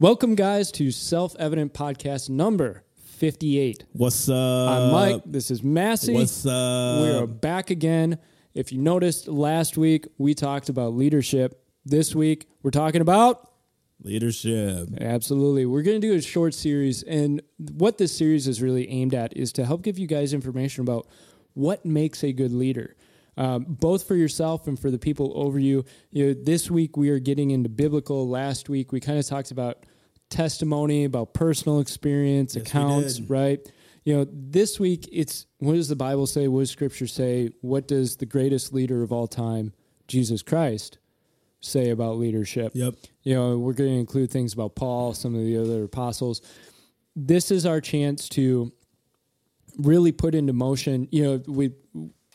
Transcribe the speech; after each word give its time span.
Welcome, 0.00 0.34
guys, 0.34 0.72
to 0.72 0.90
Self 0.90 1.36
Evident 1.38 1.74
Podcast 1.74 2.30
number 2.30 2.84
58. 3.18 3.84
What's 3.92 4.30
up? 4.30 4.70
I'm 4.70 4.92
Mike. 4.92 5.22
This 5.26 5.50
is 5.50 5.62
Massey. 5.62 6.14
What's 6.14 6.46
up? 6.46 7.02
We 7.02 7.10
are 7.10 7.26
back 7.26 7.68
again. 7.68 8.18
If 8.54 8.72
you 8.72 8.78
noticed 8.78 9.28
last 9.28 9.76
week, 9.76 10.08
we 10.16 10.32
talked 10.32 10.70
about 10.70 10.94
leadership. 10.94 11.62
This 11.84 12.14
week, 12.14 12.48
we're 12.62 12.70
talking 12.70 13.02
about 13.02 13.46
Leadership. 14.02 14.88
Absolutely. 14.98 15.66
We're 15.66 15.82
going 15.82 16.00
to 16.00 16.08
do 16.08 16.14
a 16.14 16.22
short 16.22 16.54
series. 16.54 17.02
And 17.02 17.42
what 17.58 17.98
this 17.98 18.16
series 18.16 18.48
is 18.48 18.62
really 18.62 18.88
aimed 18.88 19.12
at 19.12 19.36
is 19.36 19.52
to 19.52 19.66
help 19.66 19.82
give 19.82 19.98
you 19.98 20.06
guys 20.06 20.32
information 20.32 20.80
about 20.80 21.08
what 21.52 21.84
makes 21.84 22.24
a 22.24 22.32
good 22.32 22.52
leader. 22.52 22.96
Um, 23.36 23.64
both 23.68 24.06
for 24.06 24.16
yourself 24.16 24.66
and 24.66 24.78
for 24.78 24.90
the 24.90 24.98
people 24.98 25.32
over 25.34 25.58
you. 25.58 25.84
You 26.10 26.26
know, 26.26 26.34
this 26.34 26.70
week 26.70 26.96
we 26.96 27.10
are 27.10 27.18
getting 27.18 27.52
into 27.52 27.68
biblical. 27.68 28.28
Last 28.28 28.68
week 28.68 28.92
we 28.92 29.00
kind 29.00 29.18
of 29.18 29.26
talked 29.26 29.50
about 29.50 29.86
testimony, 30.30 31.04
about 31.04 31.34
personal 31.34 31.80
experience, 31.80 32.54
Yes, 32.54 32.66
accounts, 32.66 33.20
right? 33.22 33.60
You 34.04 34.16
know, 34.16 34.26
this 34.30 34.80
week 34.80 35.08
it's 35.12 35.46
what 35.58 35.74
does 35.74 35.88
the 35.88 35.96
Bible 35.96 36.26
say? 36.26 36.48
What 36.48 36.60
does 36.60 36.70
Scripture 36.70 37.06
say? 37.06 37.50
What 37.60 37.86
does 37.86 38.16
the 38.16 38.26
greatest 38.26 38.72
leader 38.72 39.02
of 39.02 39.12
all 39.12 39.26
time, 39.26 39.72
Jesus 40.08 40.42
Christ, 40.42 40.98
say 41.60 41.90
about 41.90 42.16
leadership? 42.16 42.72
Yep. 42.74 42.94
You 43.22 43.34
know, 43.34 43.58
we're 43.58 43.74
going 43.74 43.90
to 43.90 43.98
include 43.98 44.30
things 44.30 44.54
about 44.54 44.74
Paul, 44.74 45.12
some 45.12 45.34
of 45.34 45.44
the 45.44 45.58
other 45.58 45.84
apostles. 45.84 46.40
This 47.14 47.50
is 47.50 47.66
our 47.66 47.80
chance 47.80 48.28
to 48.30 48.72
really 49.78 50.12
put 50.12 50.34
into 50.34 50.52
motion. 50.52 51.08
You 51.10 51.22
know, 51.22 51.42
we, 51.46 51.72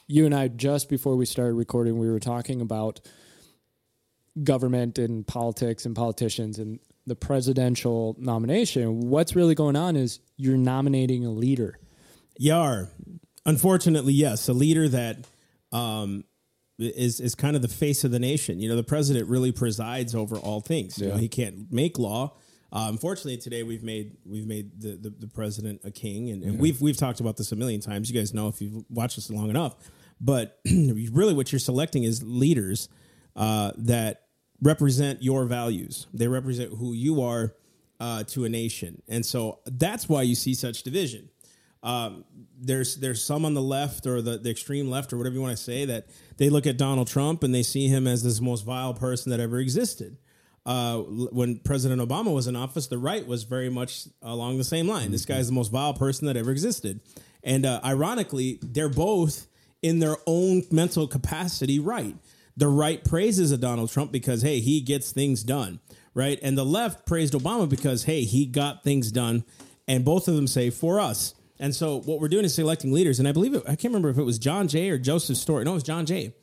you 0.08 0.26
and 0.26 0.36
I, 0.36 0.48
just 0.48 0.90
before 0.90 1.16
we 1.16 1.26
started 1.26 1.54
recording, 1.54 1.98
we 1.98 2.10
were 2.10 2.20
talking 2.20 2.62
about 2.62 3.02
government 4.44 4.98
and 4.98 5.26
politics 5.26 5.86
and 5.86 5.96
politicians 5.96 6.60
and 6.60 6.80
the 7.08 7.16
presidential 7.16 8.16
nomination. 8.20 9.10
What's 9.10 9.36
really 9.36 9.56
going 9.56 9.76
on 9.76 9.96
is 9.96 10.20
you're 10.38 10.58
nominating 10.58 11.26
a 11.26 11.32
leader. 11.32 11.80
Yar. 12.38 12.90
Unfortunately, 13.46 14.14
yes, 14.14 14.50
a 14.50 14.54
leader 14.54 14.90
that 14.90 15.28
um, 15.72 16.26
is 16.80 17.20
is 17.20 17.36
kind 17.36 17.56
of 17.56 17.62
the 17.62 17.68
face 17.68 18.04
of 18.04 18.12
the 18.12 18.20
nation. 18.20 18.60
You 18.60 18.70
know, 18.70 18.76
the 18.76 18.84
president 18.84 19.30
really 19.30 19.52
presides 19.52 20.16
over 20.16 20.36
all 20.38 20.62
things. 20.62 20.98
You 21.00 21.10
know, 21.10 21.18
he 21.18 21.28
can't 21.28 21.72
make 21.72 22.00
law. 22.00 22.34
Uh, 22.74 22.88
unfortunately, 22.90 23.38
today 23.38 23.64
we've 23.64 23.84
made 23.84 24.18
we've 24.26 24.48
made 24.48 24.82
the, 24.82 24.98
the, 24.98 25.10
the 25.12 25.28
president 25.28 25.82
a 25.84 25.92
king, 25.92 26.32
and, 26.32 26.44
and 26.44 26.60
we've 26.60 26.82
we've 26.82 26.98
talked 26.98 27.20
about 27.20 27.38
this 27.38 27.52
a 27.52 27.56
million 27.56 27.80
times. 27.80 28.12
You 28.12 28.20
guys 28.20 28.34
know 28.34 28.48
if 28.48 28.62
you've 28.62 28.84
watched 28.90 29.16
this 29.16 29.30
long 29.30 29.50
enough. 29.50 29.76
But 30.20 30.60
really, 30.66 31.34
what 31.34 31.52
you're 31.52 31.60
selecting 31.60 32.04
is 32.04 32.24
leaders 32.24 32.90
uh, 33.36 33.72
that 33.78 34.24
represent 34.62 35.22
your 35.22 35.46
values. 35.46 36.08
They 36.14 36.28
represent 36.28 36.72
who 36.72 36.94
you 36.94 37.22
are 37.22 37.54
uh, 38.00 38.24
to 38.26 38.46
a 38.46 38.50
nation, 38.50 39.02
and 39.08 39.26
so 39.26 39.60
that's 39.66 40.10
why 40.10 40.22
you 40.24 40.36
see 40.36 40.54
such 40.54 40.84
division 40.84 41.30
um, 41.86 42.26
there's 42.60 42.96
there's 42.96 43.24
some 43.24 43.46
on 43.46 43.54
the 43.54 43.62
left 43.62 44.08
or 44.08 44.20
the, 44.20 44.40
the 44.40 44.50
extreme 44.50 44.90
left 44.90 45.14
or 45.14 45.18
whatever 45.18 45.36
you 45.36 45.42
want 45.42 45.56
to 45.56 45.64
say 45.64 45.86
that 45.86 46.08
they 46.38 46.50
look 46.50 46.66
at 46.66 46.78
Donald 46.78 47.08
Trump 47.08 47.44
and 47.44 47.54
they 47.54 47.62
see 47.62 47.88
him 47.88 48.08
as 48.08 48.24
this 48.24 48.42
most 48.42 48.66
vile 48.66 48.96
person 48.96 49.30
that 49.30 49.40
ever 49.40 49.60
existed. 49.60 50.18
Uh, 50.66 50.98
when 50.98 51.60
President 51.60 52.02
Obama 52.02 52.34
was 52.34 52.48
in 52.48 52.56
office, 52.56 52.88
the 52.88 52.98
right 52.98 53.28
was 53.28 53.44
very 53.44 53.70
much 53.70 54.08
along 54.24 54.58
the 54.58 54.64
same 54.64 54.88
line. 54.88 55.12
This 55.12 55.24
guy's 55.24 55.46
the 55.46 55.54
most 55.54 55.72
vile 55.72 55.94
person 55.94 56.26
that 56.26 56.36
ever 56.36 56.50
existed, 56.50 57.02
and 57.44 57.68
uh, 57.68 57.80
ironically, 57.86 58.58
they're 58.64 58.90
both 58.90 59.46
in 59.86 60.00
their 60.00 60.18
own 60.26 60.64
mental 60.72 61.08
capacity 61.08 61.78
right. 61.78 62.16
The 62.58 62.68
right 62.68 63.04
praises 63.04 63.52
a 63.52 63.58
Donald 63.58 63.92
Trump 63.92 64.12
because 64.12 64.42
hey, 64.42 64.60
he 64.60 64.82
gets 64.82 65.12
things 65.12 65.44
done, 65.44 65.80
right? 66.16 66.40
And 66.42 66.58
the 66.58 66.66
left 66.66 67.06
praised 67.06 67.36
Obama 67.36 67.70
because 67.70 68.06
hey, 68.06 68.24
he 68.24 68.48
got 68.48 68.84
things 68.84 69.12
done, 69.12 69.46
and 69.88 70.04
both 70.04 70.28
of 70.28 70.36
them 70.36 70.48
say 70.48 70.72
for 70.72 71.00
us. 71.00 71.36
And 71.60 71.76
so 71.76 72.00
what 72.02 72.20
we're 72.20 72.30
doing 72.30 72.46
is 72.46 72.56
selecting 72.56 72.92
leaders, 72.94 73.20
and 73.20 73.28
I 73.28 73.32
believe 73.32 73.54
it, 73.54 73.62
I 73.66 73.76
can't 73.76 73.86
remember 73.94 74.10
if 74.10 74.18
it 74.18 74.24
was 74.24 74.40
John 74.40 74.68
Jay 74.68 74.90
or 74.90 74.98
Joseph 74.98 75.38
Story. 75.38 75.64
No, 75.64 75.72
it 75.72 75.76
was 75.76 75.84
John 75.84 76.08
Jay. 76.08 76.34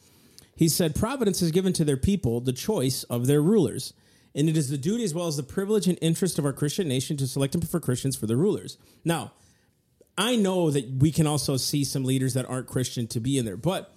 He 0.54 0.68
said, 0.68 0.94
Providence 0.94 1.40
has 1.40 1.50
given 1.50 1.72
to 1.72 1.84
their 1.84 1.96
people 1.96 2.40
the 2.40 2.52
choice 2.52 3.02
of 3.04 3.26
their 3.26 3.42
rulers. 3.42 3.92
And 4.36 4.48
it 4.48 4.56
is 4.56 4.70
the 4.70 4.78
duty 4.78 5.02
as 5.02 5.12
well 5.12 5.26
as 5.26 5.36
the 5.36 5.42
privilege 5.42 5.88
and 5.88 5.98
interest 6.00 6.38
of 6.38 6.44
our 6.44 6.52
Christian 6.52 6.86
nation 6.86 7.16
to 7.16 7.26
select 7.26 7.54
and 7.54 7.62
prefer 7.62 7.80
Christians 7.80 8.16
for 8.16 8.26
their 8.26 8.36
rulers. 8.36 8.78
Now, 9.04 9.32
I 10.16 10.36
know 10.36 10.70
that 10.70 10.88
we 10.98 11.10
can 11.10 11.26
also 11.26 11.56
see 11.56 11.84
some 11.84 12.04
leaders 12.04 12.34
that 12.34 12.48
aren't 12.48 12.66
Christian 12.66 13.06
to 13.08 13.20
be 13.20 13.38
in 13.38 13.44
there, 13.44 13.56
but 13.56 13.94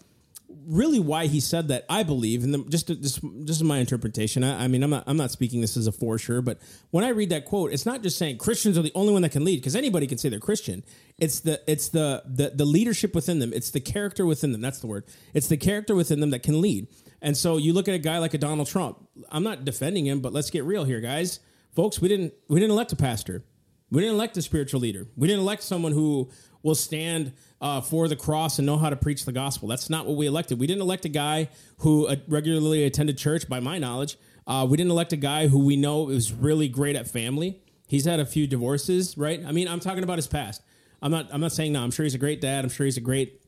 really 0.68 1.00
why 1.00 1.28
he 1.28 1.40
said 1.40 1.68
that, 1.68 1.86
I 1.90 2.03
believe, 2.03 2.44
and 2.44 2.53
the, 2.53 2.58
just 2.70 2.88
just 2.88 3.20
just 3.46 3.64
my 3.64 3.80
interpretation. 3.80 4.44
I, 4.44 4.64
I 4.64 4.68
mean, 4.68 4.84
I'm 4.84 4.90
not 4.90 5.03
I'm 5.08 5.18
not 5.18 5.31
speaking 5.31 5.62
this 5.62 5.78
as 5.78 5.88
a 5.88 5.92
for 5.92 6.18
sure, 6.18 6.42
but 6.42 6.59
when 6.92 7.03
I 7.03 7.09
read 7.09 7.30
that 7.30 7.46
quote, 7.46 7.72
it's 7.74 7.86
not 7.86 8.02
just 8.02 8.18
saying 8.18 8.38
Christians 8.38 8.78
are 8.78 8.81
the 8.81 8.92
only 8.96 9.14
one 9.14 9.22
that 9.24 9.31
can 9.31 9.44
lead 9.44 9.58
because 9.58 9.76
anybody 9.76 10.08
can 10.08 10.18
say 10.18 10.30
they're 10.30 10.40
Christian. 10.40 10.84
It's 11.18 11.42
the 11.42 11.62
it's 11.68 11.90
the, 11.90 12.24
the 12.26 12.52
the 12.52 12.66
leadership 12.66 13.14
within 13.14 13.40
them. 13.40 13.52
It's 13.53 13.72
the 13.72 13.82
character 13.82 14.26
within 14.26 14.52
them. 14.52 14.62
That's 14.62 14.80
the 14.80 14.88
word. 14.88 15.06
It's 15.34 15.47
the 15.47 15.58
character 15.58 15.96
within 15.96 16.20
them 16.20 16.32
that 16.32 16.44
can 16.44 16.62
lead. 16.62 16.88
And 17.22 17.36
so 17.36 17.58
you 17.58 17.74
look 17.74 17.88
at 17.88 17.96
a 17.96 18.00
guy 18.00 18.20
like 18.20 18.34
a 18.34 18.38
Donald 18.38 18.68
Trump. 18.68 18.97
I'm 19.30 19.44
not 19.44 19.66
defending 19.66 20.06
him, 20.06 20.20
but 20.22 20.34
let's 20.34 20.50
get 20.50 20.64
real 20.64 20.84
here, 20.84 21.02
guys. 21.02 21.40
Folks, 21.76 22.00
we 22.00 22.08
didn't 22.08 22.34
we 22.47 22.59
didn't 22.59 22.72
elect 22.72 22.92
a 22.94 22.96
pastor. 22.96 23.44
We 23.91 24.01
didn't 24.01 24.16
elect 24.16 24.38
a 24.38 24.41
spiritual 24.41 24.79
leader. 24.79 25.07
We 25.16 25.28
didn't 25.28 25.41
elect 25.41 25.63
someone 25.63 25.91
who 25.91 26.29
will 26.63 26.75
stand 26.75 27.34
uh, 27.62 27.79
for 27.81 28.07
the 28.07 28.16
cross 28.16 28.57
and 28.57 28.66
know 28.66 28.78
how 28.78 28.90
to 28.90 28.96
preach 28.96 29.25
the 29.25 29.31
gospel. 29.31 29.68
That's 29.68 29.90
not 29.90 30.07
what 30.07 30.18
we 30.18 30.25
elected. 30.25 30.59
We 30.59 30.68
didn't 30.68 30.81
elect 30.81 31.06
a 31.06 31.09
guy 31.09 31.50
who 31.79 32.07
uh, 32.07 32.16
regularly 32.28 32.84
attended 32.84 33.18
church, 33.18 33.47
by 33.47 33.59
my 33.59 33.78
knowledge. 33.78 34.18
Uh, 34.47 34.66
we 34.69 34.78
didn't 34.78 34.91
elect 34.91 35.13
a 35.13 35.18
guy 35.18 35.47
who 35.47 35.63
we 35.63 35.75
know 35.75 36.09
is 36.09 36.34
really 36.34 36.68
great 36.68 36.96
at 36.96 37.07
family. 37.07 37.62
He's 37.88 38.06
had 38.06 38.19
a 38.19 38.25
few 38.25 38.47
divorces, 38.47 39.18
right? 39.18 39.44
I 39.46 39.51
mean, 39.51 39.68
I'm 39.68 39.79
talking 39.79 40.03
about 40.03 40.17
his 40.17 40.28
past. 40.28 40.62
I'm 41.02 41.12
not. 41.12 41.28
I'm 41.31 41.41
not 41.41 41.52
saying 41.52 41.73
no. 41.73 41.84
I'm 41.84 41.91
sure 41.91 42.03
he's 42.03 42.16
a 42.16 42.19
great 42.19 42.41
dad. 42.41 42.63
I'm 42.63 42.72
sure 42.72 42.85
he's 42.85 42.97
a 42.97 43.02
great 43.02 43.41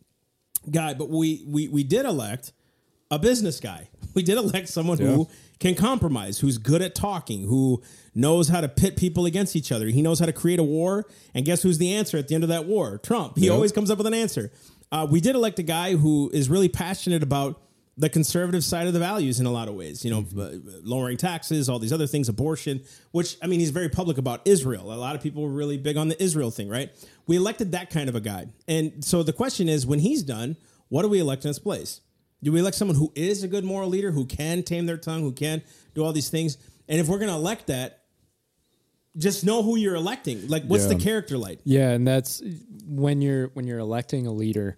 guy. 0.69 0.93
But 0.93 1.09
we 1.09 1.43
we 1.47 1.67
we 1.67 1.83
did 1.83 2.05
elect 2.05 2.51
a 3.09 3.17
business 3.19 3.59
guy. 3.59 3.89
We 4.13 4.23
did 4.23 4.39
elect 4.39 4.67
someone 4.69 4.97
who 4.97 5.29
can 5.59 5.75
compromise, 5.75 6.39
who's 6.39 6.57
good 6.57 6.81
at 6.81 6.95
talking, 6.95 7.47
who 7.47 7.81
knows 8.13 8.49
how 8.49 8.61
to 8.61 8.67
pit 8.67 8.95
people 8.95 9.25
against 9.25 9.55
each 9.55 9.71
other. 9.71 9.87
He 9.87 10.01
knows 10.01 10.19
how 10.19 10.25
to 10.25 10.33
create 10.33 10.59
a 10.59 10.63
war. 10.63 11.05
And 11.33 11.45
guess 11.45 11.63
who's 11.63 11.77
the 11.77 11.93
answer 11.93 12.17
at 12.17 12.27
the 12.27 12.35
end 12.35 12.43
of 12.43 12.49
that 12.49 12.65
war? 12.65 12.97
Trump. 12.97 13.37
He 13.37 13.49
always 13.49 13.71
comes 13.71 13.89
up 13.89 13.97
with 13.97 14.07
an 14.07 14.13
answer. 14.13 14.51
Uh, 14.91 15.07
we 15.09 15.19
did 15.19 15.35
elect 15.35 15.59
a 15.59 15.63
guy 15.63 15.95
who 15.95 16.29
is 16.33 16.49
really 16.49 16.69
passionate 16.69 17.23
about 17.23 17.61
the 17.97 18.09
conservative 18.09 18.63
side 18.63 18.85
of 18.85 18.93
the 18.93 18.99
values 18.99 19.39
in 19.39 19.47
a 19.47 19.51
lot 19.51 19.67
of 19.67 19.73
ways. 19.73 20.05
You 20.05 20.11
know, 20.11 20.25
uh, 20.39 20.51
lowering 20.83 21.17
taxes, 21.17 21.67
all 21.67 21.79
these 21.79 21.91
other 21.91 22.07
things, 22.07 22.29
abortion. 22.29 22.83
Which 23.11 23.37
I 23.41 23.47
mean, 23.47 23.59
he's 23.59 23.71
very 23.71 23.89
public 23.89 24.17
about 24.17 24.41
Israel. 24.45 24.93
A 24.93 24.95
lot 24.95 25.15
of 25.15 25.21
people 25.21 25.43
were 25.43 25.49
really 25.49 25.77
big 25.77 25.97
on 25.97 26.07
the 26.07 26.21
Israel 26.21 26.51
thing, 26.51 26.69
right? 26.69 26.91
We 27.25 27.37
elected 27.37 27.71
that 27.71 27.89
kind 27.89 28.07
of 28.07 28.15
a 28.15 28.21
guy. 28.21 28.47
And 28.67 29.03
so 29.03 29.23
the 29.23 29.33
question 29.33 29.67
is, 29.67 29.85
when 29.85 29.99
he's 29.99 30.23
done, 30.23 30.55
what 30.89 31.01
do 31.01 31.09
we 31.09 31.19
elect 31.19 31.43
in 31.43 31.49
his 31.49 31.59
place? 31.59 32.01
Do 32.43 32.51
we 32.51 32.59
elect 32.59 32.75
someone 32.77 32.97
who 32.97 33.11
is 33.15 33.43
a 33.43 33.47
good 33.47 33.63
moral 33.63 33.89
leader, 33.89 34.11
who 34.11 34.25
can 34.25 34.61
tame 34.63 34.85
their 34.85 34.97
tongue, 34.97 35.21
who 35.21 35.31
can 35.31 35.63
do 35.95 36.03
all 36.03 36.13
these 36.13 36.29
things? 36.29 36.57
And 36.87 36.99
if 36.99 37.07
we're 37.07 37.17
going 37.17 37.29
to 37.31 37.35
elect 37.35 37.67
that, 37.67 38.03
just 39.17 39.43
know 39.43 39.63
who 39.63 39.75
you're 39.77 39.95
electing. 39.95 40.47
Like, 40.47 40.63
what's 40.65 40.83
Yeah. 40.83 40.93
the 40.93 41.03
character 41.03 41.37
like? 41.37 41.59
Yeah, 41.63 41.89
and 41.91 42.07
that's 42.07 42.41
when 42.85 43.21
you're 43.21 43.47
when 43.55 43.65
you're 43.65 43.79
electing 43.79 44.27
a 44.27 44.31
leader. 44.31 44.77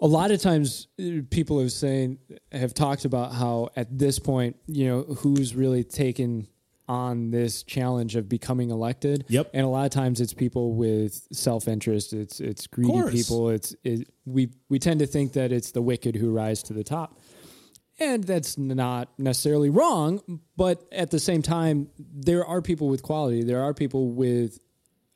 A 0.00 0.06
lot 0.06 0.30
of 0.30 0.40
times, 0.40 0.86
uh, 1.00 1.22
people 1.30 1.58
have 1.60 1.72
saying 1.72 2.18
have 2.52 2.74
talked 2.74 3.04
about 3.04 3.32
how 3.32 3.70
at 3.74 3.98
this 3.98 4.18
point, 4.18 4.56
you 4.66 4.86
know, 4.86 5.02
who's 5.02 5.54
really 5.56 5.82
taken 5.82 6.46
on 6.86 7.30
this 7.30 7.62
challenge 7.62 8.16
of 8.16 8.28
becoming 8.28 8.70
elected. 8.70 9.24
Yep. 9.28 9.50
And 9.54 9.64
a 9.64 9.68
lot 9.68 9.86
of 9.86 9.90
times, 9.90 10.20
it's 10.20 10.34
people 10.34 10.74
with 10.74 11.26
self 11.32 11.68
interest. 11.68 12.12
It's 12.12 12.40
it's 12.40 12.66
greedy 12.66 13.10
people. 13.10 13.50
It's 13.50 13.74
it, 13.84 14.08
we 14.24 14.50
we 14.68 14.78
tend 14.78 15.00
to 15.00 15.06
think 15.06 15.32
that 15.34 15.52
it's 15.52 15.72
the 15.72 15.82
wicked 15.82 16.16
who 16.16 16.30
rise 16.30 16.62
to 16.64 16.72
the 16.72 16.84
top. 16.84 17.18
And 18.00 18.24
that's 18.24 18.58
not 18.58 19.08
necessarily 19.18 19.70
wrong, 19.70 20.40
but 20.56 20.84
at 20.90 21.12
the 21.12 21.20
same 21.20 21.42
time, 21.42 21.90
there 21.98 22.44
are 22.44 22.60
people 22.60 22.88
with 22.88 23.02
quality. 23.02 23.44
There 23.44 23.62
are 23.62 23.72
people 23.72 24.10
with 24.10 24.58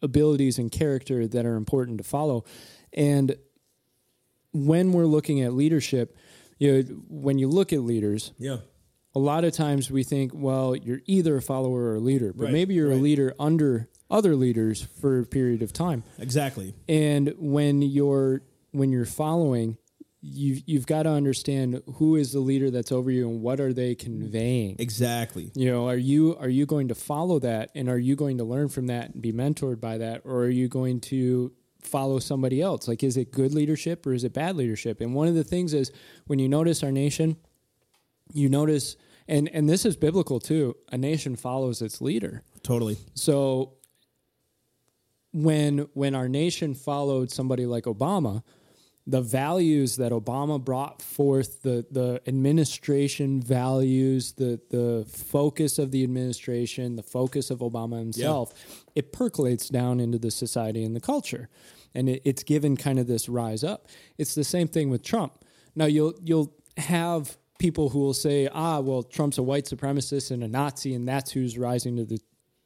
abilities 0.01 0.59
and 0.59 0.71
character 0.71 1.27
that 1.27 1.45
are 1.45 1.57
important 1.57 1.99
to 1.99 2.05
follow. 2.05 2.45
And 2.93 3.35
when 4.53 4.93
we're 4.93 5.07
looking 5.07 5.41
at 5.43 5.55
leadership, 5.55 6.17
you 6.59 6.73
know, 6.73 6.83
when 7.09 7.39
you 7.39 7.49
look 7.49 7.73
at 7.73 7.81
leaders, 7.81 8.33
Yeah. 8.39 8.59
A 9.19 9.21
lot 9.21 9.43
of 9.45 9.53
times 9.53 9.91
we 9.91 10.05
think, 10.05 10.31
well, 10.33 10.77
you're 10.77 11.01
either 11.07 11.37
a 11.37 11.43
follower 11.43 11.83
or 11.91 11.97
a 11.97 12.01
leader, 12.01 12.33
but 12.33 12.45
Right, 12.45 12.53
maybe 12.53 12.75
you're 12.75 12.93
a 12.93 12.97
leader 12.97 13.35
under 13.39 13.89
other 14.09 14.37
leaders 14.37 14.87
for 15.01 15.19
a 15.19 15.27
period 15.27 15.61
of 15.61 15.73
time. 15.73 16.05
Exactly. 16.19 16.75
And 16.89 17.35
when 17.37 17.83
you're 17.83 18.43
when 18.71 18.93
you're 18.93 19.05
following, 19.05 19.77
you 20.21 20.61
you've 20.67 20.87
got 20.87 21.03
to 21.03 21.11
understand 21.11 21.83
who 21.97 22.15
is 22.15 22.33
the 22.33 22.39
leader 22.39 22.71
that's 22.71 22.93
over 22.93 23.11
you 23.11 23.29
and 23.29 23.43
what 23.43 23.59
are 23.59 23.73
they 23.73 23.97
conveying. 23.97 24.77
Exactly. 24.79 25.51
You 25.57 25.71
know, 25.71 25.89
are 25.89 25.97
you 25.97 26.37
are 26.39 26.49
you 26.49 26.65
going 26.65 26.89
to 26.89 26.95
follow 26.95 27.41
that 27.41 27.71
and 27.75 27.89
are 27.89 27.99
you 27.99 28.15
going 28.15 28.39
to 28.39 28.45
learn 28.45 28.69
from 28.69 28.87
that 28.87 29.11
and 29.15 29.21
be 29.21 29.33
mentored 29.33 29.81
by 29.81 29.99
that 29.99 30.23
or 30.25 30.43
are 30.45 30.49
you 30.51 30.69
going 30.69 31.01
to 31.13 31.53
follow 31.83 32.21
somebody 32.21 32.63
else? 32.63 32.87
Like 32.87 33.03
is 33.03 33.17
it 33.17 33.33
good 33.33 33.53
leadership 33.53 34.07
or 34.07 34.13
is 34.13 34.23
it 34.23 34.33
bad 34.33 34.57
leadership? 34.57 35.01
And 35.01 35.13
one 35.13 35.27
of 35.27 35.35
the 35.35 35.45
things 35.45 35.75
is 35.75 35.91
when 36.29 36.39
you 36.39 36.49
notice 36.49 36.85
our 36.85 36.93
nation, 36.93 37.37
you 38.33 38.49
notice 38.49 38.97
And 39.29 39.49
and 39.53 39.69
this 39.69 39.85
is 39.85 39.97
biblical 39.97 40.41
too. 40.41 40.75
A 40.91 40.97
nation 40.97 41.37
follows 41.37 41.83
its 41.83 42.01
leader. 42.01 42.43
Totally. 42.63 42.97
So 43.15 43.75
when 45.33 45.81
when 45.93 46.15
our 46.15 46.29
nation 46.29 46.75
followed 46.75 47.31
somebody 47.31 47.67
like 47.67 47.85
Obama, 47.85 48.43
the 49.07 49.21
values 49.21 49.97
that 49.97 50.13
Obama 50.13 50.63
brought 50.63 51.03
forth, 51.03 51.63
the 51.63 51.87
the 51.91 52.23
administration 52.27 53.43
values, 53.43 54.33
the 54.33 54.61
the 54.71 55.07
focus 55.11 55.79
of 55.79 55.91
the 55.91 56.03
administration, 56.05 56.97
the 56.97 57.03
focus 57.03 57.51
of 57.51 57.59
Obama 57.59 57.99
himself, 57.99 58.55
it 58.95 59.13
percolates 59.13 59.69
down 59.69 60.01
into 60.01 60.19
the 60.19 60.31
society 60.31 60.85
and 60.85 60.97
the 60.97 61.01
culture, 61.01 61.51
and 61.95 62.09
it, 62.09 62.23
it's 62.25 62.43
given 62.43 62.79
kind 62.79 62.99
of 62.99 63.07
this 63.07 63.29
rise 63.29 63.63
up. 63.63 63.89
It's 64.17 64.35
the 64.35 64.45
same 64.45 64.69
thing 64.69 64.89
with 64.89 65.03
Trump. 65.03 65.45
Now 65.75 65.87
you'll 65.87 66.15
you'll 66.25 66.55
have 66.79 67.37
people 67.59 67.89
who 67.91 67.99
will 67.99 68.15
say, 68.15 68.49
ah, 68.53 68.81
well, 68.81 69.03
Trump's 69.03 69.39
a 69.39 69.43
white 69.43 69.65
supremacist 69.65 70.31
and 70.31 70.43
a 70.43 70.49
Nazi, 70.49 70.95
and 70.95 71.07
that's 71.07 71.33
who's 71.33 71.59
rising 71.59 71.97
to 71.97 72.05
the 72.05 72.21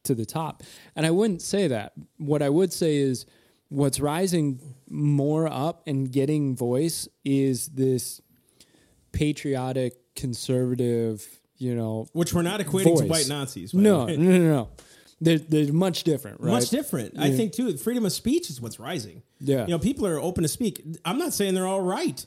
to 0.04 0.14
the 0.14 0.26
top. 0.26 0.62
And 0.96 1.06
I 1.06 1.10
wouldn't 1.10 1.42
say 1.42 1.68
that. 1.68 1.92
What 2.18 2.42
I 2.42 2.48
would 2.48 2.72
say 2.72 2.96
is 2.96 3.24
what's 3.68 4.00
rising 4.00 4.60
more 4.90 5.46
up 5.46 5.82
and 5.86 6.10
getting 6.10 6.56
voice 6.56 7.08
is 7.24 7.68
this 7.68 8.20
patriotic 9.12 9.94
conservative, 10.14 11.24
you 11.56 11.74
know, 11.74 12.06
Which 12.12 12.34
we're 12.34 12.42
not 12.42 12.60
equating 12.60 12.98
to 12.98 13.06
white 13.06 13.28
Nazis. 13.28 13.72
no, 13.72 14.06
no, 14.06 14.16
no, 14.16 14.38
no. 14.38 14.68
They're, 15.20 15.38
they're 15.38 15.72
much 15.72 16.02
different, 16.02 16.40
right? 16.40 16.50
Much 16.50 16.70
different. 16.70 17.16
I 17.16 17.30
think 17.30 17.52
too. 17.52 17.76
Freedom 17.76 18.04
of 18.04 18.12
speech 18.12 18.50
is 18.50 18.60
what's 18.60 18.80
rising. 18.80 19.22
Yeah. 19.38 19.62
You 19.62 19.68
know, 19.68 19.78
people 19.78 20.04
are 20.04 20.18
open 20.18 20.42
to 20.42 20.48
speak. 20.48 20.84
I'm 21.04 21.16
not 21.16 21.32
saying 21.32 21.54
they're 21.54 21.66
all 21.66 21.80
right. 21.80 22.26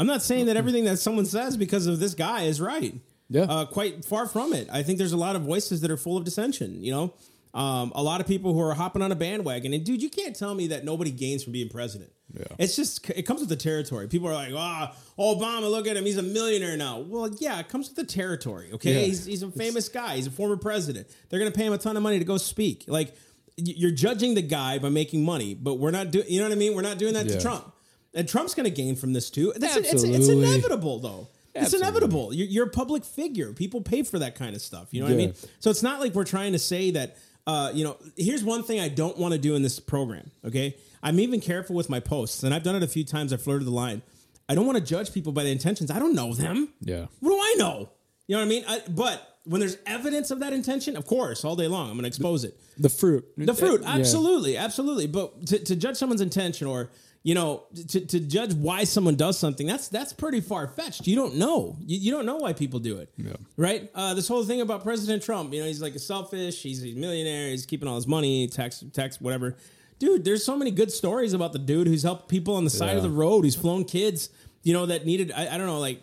I'm 0.00 0.06
not 0.06 0.22
saying 0.22 0.46
that 0.46 0.56
everything 0.56 0.84
that 0.86 0.98
someone 0.98 1.26
says 1.26 1.56
because 1.58 1.86
of 1.86 2.00
this 2.00 2.14
guy 2.14 2.44
is 2.44 2.58
right. 2.60 2.94
Yeah. 3.28 3.42
Uh, 3.42 3.66
quite 3.66 4.04
far 4.04 4.26
from 4.26 4.52
it. 4.54 4.66
I 4.72 4.82
think 4.82 4.96
there's 4.98 5.12
a 5.12 5.16
lot 5.18 5.36
of 5.36 5.42
voices 5.42 5.82
that 5.82 5.90
are 5.90 5.96
full 5.98 6.16
of 6.16 6.24
dissension. 6.24 6.82
You 6.82 6.90
know, 6.92 7.14
um, 7.52 7.92
a 7.94 8.02
lot 8.02 8.20
of 8.22 8.26
people 8.26 8.54
who 8.54 8.60
are 8.60 8.72
hopping 8.74 9.02
on 9.02 9.12
a 9.12 9.14
bandwagon. 9.14 9.74
And 9.74 9.84
dude, 9.84 10.02
you 10.02 10.08
can't 10.08 10.34
tell 10.34 10.54
me 10.54 10.68
that 10.68 10.84
nobody 10.84 11.10
gains 11.10 11.44
from 11.44 11.52
being 11.52 11.68
president. 11.68 12.10
Yeah. 12.32 12.44
It's 12.58 12.76
just 12.76 13.10
it 13.10 13.22
comes 13.24 13.40
with 13.40 13.48
the 13.50 13.56
territory. 13.56 14.08
People 14.08 14.28
are 14.28 14.32
like, 14.34 14.52
ah, 14.54 14.94
Obama, 15.18 15.70
look 15.70 15.86
at 15.86 15.96
him, 15.96 16.04
he's 16.06 16.16
a 16.16 16.22
millionaire 16.22 16.76
now. 16.76 17.00
Well, 17.00 17.28
yeah, 17.38 17.58
it 17.60 17.68
comes 17.68 17.88
with 17.88 17.96
the 17.96 18.04
territory. 18.04 18.70
Okay, 18.72 18.94
Yeah. 18.94 19.06
he's 19.06 19.26
he's 19.26 19.42
a 19.42 19.50
famous 19.50 19.88
guy. 19.90 20.16
He's 20.16 20.26
a 20.28 20.30
former 20.30 20.56
president. 20.56 21.08
They're 21.28 21.38
gonna 21.40 21.50
pay 21.50 21.66
him 21.66 21.72
a 21.74 21.78
ton 21.78 21.96
of 21.96 22.02
money 22.02 22.18
to 22.20 22.24
go 22.24 22.36
speak. 22.38 22.84
Like 22.88 23.14
you're 23.56 23.90
judging 23.90 24.34
the 24.34 24.42
guy 24.42 24.78
by 24.78 24.88
making 24.88 25.24
money, 25.24 25.54
but 25.54 25.74
we're 25.74 25.90
not 25.90 26.10
doing. 26.10 26.24
You 26.28 26.40
know 26.40 26.46
what 26.48 26.52
I 26.54 26.58
mean? 26.58 26.74
We're 26.74 26.82
not 26.82 26.98
doing 26.98 27.14
that 27.14 27.26
Yeah. 27.26 27.34
to 27.36 27.40
Trump. 27.40 27.72
And 28.14 28.28
Trump's 28.28 28.54
gonna 28.54 28.70
gain 28.70 28.96
from 28.96 29.12
this 29.12 29.30
too. 29.30 29.52
That's 29.56 29.76
it's, 29.76 30.02
it's 30.04 30.28
inevitable 30.28 30.98
though. 30.98 31.28
It's 31.54 31.74
inevitable. 31.74 32.32
You're, 32.32 32.46
you're 32.46 32.66
a 32.66 32.70
public 32.70 33.04
figure. 33.04 33.52
People 33.52 33.80
pay 33.80 34.02
for 34.02 34.18
that 34.20 34.36
kind 34.36 34.54
of 34.54 34.62
stuff. 34.62 34.88
You 34.92 35.00
know 35.00 35.06
what 35.06 35.14
I 35.14 35.16
mean? 35.16 35.34
So 35.58 35.70
it's 35.70 35.82
not 35.82 36.00
like 36.00 36.14
we're 36.14 36.24
trying 36.24 36.52
to 36.52 36.58
say 36.58 36.90
that. 36.92 37.16
Uh, 37.46 37.72
you 37.74 37.82
know, 37.82 37.96
here's 38.16 38.44
one 38.44 38.62
thing 38.62 38.78
I 38.80 38.88
don't 38.88 39.16
want 39.16 39.32
to 39.32 39.38
do 39.38 39.56
in 39.56 39.62
this 39.62 39.80
program. 39.80 40.30
Okay, 40.44 40.76
I'm 41.02 41.18
even 41.18 41.40
careful 41.40 41.74
with 41.74 41.88
my 41.88 41.98
posts, 41.98 42.42
and 42.42 42.54
I've 42.54 42.62
done 42.62 42.76
it 42.76 42.82
a 42.82 42.86
few 42.86 43.02
times. 43.04 43.32
I 43.32 43.38
flirted 43.38 43.66
the 43.66 43.72
line. 43.72 44.02
I 44.48 44.54
don't 44.54 44.66
want 44.66 44.78
to 44.78 44.84
judge 44.84 45.12
people 45.14 45.32
by 45.32 45.42
their 45.44 45.52
intentions. 45.52 45.90
I 45.90 45.98
don't 45.98 46.14
know 46.14 46.34
them. 46.34 46.68
Yeah. 46.80 47.06
What 47.20 47.30
do 47.30 47.36
I 47.36 47.54
know? 47.58 47.90
You 48.26 48.36
know 48.36 48.40
what 48.40 48.46
I 48.46 48.48
mean? 48.48 48.64
I, 48.68 48.82
but 48.88 49.29
when 49.44 49.60
there's 49.60 49.78
evidence 49.86 50.30
of 50.30 50.40
that 50.40 50.52
intention, 50.52 50.96
of 50.96 51.06
course, 51.06 51.44
all 51.44 51.56
day 51.56 51.66
long, 51.66 51.86
I'm 51.88 51.94
going 51.94 52.02
to 52.02 52.08
expose 52.08 52.44
it. 52.44 52.58
The 52.78 52.88
fruit. 52.88 53.24
The 53.36 53.54
fruit, 53.54 53.82
Yeah. 53.82 53.88
absolutely, 53.96 54.56
absolutely. 54.56 55.06
But 55.06 55.46
to, 55.46 55.58
to 55.64 55.76
judge 55.76 55.96
someone's 55.96 56.20
intention 56.20 56.66
or 56.66 56.90
you 57.22 57.34
know 57.34 57.64
to, 57.88 58.00
to 58.00 58.18
judge 58.20 58.54
why 58.54 58.84
someone 58.84 59.14
does 59.16 59.38
something, 59.38 59.66
that's 59.66 59.88
that's 59.88 60.12
pretty 60.12 60.40
far 60.40 60.66
fetched. 60.68 61.06
You 61.06 61.16
don't 61.16 61.36
know. 61.36 61.76
You, 61.80 61.98
you 61.98 62.10
don't 62.10 62.26
know 62.26 62.36
why 62.36 62.52
people 62.52 62.80
do 62.80 62.98
it. 62.98 63.12
Yeah. 63.16 63.32
Right. 63.56 63.90
Uh, 63.94 64.14
this 64.14 64.28
whole 64.28 64.44
thing 64.44 64.60
about 64.60 64.82
President 64.82 65.22
Trump. 65.22 65.52
You 65.54 65.60
know, 65.60 65.66
he's 65.66 65.82
like 65.82 65.94
a 65.94 65.98
selfish. 65.98 66.62
He's 66.62 66.82
a 66.84 66.92
millionaire. 66.94 67.48
He's 67.50 67.66
keeping 67.66 67.88
all 67.88 67.96
his 67.96 68.06
money, 68.06 68.46
tax, 68.46 68.84
tax, 68.92 69.20
whatever. 69.20 69.56
Dude, 69.98 70.24
there's 70.24 70.42
so 70.44 70.56
many 70.56 70.70
good 70.70 70.90
stories 70.90 71.34
about 71.34 71.52
the 71.52 71.58
dude 71.58 71.86
who's 71.86 72.02
helped 72.02 72.28
people 72.28 72.54
on 72.54 72.64
the 72.64 72.70
side 72.70 72.96
of 72.96 73.02
the 73.02 73.10
road. 73.10 73.44
Who's 73.44 73.54
flown 73.56 73.84
kids. 73.84 74.30
You 74.62 74.74
know 74.74 74.86
that 74.86 75.06
needed 75.06 75.32
I, 75.32 75.54
I 75.54 75.58
don't 75.58 75.66
know 75.66 75.80
like 75.80 76.00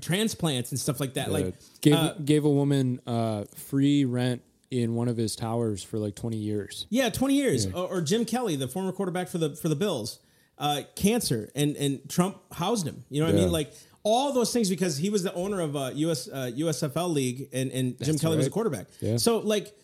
transplants 0.00 0.70
and 0.70 0.78
stuff 0.78 1.00
like 1.00 1.14
that. 1.14 1.32
Like 1.32 1.54
gave 1.80 1.94
uh, 1.94 2.14
gave 2.24 2.44
a 2.44 2.50
woman 2.50 3.00
uh, 3.06 3.44
free 3.54 4.04
rent 4.04 4.42
in 4.70 4.94
one 4.94 5.08
of 5.08 5.16
his 5.16 5.36
towers 5.36 5.82
for 5.82 5.98
like 5.98 6.14
20 6.14 6.36
years. 6.36 6.86
Yeah, 6.90 7.08
twenty 7.08 7.34
years. 7.34 7.66
Or, 7.66 7.88
or 7.88 8.00
Jim 8.02 8.24
Kelly, 8.24 8.56
the 8.56 8.68
former 8.68 8.92
quarterback 8.92 9.28
for 9.28 9.38
the 9.38 9.56
for 9.56 9.68
the 9.68 9.76
Bills, 9.76 10.18
uh, 10.58 10.82
cancer, 10.94 11.50
and 11.54 11.76
and 11.76 12.08
Trump 12.08 12.36
housed 12.52 12.86
him. 12.86 13.04
You 13.08 13.20
know 13.20 13.26
what 13.26 13.34
I 13.34 13.38
mean? 13.38 13.52
Like 13.52 13.72
all 14.02 14.32
those 14.32 14.52
things 14.52 14.68
because 14.68 14.98
he 14.98 15.08
was 15.08 15.22
the 15.22 15.32
owner 15.34 15.60
of 15.60 15.74
a 15.74 15.92
US 15.94 16.28
uh, 16.28 16.50
USFL 16.54 17.12
league, 17.12 17.48
and 17.52 17.70
and 17.72 17.98
Jim 17.98 18.12
That's 18.12 18.20
Kelly 18.20 18.36
was 18.36 18.46
a 18.46 18.50
quarterback. 18.50 18.88
Yeah. 19.00 19.16
So 19.16 19.38
like. 19.38 19.74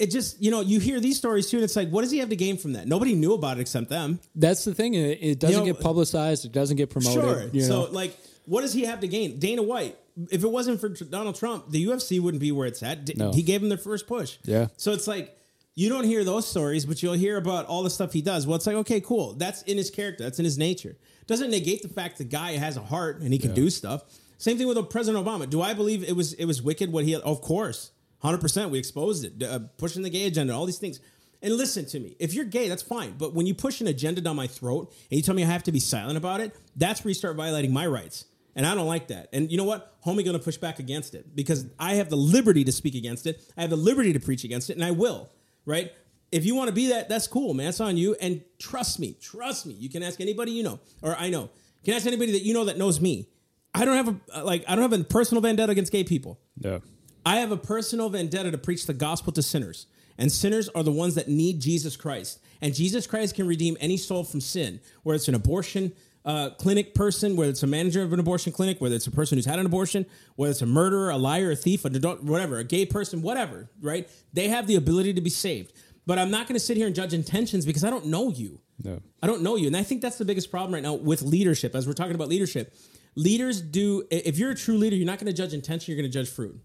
It 0.00 0.10
just 0.10 0.40
you 0.42 0.50
know 0.50 0.62
you 0.62 0.80
hear 0.80 0.98
these 0.98 1.18
stories 1.18 1.50
too, 1.50 1.58
and 1.58 1.64
it's 1.64 1.76
like, 1.76 1.90
what 1.90 2.00
does 2.02 2.10
he 2.10 2.18
have 2.18 2.30
to 2.30 2.36
gain 2.36 2.56
from 2.56 2.72
that? 2.72 2.88
Nobody 2.88 3.14
knew 3.14 3.34
about 3.34 3.58
it 3.58 3.60
except 3.60 3.90
them. 3.90 4.18
That's 4.34 4.64
the 4.64 4.74
thing. 4.74 4.94
It, 4.94 5.18
it 5.20 5.38
doesn't 5.38 5.60
know, 5.60 5.64
get 5.66 5.80
publicized. 5.80 6.46
It 6.46 6.52
doesn't 6.52 6.78
get 6.78 6.88
promoted. 6.88 7.22
Sure. 7.22 7.50
You 7.52 7.60
know? 7.60 7.86
So 7.86 7.92
like, 7.92 8.16
what 8.46 8.62
does 8.62 8.72
he 8.72 8.86
have 8.86 9.00
to 9.00 9.08
gain? 9.08 9.38
Dana 9.38 9.62
White. 9.62 9.98
If 10.30 10.42
it 10.42 10.50
wasn't 10.50 10.80
for 10.80 10.88
Donald 10.88 11.36
Trump, 11.36 11.70
the 11.70 11.86
UFC 11.86 12.18
wouldn't 12.18 12.40
be 12.40 12.50
where 12.50 12.66
it's 12.66 12.82
at. 12.82 13.16
No. 13.16 13.32
He 13.32 13.42
gave 13.42 13.62
him 13.62 13.68
their 13.68 13.78
first 13.78 14.06
push. 14.06 14.38
Yeah. 14.44 14.68
So 14.78 14.92
it's 14.92 15.06
like 15.06 15.36
you 15.74 15.88
don't 15.88 16.04
hear 16.04 16.24
those 16.24 16.48
stories, 16.48 16.86
but 16.86 17.02
you'll 17.02 17.12
hear 17.12 17.36
about 17.36 17.66
all 17.66 17.82
the 17.82 17.90
stuff 17.90 18.12
he 18.12 18.22
does. 18.22 18.46
Well, 18.46 18.56
it's 18.56 18.66
like 18.66 18.76
okay, 18.76 19.00
cool. 19.00 19.34
That's 19.34 19.62
in 19.62 19.76
his 19.76 19.90
character. 19.90 20.24
That's 20.24 20.38
in 20.38 20.44
his 20.46 20.58
nature. 20.58 20.96
Doesn't 21.26 21.50
negate 21.50 21.82
the 21.82 21.88
fact 21.88 22.18
the 22.18 22.24
guy 22.24 22.52
has 22.52 22.76
a 22.76 22.82
heart 22.82 23.20
and 23.20 23.32
he 23.32 23.38
can 23.38 23.54
do 23.54 23.70
stuff. 23.70 24.02
Same 24.38 24.56
thing 24.56 24.66
with 24.66 24.88
President 24.88 25.24
Obama. 25.24 25.48
Do 25.48 25.60
I 25.60 25.74
believe 25.74 26.02
it 26.02 26.16
was 26.16 26.32
it 26.32 26.46
was 26.46 26.62
wicked 26.62 26.90
what 26.90 27.04
he? 27.04 27.14
Of 27.14 27.42
course, 27.42 27.92
hundred 28.20 28.40
percent. 28.40 28.70
We 28.70 28.78
exposed 28.78 29.24
it, 29.24 29.42
uh, 29.42 29.60
pushing 29.76 30.02
the 30.02 30.10
gay 30.10 30.26
agenda, 30.26 30.54
all 30.54 30.66
these 30.66 30.78
things. 30.78 31.00
And 31.42 31.54
listen 31.54 31.86
to 31.86 31.98
me. 32.00 32.16
If 32.18 32.34
you're 32.34 32.44
gay, 32.44 32.68
that's 32.68 32.82
fine. 32.82 33.14
But 33.16 33.32
when 33.34 33.46
you 33.46 33.54
push 33.54 33.80
an 33.80 33.86
agenda 33.86 34.20
down 34.20 34.36
my 34.36 34.46
throat 34.46 34.92
and 35.10 35.16
you 35.16 35.22
tell 35.22 35.34
me 35.34 35.42
I 35.42 35.46
have 35.46 35.62
to 35.64 35.72
be 35.72 35.80
silent 35.80 36.18
about 36.18 36.40
it, 36.40 36.54
that's 36.76 37.02
where 37.02 37.08
you 37.10 37.14
start 37.14 37.34
violating 37.36 37.72
my 37.72 37.86
rights. 37.86 38.26
And 38.54 38.66
I 38.66 38.74
don't 38.74 38.86
like 38.86 39.08
that. 39.08 39.28
And 39.32 39.50
you 39.50 39.56
know 39.56 39.64
what? 39.64 40.02
Homie 40.04 40.24
gonna 40.24 40.38
push 40.38 40.58
back 40.58 40.80
against 40.80 41.14
it 41.14 41.34
because 41.34 41.64
I 41.78 41.94
have 41.94 42.10
the 42.10 42.16
liberty 42.16 42.62
to 42.64 42.72
speak 42.72 42.94
against 42.94 43.26
it. 43.26 43.40
I 43.56 43.62
have 43.62 43.70
the 43.70 43.76
liberty 43.76 44.12
to 44.12 44.20
preach 44.20 44.44
against 44.44 44.68
it, 44.68 44.76
and 44.76 44.84
I 44.84 44.90
will. 44.90 45.30
Right? 45.64 45.92
If 46.30 46.44
you 46.44 46.54
want 46.54 46.68
to 46.68 46.74
be 46.74 46.88
that, 46.88 47.08
that's 47.08 47.26
cool, 47.26 47.54
man. 47.54 47.66
That's 47.66 47.80
on 47.80 47.96
you. 47.96 48.16
And 48.20 48.42
trust 48.58 48.98
me, 49.00 49.16
trust 49.20 49.66
me. 49.66 49.74
You 49.74 49.88
can 49.88 50.02
ask 50.02 50.20
anybody 50.20 50.52
you 50.52 50.62
know, 50.62 50.78
or 51.02 51.16
I 51.16 51.30
know. 51.30 51.42
You 51.82 51.86
can 51.86 51.94
ask 51.94 52.06
anybody 52.06 52.32
that 52.32 52.42
you 52.42 52.52
know 52.52 52.66
that 52.66 52.76
knows 52.76 53.00
me. 53.00 53.28
I 53.74 53.84
don't 53.84 53.96
have 53.96 54.20
a 54.34 54.44
like. 54.44 54.64
I 54.68 54.74
don't 54.74 54.82
have 54.90 55.00
a 55.00 55.04
personal 55.04 55.40
vendetta 55.40 55.72
against 55.72 55.90
gay 55.90 56.04
people. 56.04 56.38
yeah. 56.58 56.80
I 57.24 57.36
have 57.36 57.52
a 57.52 57.56
personal 57.56 58.08
vendetta 58.08 58.50
to 58.50 58.58
preach 58.58 58.86
the 58.86 58.94
gospel 58.94 59.32
to 59.32 59.42
sinners. 59.42 59.86
And 60.18 60.30
sinners 60.30 60.68
are 60.70 60.82
the 60.82 60.92
ones 60.92 61.14
that 61.14 61.28
need 61.28 61.60
Jesus 61.60 61.96
Christ. 61.96 62.40
And 62.60 62.74
Jesus 62.74 63.06
Christ 63.06 63.34
can 63.34 63.46
redeem 63.46 63.76
any 63.80 63.96
soul 63.96 64.22
from 64.22 64.40
sin, 64.40 64.80
whether 65.02 65.16
it's 65.16 65.28
an 65.28 65.34
abortion 65.34 65.92
uh, 66.24 66.50
clinic 66.50 66.94
person, 66.94 67.36
whether 67.36 67.50
it's 67.50 67.62
a 67.62 67.66
manager 67.66 68.02
of 68.02 68.12
an 68.12 68.20
abortion 68.20 68.52
clinic, 68.52 68.80
whether 68.80 68.94
it's 68.94 69.06
a 69.06 69.10
person 69.10 69.38
who's 69.38 69.46
had 69.46 69.58
an 69.58 69.66
abortion, 69.66 70.04
whether 70.36 70.50
it's 70.50 70.62
a 70.62 70.66
murderer, 70.66 71.10
a 71.10 71.16
liar, 71.16 71.52
a 71.52 71.56
thief, 71.56 71.84
an 71.84 71.96
adult, 71.96 72.22
whatever, 72.22 72.58
a 72.58 72.64
gay 72.64 72.84
person, 72.84 73.22
whatever, 73.22 73.70
right? 73.80 74.08
They 74.32 74.48
have 74.48 74.66
the 74.66 74.76
ability 74.76 75.14
to 75.14 75.20
be 75.20 75.30
saved. 75.30 75.72
But 76.06 76.18
I'm 76.18 76.30
not 76.30 76.46
going 76.46 76.56
to 76.56 76.60
sit 76.60 76.76
here 76.76 76.86
and 76.86 76.94
judge 76.94 77.14
intentions 77.14 77.64
because 77.64 77.84
I 77.84 77.90
don't 77.90 78.06
know 78.06 78.30
you. 78.30 78.60
No. 78.82 79.00
I 79.22 79.26
don't 79.26 79.42
know 79.42 79.56
you. 79.56 79.66
And 79.66 79.76
I 79.76 79.82
think 79.82 80.02
that's 80.02 80.18
the 80.18 80.24
biggest 80.24 80.50
problem 80.50 80.74
right 80.74 80.82
now 80.82 80.94
with 80.94 81.22
leadership, 81.22 81.74
as 81.74 81.86
we're 81.86 81.92
talking 81.92 82.14
about 82.14 82.28
leadership. 82.28 82.74
Leaders 83.14 83.60
do, 83.60 84.04
if 84.10 84.38
you're 84.38 84.50
a 84.50 84.54
true 84.54 84.76
leader, 84.76 84.96
you're 84.96 85.06
not 85.06 85.18
going 85.18 85.26
to 85.26 85.32
judge 85.32 85.52
intention, 85.52 85.92
you're 85.92 86.00
going 86.00 86.10
to 86.10 86.18
judge 86.18 86.30
fruit. 86.30 86.60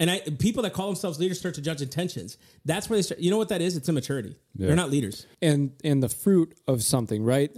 And 0.00 0.10
I, 0.10 0.20
people 0.20 0.62
that 0.64 0.72
call 0.72 0.86
themselves 0.86 1.20
leaders 1.20 1.38
start 1.38 1.54
to 1.54 1.60
judge 1.60 1.80
intentions. 1.80 2.36
That's 2.64 2.90
where 2.90 2.98
they 2.98 3.02
start. 3.02 3.20
You 3.20 3.30
know 3.30 3.38
what 3.38 3.48
that 3.50 3.60
is? 3.60 3.76
It's 3.76 3.88
immaturity. 3.88 4.36
They're 4.54 4.76
not 4.76 4.90
leaders. 4.90 5.26
and 5.40 5.72
and 5.84 6.02
the 6.02 6.08
fruit 6.08 6.54
of 6.66 6.82
something, 6.82 7.22
right? 7.22 7.50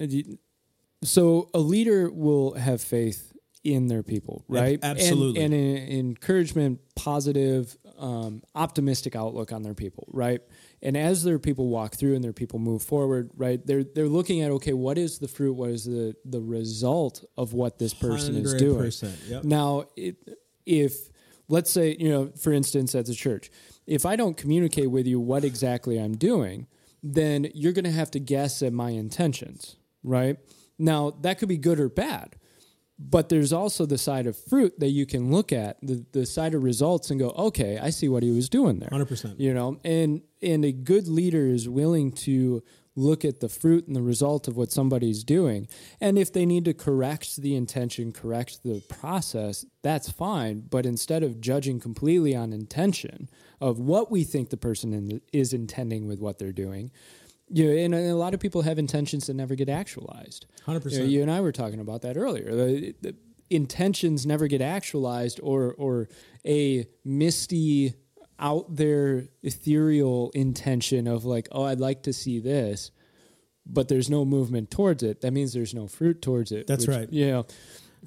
So 1.02 1.50
a 1.54 1.58
leader 1.58 2.10
will 2.10 2.54
have 2.54 2.80
faith 2.80 3.32
in 3.64 3.88
their 3.88 4.02
people, 4.02 4.44
right? 4.48 4.78
And- 4.82 4.98
absolutely. 4.98 5.42
and, 5.42 5.52
an 5.52 5.76
encouragement, 5.98 6.80
positive, 6.94 7.76
um, 7.98 8.42
optimistic 8.54 9.16
outlook 9.16 9.52
on 9.52 9.62
their 9.62 9.74
people, 9.74 10.06
right? 10.12 10.40
And 10.82 10.96
as 10.96 11.24
their 11.24 11.38
people 11.38 11.68
walk 11.68 11.94
through 11.94 12.14
and 12.14 12.22
their 12.22 12.32
people 12.32 12.58
move 12.58 12.82
forward, 12.82 13.30
right? 13.36 13.64
They're 13.66 13.82
they're 13.82 14.08
looking 14.08 14.42
at 14.42 14.50
okay, 14.52 14.72
what 14.72 14.98
is 14.98 15.18
the 15.18 15.28
fruit? 15.28 15.54
What 15.54 15.70
is 15.70 15.84
the 15.84 16.14
the 16.24 16.40
result 16.40 17.24
of 17.36 17.54
what 17.54 17.78
this 17.78 17.94
person 17.94 18.36
is 18.36 18.54
doing? 18.54 18.92
yep. 19.26 19.44
Now, 19.44 19.86
it, 19.96 20.16
if 20.64 21.10
let's 21.48 21.70
say 21.70 21.96
you 21.98 22.08
know, 22.08 22.32
for 22.38 22.52
instance, 22.52 22.94
as 22.94 23.08
a 23.08 23.14
church, 23.14 23.50
if 23.86 24.04
I 24.04 24.16
don't 24.16 24.36
communicate 24.36 24.90
with 24.90 25.06
you 25.06 25.20
what 25.20 25.44
exactly 25.44 25.98
I'm 25.98 26.16
doing, 26.16 26.66
then 27.02 27.48
you're 27.54 27.72
going 27.72 27.84
to 27.84 27.90
have 27.90 28.10
to 28.12 28.20
guess 28.20 28.62
at 28.62 28.72
my 28.72 28.90
intentions, 28.90 29.76
right? 30.02 30.38
Now, 30.78 31.10
that 31.22 31.38
could 31.38 31.48
be 31.48 31.58
good 31.58 31.80
or 31.80 31.88
bad. 31.88 32.36
But 32.98 33.28
there's 33.28 33.52
also 33.52 33.84
the 33.84 33.98
side 33.98 34.26
of 34.26 34.36
fruit 34.36 34.80
that 34.80 34.88
you 34.88 35.04
can 35.04 35.30
look 35.30 35.52
at, 35.52 35.76
the, 35.82 36.06
the 36.12 36.24
side 36.24 36.54
of 36.54 36.62
results 36.62 37.10
and 37.10 37.20
go, 37.20 37.28
okay, 37.30 37.78
I 37.78 37.90
see 37.90 38.08
what 38.08 38.22
he 38.22 38.30
was 38.30 38.48
doing 38.48 38.78
there. 38.78 38.88
100%. 38.88 39.38
You 39.38 39.52
know, 39.52 39.78
and 39.84 40.22
and 40.40 40.64
a 40.64 40.72
good 40.72 41.06
leader 41.06 41.46
is 41.46 41.68
willing 41.68 42.12
to 42.12 42.62
look 42.96 43.24
at 43.24 43.40
the 43.40 43.48
fruit 43.48 43.86
and 43.86 43.94
the 43.94 44.02
result 44.02 44.48
of 44.48 44.56
what 44.56 44.72
somebody's 44.72 45.22
doing. 45.22 45.68
And 46.00 46.18
if 46.18 46.32
they 46.32 46.46
need 46.46 46.64
to 46.64 46.74
correct 46.74 47.36
the 47.36 47.54
intention, 47.54 48.12
correct 48.12 48.62
the 48.64 48.82
process, 48.88 49.64
that's 49.82 50.10
fine. 50.10 50.64
But 50.68 50.86
instead 50.86 51.22
of 51.22 51.40
judging 51.40 51.78
completely 51.78 52.34
on 52.34 52.52
intention 52.52 53.28
of 53.60 53.78
what 53.78 54.10
we 54.10 54.24
think 54.24 54.50
the 54.50 54.56
person 54.56 54.92
in, 54.92 55.20
is 55.32 55.52
intending 55.52 56.08
with 56.08 56.20
what 56.20 56.38
they're 56.38 56.52
doing, 56.52 56.90
you 57.48 57.66
know, 57.66 57.76
and 57.76 57.94
a 57.94 58.16
lot 58.16 58.34
of 58.34 58.40
people 58.40 58.62
have 58.62 58.78
intentions 58.78 59.26
that 59.28 59.34
never 59.34 59.54
get 59.54 59.68
actualized. 59.68 60.46
100%. 60.66 60.90
You, 60.90 60.98
know, 60.98 61.04
you 61.04 61.22
and 61.22 61.30
I 61.30 61.40
were 61.40 61.52
talking 61.52 61.78
about 61.78 62.02
that 62.02 62.16
earlier. 62.16 62.54
The, 62.54 62.94
the 63.00 63.14
intentions 63.50 64.26
never 64.26 64.48
get 64.48 64.60
actualized, 64.60 65.38
or 65.42 65.74
or 65.74 66.08
a 66.44 66.86
misty, 67.04 67.94
out 68.38 68.74
there, 68.76 69.24
ethereal 69.42 70.30
intention 70.34 71.06
of 71.06 71.24
like, 71.24 71.48
oh, 71.52 71.64
I'd 71.64 71.80
like 71.80 72.02
to 72.04 72.12
see 72.12 72.38
this, 72.38 72.90
but 73.66 73.88
there's 73.88 74.10
no 74.10 74.24
movement 74.24 74.70
towards 74.70 75.02
it. 75.02 75.22
That 75.22 75.32
means 75.32 75.52
there's 75.52 75.74
no 75.74 75.86
fruit 75.86 76.22
towards 76.22 76.52
it. 76.52 76.66
That's 76.66 76.86
which, 76.86 76.96
right. 76.96 77.12
You 77.12 77.26
know, 77.30 77.46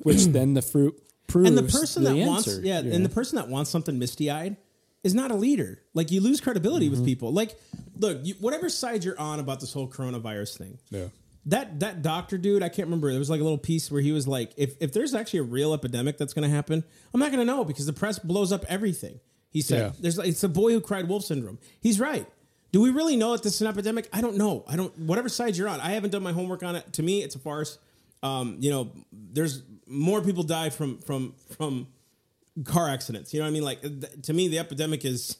which 0.04 0.26
then 0.26 0.54
the 0.54 0.62
fruit 0.62 0.96
proves. 1.28 1.50
and 1.50 1.58
the 1.58 1.64
person 1.64 2.04
the 2.04 2.12
that 2.12 2.18
answer, 2.18 2.52
wants 2.52 2.60
yeah, 2.64 2.80
and 2.80 2.90
know? 2.92 2.98
the 3.00 3.10
person 3.10 3.38
that 3.38 3.48
wants 3.50 3.70
something 3.70 3.98
misty 3.98 4.30
eyed 4.30 4.58
is 5.04 5.14
not 5.14 5.32
a 5.32 5.36
leader. 5.36 5.82
Like 5.94 6.12
you 6.12 6.22
lose 6.22 6.42
credibility 6.42 6.88
Mm-hmm. 6.90 7.00
with 7.00 7.06
people. 7.06 7.34
Like, 7.34 7.58
look, 7.98 8.20
you, 8.24 8.36
whatever 8.40 8.70
side 8.70 9.04
you're 9.04 9.20
on 9.20 9.40
about 9.40 9.60
this 9.60 9.74
whole 9.74 9.90
coronavirus 9.90 10.58
thing, 10.58 10.78
yeah. 10.90 11.06
that 11.48 11.80
that 11.80 12.02
doctor 12.02 12.38
dude, 12.38 12.62
I 12.64 12.70
can't 12.70 12.88
remember. 12.88 13.10
There 13.10 13.20
was 13.20 13.30
like 13.30 13.40
a 13.42 13.44
little 13.44 13.58
piece 13.58 13.90
where 13.92 14.02
he 14.02 14.12
was 14.12 14.28
like, 14.28 14.54
if 14.58 14.76
if 14.80 14.92
there's 14.94 15.14
actually 15.16 15.40
a 15.40 15.44
real 15.44 15.74
epidemic 15.74 16.18
that's 16.18 16.34
going 16.34 16.48
to 16.48 16.56
happen, 16.56 16.84
I'm 17.14 17.20
not 17.20 17.32
going 17.32 17.40
to 17.40 17.52
know 17.52 17.64
because 17.66 17.86
the 17.86 17.94
press 17.94 18.20
blows 18.20 18.52
up 18.52 18.64
everything. 18.70 19.20
He 19.52 19.62
said, 19.62 19.80
Yeah. 19.80 19.92
"There's 20.00 20.18
it's 20.20 20.44
a 20.44 20.50
boy 20.50 20.72
who 20.74 20.82
cried 20.82 21.08
wolf 21.08 21.24
syndrome." 21.26 21.58
He's 21.82 22.00
right. 22.00 22.28
Do 22.72 22.82
we 22.82 22.92
really 22.92 23.16
know 23.16 23.32
that 23.32 23.42
this 23.44 23.56
is 23.56 23.62
an 23.62 23.68
epidemic? 23.68 24.08
I 24.14 24.22
don't 24.22 24.38
know. 24.38 24.64
I 24.68 24.76
don't. 24.76 24.96
Whatever 25.00 25.30
side 25.30 25.56
you're 25.58 25.68
on, 25.68 25.80
I 25.82 25.92
haven't 25.92 26.12
done 26.12 26.22
my 26.24 26.32
homework 26.32 26.62
on 26.64 26.76
it. 26.76 26.94
To 26.94 27.04
me, 27.04 27.24
it's 27.24 27.36
a 27.36 27.40
farce. 27.40 27.80
Um, 28.22 28.58
you 28.60 28.70
know, 28.70 28.92
there's 29.12 29.64
more 29.88 30.22
people 30.22 30.44
die 30.44 30.70
from 30.70 31.00
from 31.00 31.34
from 31.58 31.88
car 32.66 32.90
accidents. 32.90 33.34
You 33.34 33.40
know 33.40 33.46
what 33.46 33.50
I 33.50 33.54
mean? 33.54 33.64
Like 33.64 33.82
th- 33.82 34.22
to 34.24 34.34
me, 34.34 34.48
the 34.48 34.60
epidemic 34.60 35.06
is. 35.06 35.38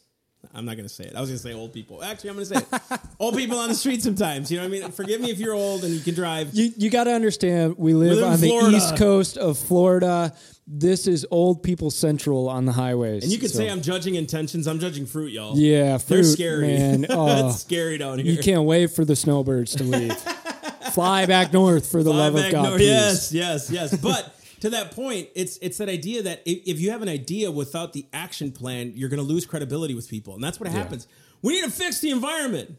I'm 0.54 0.64
not 0.64 0.78
going 0.78 0.88
to 0.88 0.94
say 0.94 1.04
it. 1.04 1.18
I 1.18 1.20
was 1.20 1.30
going 1.30 1.38
to 1.38 1.44
say 1.44 1.54
old 1.54 1.74
people. 1.74 2.02
Actually, 2.02 2.30
I'm 2.30 2.36
going 2.38 2.48
to 2.48 2.56
say 2.60 2.66
it. 2.96 3.00
old 3.20 3.36
people 3.36 3.58
on 3.60 3.68
the 3.68 3.76
street 3.76 4.02
sometimes. 4.02 4.50
You 4.50 4.56
know 4.58 4.64
what 4.64 4.78
I 4.78 4.80
mean? 4.80 4.92
Forgive 4.92 5.20
me 5.20 5.32
if 5.32 5.38
you're 5.38 5.54
old 5.54 5.84
and 5.84 5.94
you 5.94 6.00
can 6.00 6.16
drive. 6.16 6.54
You, 6.54 6.72
you 6.78 6.90
got 6.90 7.04
to 7.04 7.12
understand, 7.12 7.76
we 7.78 7.94
live, 7.94 8.16
live 8.16 8.24
on 8.24 8.40
the 8.40 8.48
east 8.74 8.96
coast 8.96 9.38
of 9.38 9.58
Florida. 9.58 10.34
This 10.72 11.08
is 11.08 11.26
old 11.32 11.64
people 11.64 11.90
central 11.90 12.48
on 12.48 12.66
the 12.66 12.72
highways. 12.74 13.24
And 13.24 13.32
you 13.32 13.40
could 13.40 13.50
So- 13.50 13.58
say 13.58 13.70
I'm 13.70 13.82
judging 13.82 14.14
intentions. 14.16 14.68
I'm 14.68 14.80
judging 14.80 15.08
fruit, 15.08 15.32
y'all. 15.34 15.58
Yeah, 15.58 15.98
fruit, 15.98 16.16
They're 16.18 16.24
scary. 16.26 16.68
man. 16.68 17.08
Oh, 17.10 17.48
it's 17.50 17.62
scary 17.62 17.98
down 17.98 18.20
here. 18.20 18.32
you 18.32 18.38
can't 18.38 18.66
wait 18.66 18.92
for 18.92 19.04
the 19.04 19.16
snowbirds 19.16 19.74
to 19.78 19.84
leave. 19.84 20.16
Fly 20.94 21.26
back 21.26 21.54
north 21.54 21.90
for 21.90 22.04
the 22.04 22.12
Fly 22.12 22.20
love 22.20 22.36
of 22.36 22.52
God. 22.52 22.70
north. 22.70 22.82
Yes, 22.82 23.32
yes, 23.34 23.72
yes. 23.72 23.98
But 23.98 24.36
to 24.62 24.70
that 24.72 24.92
point, 24.92 25.30
it's 25.36 25.58
it's 25.62 25.78
that 25.80 25.90
idea 25.90 26.22
that 26.24 26.42
if, 26.46 26.60
if 26.68 26.80
you 26.80 26.92
have 26.92 27.02
an 27.02 27.10
idea 27.10 27.50
without 27.50 27.94
the 27.94 28.06
action 28.14 28.52
plan, 28.52 28.94
you're 28.96 29.10
going 29.10 29.20
to 29.22 29.26
lose 29.26 29.46
credibility 29.48 29.96
with 29.96 30.08
people, 30.08 30.36
and 30.36 30.44
that's 30.44 30.60
what 30.60 30.70
happens. 30.70 31.08
We 31.42 31.54
need 31.54 31.64
to 31.64 31.72
fix 31.72 32.00
the 32.00 32.10
environment, 32.12 32.76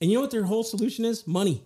and 0.00 0.10
you 0.10 0.16
know 0.16 0.22
what 0.22 0.30
their 0.30 0.44
whole 0.44 0.64
solution 0.64 1.04
is? 1.04 1.26
Money, 1.26 1.62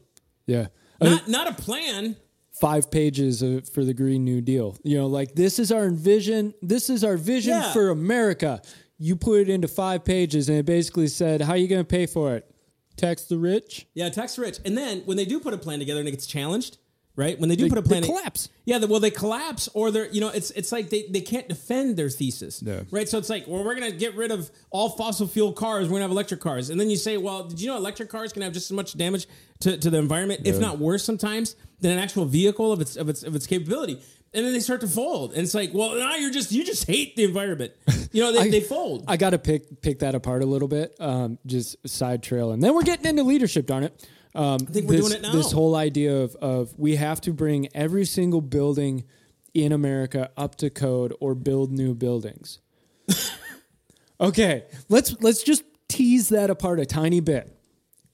Yeah. 0.46 0.66
I 1.00 1.04
mean, 1.04 1.12
not 1.14 1.28
not 1.28 1.48
a 1.48 1.54
plan. 1.62 2.16
Five 2.62 2.92
pages 2.92 3.42
of, 3.42 3.68
for 3.68 3.84
the 3.84 3.92
Green 3.92 4.24
New 4.24 4.40
Deal. 4.40 4.76
You 4.84 4.98
know, 4.98 5.06
like 5.08 5.34
this 5.34 5.58
is 5.58 5.72
our 5.72 5.90
vision. 5.90 6.54
This 6.62 6.88
is 6.88 7.02
our 7.02 7.16
vision 7.16 7.54
Yeah. 7.54 7.72
for 7.72 7.90
America. 7.90 8.62
You 8.98 9.16
put 9.16 9.40
it 9.40 9.48
into 9.48 9.66
five 9.66 10.04
pages, 10.04 10.48
and 10.48 10.56
it 10.58 10.64
basically 10.64 11.08
said, 11.08 11.40
"How 11.42 11.52
are 11.54 11.56
you 11.56 11.66
going 11.66 11.80
to 11.84 11.92
pay 11.98 12.06
for 12.06 12.36
it? 12.36 12.48
Tax 12.96 13.24
the 13.24 13.36
rich." 13.36 13.86
Yeah, 13.94 14.10
tax 14.10 14.38
rich. 14.38 14.58
And 14.64 14.78
then 14.78 15.00
when 15.06 15.16
they 15.16 15.24
do 15.24 15.40
put 15.40 15.52
a 15.54 15.58
plan 15.58 15.80
together 15.80 15.98
and 15.98 16.08
it 16.08 16.12
gets 16.12 16.26
challenged, 16.26 16.78
right? 17.16 17.38
When 17.38 17.48
they 17.48 17.56
do 17.56 17.64
They- 17.64 17.68
put 17.68 17.78
a 17.78 17.82
plan, 17.82 18.02
they 18.02 18.08
collapse. 18.08 18.48
Yeah, 18.64 18.84
well, 18.84 19.00
they 19.00 19.10
collapse, 19.10 19.68
or 19.74 19.90
they're 19.90 20.08
you 20.10 20.20
know, 20.20 20.28
it's 20.28 20.50
it's 20.52 20.72
like 20.72 20.90
they, 20.90 21.06
they 21.10 21.20
can't 21.20 21.48
defend 21.48 21.96
their 21.96 22.08
thesis, 22.10 22.62
Yeah. 22.64 22.82
right? 22.90 23.08
So 23.08 23.18
it's 23.18 23.28
like, 23.30 23.46
well, 23.46 23.64
we're 23.64 23.74
gonna 23.74 23.90
get 23.92 24.14
rid 24.16 24.30
of 24.30 24.50
all 24.70 24.90
fossil 24.90 25.26
fuel 25.26 25.52
cars. 25.52 25.86
We're 25.88 25.94
gonna 25.94 26.02
have 26.02 26.10
electric 26.10 26.40
cars, 26.40 26.70
and 26.70 26.80
then 26.80 26.90
you 26.90 26.96
say, 26.96 27.16
well, 27.16 27.44
did 27.44 27.60
you 27.60 27.68
know 27.68 27.76
electric 27.76 28.08
cars 28.08 28.32
can 28.32 28.42
have 28.42 28.52
just 28.52 28.70
as 28.70 28.74
much 28.74 28.96
damage 28.96 29.26
to, 29.60 29.76
to 29.76 29.90
the 29.90 29.98
environment, 29.98 30.40
if 30.44 30.58
not 30.58 30.78
worse, 30.78 31.04
sometimes 31.04 31.54
than 31.80 31.90
an 31.92 31.98
actual 31.98 32.24
vehicle 32.24 32.72
of 32.72 32.80
its 32.80 32.96
of 32.96 33.08
its 33.08 33.22
of 33.22 33.34
its 33.34 33.46
capability. 33.46 34.00
And 34.34 34.46
then 34.46 34.54
they 34.54 34.60
start 34.60 34.80
to 34.80 34.88
fold, 34.88 35.32
and 35.32 35.42
it's 35.42 35.52
like, 35.54 35.74
well, 35.74 35.94
now 35.94 36.16
you're 36.16 36.30
just 36.30 36.52
you 36.52 36.64
just 36.64 36.86
hate 36.86 37.16
the 37.16 37.24
environment. 37.24 37.72
You 38.12 38.22
know, 38.22 38.32
they, 38.32 38.38
I- 38.46 38.48
they 38.50 38.60
fold. 38.60 39.04
I 39.06 39.18
got 39.18 39.30
to 39.30 39.38
pick 39.38 39.82
pick 39.82 39.98
that 39.98 40.14
apart 40.14 40.42
a 40.42 40.46
little 40.46 40.68
bit. 40.68 40.96
Um, 40.98 41.38
just 41.44 41.76
side 41.86 42.22
trail, 42.22 42.52
and 42.52 42.62
then 42.62 42.72
we're 42.74 42.82
getting 42.82 43.04
into 43.04 43.24
leadership. 43.24 43.66
Darn 43.66 43.84
it! 43.84 44.08
Um, 44.34 44.58
I 44.68 44.72
think 44.72 44.88
we're 44.88 44.96
this, 44.96 45.08
doing 45.08 45.18
it 45.18 45.22
now. 45.22 45.32
This 45.32 45.52
whole 45.52 45.74
idea 45.74 46.16
of 46.16 46.34
of 46.36 46.78
we 46.78 46.96
have 46.96 47.20
to 47.22 47.32
bring 47.32 47.68
every 47.74 48.04
single 48.04 48.40
building 48.40 49.04
in 49.54 49.72
America 49.72 50.30
up 50.36 50.56
to 50.56 50.70
code 50.70 51.14
or 51.20 51.34
build 51.34 51.70
new 51.70 51.94
buildings. 51.94 52.60
okay, 54.20 54.64
let's 54.88 55.20
let's 55.20 55.42
just 55.42 55.64
tease 55.88 56.30
that 56.30 56.50
apart 56.50 56.80
a 56.80 56.86
tiny 56.86 57.20
bit. 57.20 57.58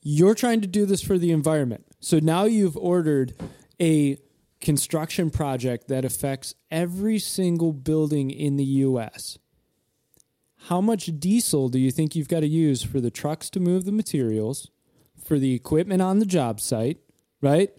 You're 0.02 0.34
trying 0.34 0.60
to 0.62 0.66
do 0.66 0.86
this 0.86 1.02
for 1.02 1.18
the 1.18 1.30
environment, 1.30 1.86
so 2.00 2.18
now 2.18 2.44
you've 2.44 2.76
ordered 2.76 3.34
a 3.80 4.18
construction 4.60 5.30
project 5.30 5.86
that 5.86 6.04
affects 6.04 6.54
every 6.70 7.18
single 7.20 7.72
building 7.72 8.30
in 8.30 8.56
the 8.56 8.64
U.S 8.64 9.38
how 10.62 10.80
much 10.80 11.10
diesel 11.18 11.68
do 11.68 11.78
you 11.78 11.90
think 11.90 12.14
you've 12.14 12.28
got 12.28 12.40
to 12.40 12.46
use 12.46 12.82
for 12.82 13.00
the 13.00 13.10
trucks 13.10 13.48
to 13.50 13.60
move 13.60 13.84
the 13.84 13.92
materials, 13.92 14.70
for 15.24 15.38
the 15.38 15.54
equipment 15.54 16.02
on 16.02 16.18
the 16.18 16.26
job 16.26 16.60
site, 16.60 16.98
right? 17.40 17.70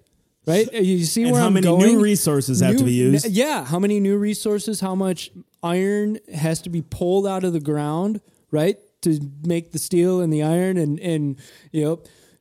Right? 0.48 0.72
You 0.74 1.04
see 1.06 1.24
And 1.24 1.32
where 1.34 1.42
how 1.42 1.48
I'm 1.48 1.54
many 1.54 1.68
going? 1.68 1.82
new 1.96 2.02
resources 2.02 2.60
have 2.62 2.78
to 2.78 2.84
be 2.84 2.94
used? 2.94 3.28
Yeah, 3.30 3.66
how 3.66 3.78
many 3.78 4.00
new 4.00 4.18
resources? 4.18 4.80
How 4.80 4.96
much 4.96 5.32
iron 5.62 6.18
has 6.34 6.62
to 6.64 6.70
be 6.70 6.82
pulled 6.82 7.28
out 7.28 7.44
of 7.44 7.54
the 7.54 7.60
ground, 7.60 8.22
right, 8.50 8.78
to 9.04 9.20
make 9.44 9.72
the 9.72 9.80
steel 9.80 10.22
and 10.22 10.32
the 10.34 10.42
iron, 10.42 10.78
and 10.78 11.00
and 11.00 11.38
you 11.72 11.84
know, 11.84 12.00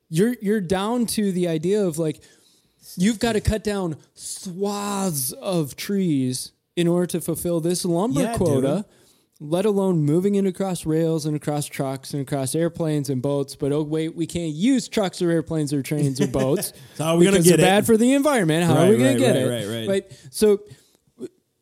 you're 0.09 0.35
you're 0.41 0.61
down 0.61 1.05
to 1.07 1.31
the 1.31 1.47
idea 1.47 1.85
of 1.85 1.99
like 1.99 2.21
you've 2.95 3.19
got 3.19 3.33
to 3.33 3.41
cut 3.41 3.63
down 3.63 3.95
swaths 4.15 5.31
of 5.33 5.75
trees 5.75 6.51
in 6.75 6.87
order 6.87 7.05
to 7.05 7.21
fulfill 7.21 7.59
this 7.59 7.85
lumber 7.85 8.21
Yeah, 8.21 8.37
quota 8.37 8.85
let 9.39 9.65
alone 9.65 10.01
moving 10.01 10.35
it 10.35 10.45
across 10.45 10.85
rails 10.85 11.25
and 11.25 11.35
across 11.35 11.65
trucks 11.65 12.13
and 12.13 12.21
across 12.21 12.53
airplanes 12.55 13.09
and 13.09 13.21
boats. 13.21 13.55
But 13.55 13.71
oh 13.71 13.83
wait, 13.83 14.15
we 14.15 14.27
can't 14.27 14.53
use 14.53 14.89
trucks 14.89 15.21
or 15.21 15.31
airplanes 15.31 15.71
or 15.73 15.81
trains 15.81 16.19
or 16.19 16.27
boats. 16.27 16.73
So 16.95 17.05
how 17.05 17.15
are 17.15 17.17
we 17.17 17.25
gonna 17.25 17.37
get 17.37 17.57
they're 17.57 17.59
it? 17.59 17.61
bad 17.61 17.85
for 17.85 17.95
the 17.95 18.11
environment. 18.13 18.65
How 18.65 18.83
are 18.83 18.89
we 18.89 18.97
going 18.97 19.05
right, 19.05 19.13
to 19.13 19.19
get 19.19 19.35
right, 19.35 19.61
it? 19.61 19.67
right, 19.67 19.87
right. 19.87 19.89
right. 19.89 20.27
So 20.31 20.59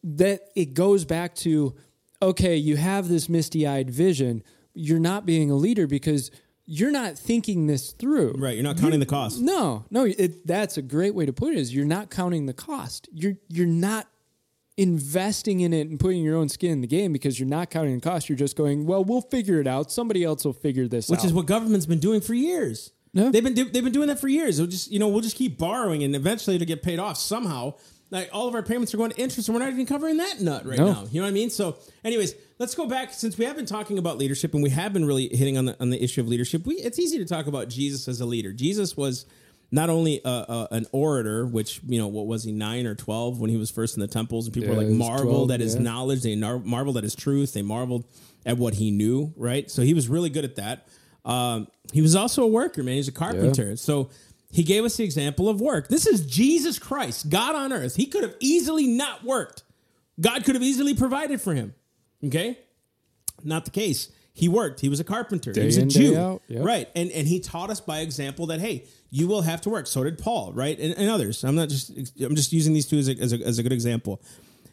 that 0.03 0.49
it 0.55 0.73
goes 0.73 1.05
back 1.05 1.35
to 1.35 1.75
okay, 2.21 2.55
you 2.55 2.77
have 2.77 3.07
this 3.07 3.29
misty-eyed 3.29 3.89
vision. 3.91 4.43
You're 4.73 4.99
not 4.99 5.25
being 5.25 5.51
a 5.51 5.55
leader 5.55 5.85
because 5.85 6.31
you're 6.65 6.91
not 6.91 7.17
thinking 7.17 7.67
this 7.67 7.91
through. 7.91 8.33
Right, 8.37 8.55
you're 8.55 8.63
not 8.63 8.77
counting 8.77 8.99
the 8.99 9.05
cost. 9.05 9.39
No, 9.39 9.85
no, 9.91 10.05
it, 10.05 10.45
that's 10.47 10.77
a 10.77 10.81
great 10.81 11.13
way 11.13 11.25
to 11.25 11.33
put 11.33 11.53
it. 11.53 11.59
Is 11.59 11.73
you're 11.73 11.85
not 11.85 12.09
counting 12.09 12.47
the 12.47 12.53
cost. 12.53 13.07
You're 13.11 13.35
you're 13.47 13.67
not 13.67 14.07
investing 14.77 15.61
in 15.61 15.73
it 15.73 15.89
and 15.89 15.99
putting 15.99 16.23
your 16.23 16.37
own 16.37 16.49
skin 16.49 16.71
in 16.71 16.81
the 16.81 16.87
game 16.87 17.11
because 17.11 17.39
you're 17.39 17.49
not 17.49 17.69
counting 17.69 17.95
the 17.95 18.01
cost. 18.01 18.29
You're 18.29 18.37
just 18.37 18.55
going, 18.55 18.85
well, 18.85 19.03
we'll 19.03 19.21
figure 19.21 19.59
it 19.59 19.67
out. 19.67 19.91
Somebody 19.91 20.23
else 20.23 20.45
will 20.45 20.53
figure 20.53 20.87
this 20.87 21.09
which 21.09 21.19
out. 21.19 21.23
Which 21.23 21.27
is 21.29 21.33
what 21.33 21.45
government's 21.47 21.85
been 21.87 21.99
doing 21.99 22.21
for 22.21 22.33
years. 22.33 22.91
Yeah. 23.13 23.29
They've 23.29 23.43
been 23.43 23.55
they've 23.55 23.83
been 23.83 23.91
doing 23.91 24.07
that 24.09 24.19
for 24.19 24.27
years. 24.27 24.59
We'll 24.59 24.69
just 24.69 24.91
you 24.91 24.99
know 24.99 25.07
we'll 25.07 25.21
just 25.21 25.35
keep 25.35 25.57
borrowing 25.57 26.03
and 26.03 26.15
eventually 26.15 26.55
it'll 26.55 26.67
get 26.67 26.83
paid 26.83 26.99
off 26.99 27.17
somehow. 27.17 27.73
Like 28.09 28.29
all 28.31 28.47
of 28.47 28.55
our 28.55 28.63
payments 28.63 28.93
are 28.93 28.97
going 28.97 29.11
to 29.11 29.17
interest, 29.17 29.49
and 29.49 29.55
we're 29.57 29.63
not 29.63 29.73
even 29.73 29.85
covering 29.85 30.15
that 30.17 30.39
nut 30.39 30.65
right 30.65 30.77
No. 30.77 30.85
now. 30.93 31.07
You 31.11 31.19
know 31.19 31.25
what 31.25 31.31
I 31.31 31.33
mean? 31.33 31.49
So, 31.49 31.75
anyways, 32.05 32.35
let's 32.57 32.73
go 32.73 32.85
back 32.87 33.11
since 33.13 33.37
we 33.37 33.43
have 33.43 33.57
been 33.57 33.65
talking 33.65 33.97
about 33.97 34.17
leadership 34.17 34.53
and 34.53 34.63
we 34.63 34.69
have 34.69 34.93
been 34.93 35.03
really 35.03 35.27
hitting 35.27 35.57
on 35.57 35.65
the 35.65 35.75
on 35.81 35.89
the 35.89 36.01
issue 36.01 36.21
of 36.21 36.27
leadership. 36.29 36.65
We 36.65 36.75
it's 36.75 36.99
easy 36.99 37.17
to 37.17 37.25
talk 37.25 37.47
about 37.47 37.67
Jesus 37.69 38.07
as 38.07 38.21
a 38.21 38.25
leader. 38.25 38.53
Jesus 38.53 38.95
was 38.95 39.25
not 39.71 39.89
only 39.89 40.21
a, 40.23 40.29
a, 40.29 40.67
an 40.71 40.85
orator, 40.91 41.45
which 41.45 41.81
you 41.87 41.99
know 41.99 42.07
what 42.07 42.25
was 42.27 42.43
he 42.43 42.51
nine 42.51 42.85
or 42.85 42.95
twelve 42.95 43.39
when 43.39 43.49
he 43.49 43.57
was 43.57 43.69
first 43.69 43.95
in 43.97 44.01
the 44.01 44.07
temples, 44.07 44.45
and 44.45 44.53
people 44.53 44.69
Yeah, 44.69 44.77
were 44.77 44.83
like 44.83 44.93
marveled 44.93 45.49
12, 45.49 45.51
at 45.51 45.59
his 45.59 45.75
knowledge, 45.75 46.21
they 46.23 46.35
nar- 46.35 46.59
marveled 46.59 46.97
at 46.97 47.03
his 47.03 47.15
truth, 47.15 47.53
they 47.53 47.61
marveled 47.61 48.05
at 48.45 48.57
what 48.57 48.75
he 48.75 48.91
knew. 48.91 49.33
Right, 49.35 49.69
so 49.69 49.81
he 49.81 49.93
was 49.93 50.07
really 50.07 50.29
good 50.29 50.45
at 50.45 50.55
that. 50.55 50.87
Um, 51.25 51.67
he 51.91 52.01
was 52.01 52.15
also 52.15 52.43
a 52.43 52.47
worker, 52.47 52.83
man. 52.83 52.95
He's 52.95 53.07
a 53.09 53.11
carpenter. 53.13 53.75
So 53.75 54.09
he 54.49 54.63
gave 54.63 54.85
us 54.85 54.95
the 54.95 55.03
example 55.03 55.49
of 55.49 55.59
work. 55.59 55.89
This 55.89 56.07
is 56.07 56.25
Jesus 56.25 56.79
Christ, 56.79 57.29
God 57.29 57.53
on 57.55 57.73
earth. 57.73 57.95
He 57.97 58.05
could 58.05 58.23
have 58.23 58.35
easily 58.39 58.87
not 58.87 59.25
worked. 59.25 59.63
God 60.19 60.45
could 60.45 60.55
have 60.55 60.63
easily 60.63 60.93
provided 60.93 61.41
for 61.41 61.53
him. 61.53 61.73
Okay? 62.23 62.57
Not 63.43 63.65
the 63.65 63.71
case. 63.71 64.09
He 64.37 64.47
worked. 64.47 64.81
He 64.81 64.87
was 64.87 64.99
a 64.99 65.03
carpenter. 65.03 65.51
Day 65.51 65.61
he 65.61 65.65
was 65.65 65.77
a 65.77 65.81
in, 65.81 65.89
Jew. 65.89 66.39
Yep. 66.47 66.63
Right. 66.63 66.87
And 66.95 67.09
and 67.09 67.27
he 67.27 67.39
taught 67.39 67.71
us 67.71 67.81
by 67.81 68.01
example 68.01 68.45
that 68.47 68.59
hey, 68.59 68.85
you 69.09 69.27
will 69.27 69.41
have 69.41 69.61
to 69.61 69.69
work. 69.71 69.87
So 69.87 70.03
did 70.03 70.19
Paul, 70.19 70.53
right? 70.53 70.77
And, 70.77 70.95
and 70.95 71.09
others. 71.09 71.43
I'm 71.43 71.55
not 71.55 71.69
just 71.69 71.89
I'm 72.21 72.35
just 72.35 72.53
using 72.53 72.75
these 72.75 72.85
two 72.85 72.99
as 72.99 73.09
a, 73.09 73.17
as 73.19 73.33
a, 73.33 73.37
as 73.37 73.57
a 73.57 73.63
good 73.63 73.71
example. 73.71 74.21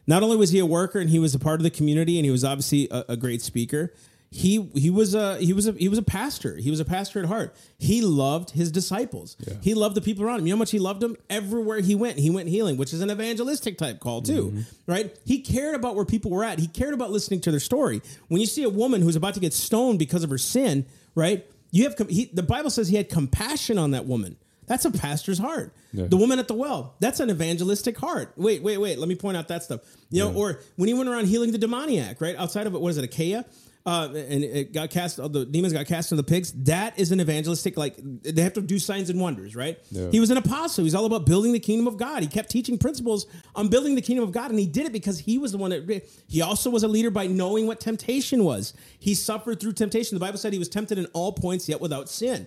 Not 0.06 0.23
only 0.23 0.37
was 0.37 0.50
he 0.50 0.59
a 0.59 0.66
worker 0.66 0.99
and 0.99 1.09
he 1.09 1.18
was 1.18 1.35
a 1.35 1.38
part 1.38 1.61
of 1.61 1.62
the 1.62 1.71
community 1.71 2.18
and 2.18 2.26
he 2.26 2.30
was 2.30 2.44
obviously 2.44 2.88
a, 2.90 3.04
a 3.11 3.16
great 3.16 3.40
speaker, 3.40 3.94
he 4.37 4.69
he 4.75 4.91
was 4.91 5.14
a 5.14 5.37
he 5.38 5.53
was 5.53 5.69
a 5.69 5.73
he 5.73 5.88
was 5.88 5.97
a 5.97 6.03
pastor. 6.03 6.57
He 6.57 6.69
was 6.69 6.81
a 6.81 6.85
pastor 6.85 7.21
at 7.21 7.26
heart. 7.26 7.55
He 7.79 8.03
loved 8.03 8.50
his 8.50 8.73
disciples. 8.73 9.37
Yeah. 9.47 9.55
He 9.62 9.75
loved 9.75 9.95
the 9.95 10.00
people 10.00 10.25
around 10.25 10.41
him. 10.41 10.47
You 10.49 10.53
know 10.55 10.57
how 10.57 10.61
much 10.61 10.73
he 10.73 10.81
loved 10.81 11.00
them? 11.00 11.17
Everywhere 11.31 11.79
he 11.79 11.95
went, 11.95 12.19
he 12.19 12.31
went 12.31 12.49
healing, 12.49 12.76
which 12.76 12.93
is 12.93 13.00
an 13.00 13.12
evangelistic 13.12 13.79
type 13.79 14.00
call 14.00 14.23
too, 14.23 14.47
Mm-hmm. 14.47 14.61
right? 14.93 15.17
He 15.25 15.38
cared 15.41 15.76
about 15.76 15.95
where 15.95 16.05
people 16.05 16.33
were 16.33 16.43
at. 16.43 16.59
He 16.59 16.67
cared 16.67 16.95
about 16.95 17.12
listening 17.12 17.41
to 17.43 17.53
their 17.53 17.61
story. 17.61 18.03
When 18.26 18.41
you 18.41 18.47
see 18.49 18.64
a 18.64 18.69
woman 18.69 19.03
who's 19.03 19.14
about 19.14 19.35
to 19.35 19.41
get 19.41 19.53
stoned 19.53 20.00
because 20.00 20.25
of 20.25 20.31
her 20.31 20.38
sin, 20.38 20.85
right? 21.14 21.47
You 21.71 21.85
have 21.85 21.97
he, 22.09 22.25
the 22.33 22.43
Bible 22.43 22.71
says 22.71 22.88
he 22.88 22.97
had 22.97 23.09
compassion 23.09 23.79
on 23.79 23.93
that 23.93 24.05
woman. 24.05 24.37
That's 24.67 24.85
a 24.87 24.91
pastor's 24.91 25.38
heart. 25.38 25.75
Yeah. 25.93 26.07
The 26.07 26.17
woman 26.17 26.38
at 26.38 26.49
the 26.49 26.55
well, 26.55 26.95
that's 26.99 27.21
an 27.21 27.29
evangelistic 27.31 27.99
heart. 27.99 28.33
Wait, 28.37 28.62
wait, 28.62 28.79
wait. 28.79 28.99
Let 28.99 29.09
me 29.09 29.14
point 29.14 29.37
out 29.37 29.47
that 29.49 29.62
stuff. 29.62 29.81
You 30.11 30.25
know, 30.25 30.33
or 30.35 30.59
when 30.76 30.88
he 30.88 30.95
went 30.95 31.09
around 31.11 31.26
healing 31.26 31.53
the 31.53 31.59
demoniac, 31.59 32.21
right 32.21 32.35
outside 32.35 32.67
of 32.67 32.75
it, 32.75 32.81
what 32.81 32.88
is 32.88 32.97
it, 32.99 33.05
Achaia? 33.05 33.45
Uh, 33.87 34.09
and 34.14 34.43
it 34.43 34.73
got 34.73 34.88
cast. 34.88 35.19
The 35.19 35.45
demons 35.45 35.75
got 35.75 35.85
cast 35.87 36.11
into 36.11 36.23
the 36.23 36.26
pigs. 36.26 36.53
That 36.64 36.99
is 36.99 37.12
an 37.12 37.21
evangelistic. 37.21 37.76
Like 37.76 37.95
they 37.99 38.41
have 38.41 38.55
to 38.55 38.62
do 38.62 38.79
signs 38.79 39.11
and 39.11 39.21
wonders, 39.21 39.55
right? 39.55 39.79
Yeah. 39.91 40.09
He 40.11 40.21
was 40.21 40.31
an 40.31 40.38
apostle. 40.38 40.85
He's 40.85 40.95
all 40.95 41.05
about 41.05 41.26
building 41.26 41.53
the 41.53 41.61
kingdom 41.61 41.87
of 41.87 41.99
God. 41.99 42.23
He 42.23 42.29
kept 42.29 42.50
teaching 42.50 42.79
principles 42.79 43.26
on 43.55 43.69
building 43.69 43.95
the 43.95 44.00
kingdom 44.00 44.25
of 44.25 44.33
God, 44.33 44.49
and 44.50 44.59
he 44.59 44.67
did 44.67 44.87
it 44.87 44.93
because 44.93 45.19
he 45.19 45.37
was 45.37 45.53
the 45.53 45.59
one 45.59 45.69
that. 45.71 46.09
He 46.29 46.41
also 46.41 46.71
was 46.71 46.83
a 46.83 46.88
leader 46.88 47.11
by 47.11 47.26
knowing 47.26 47.67
what 47.67 47.79
temptation 47.79 48.43
was. 48.43 48.73
He 48.99 49.14
suffered 49.14 49.61
through 49.61 49.75
temptation. 49.75 50.17
The 50.17 50.21
Bible 50.25 50.38
said 50.38 50.55
he 50.55 50.59
was 50.59 50.71
tempted 50.71 50.97
in 50.97 51.05
all 51.12 51.33
points, 51.33 51.69
yet 51.69 51.83
without 51.83 52.09
sin. 52.09 52.47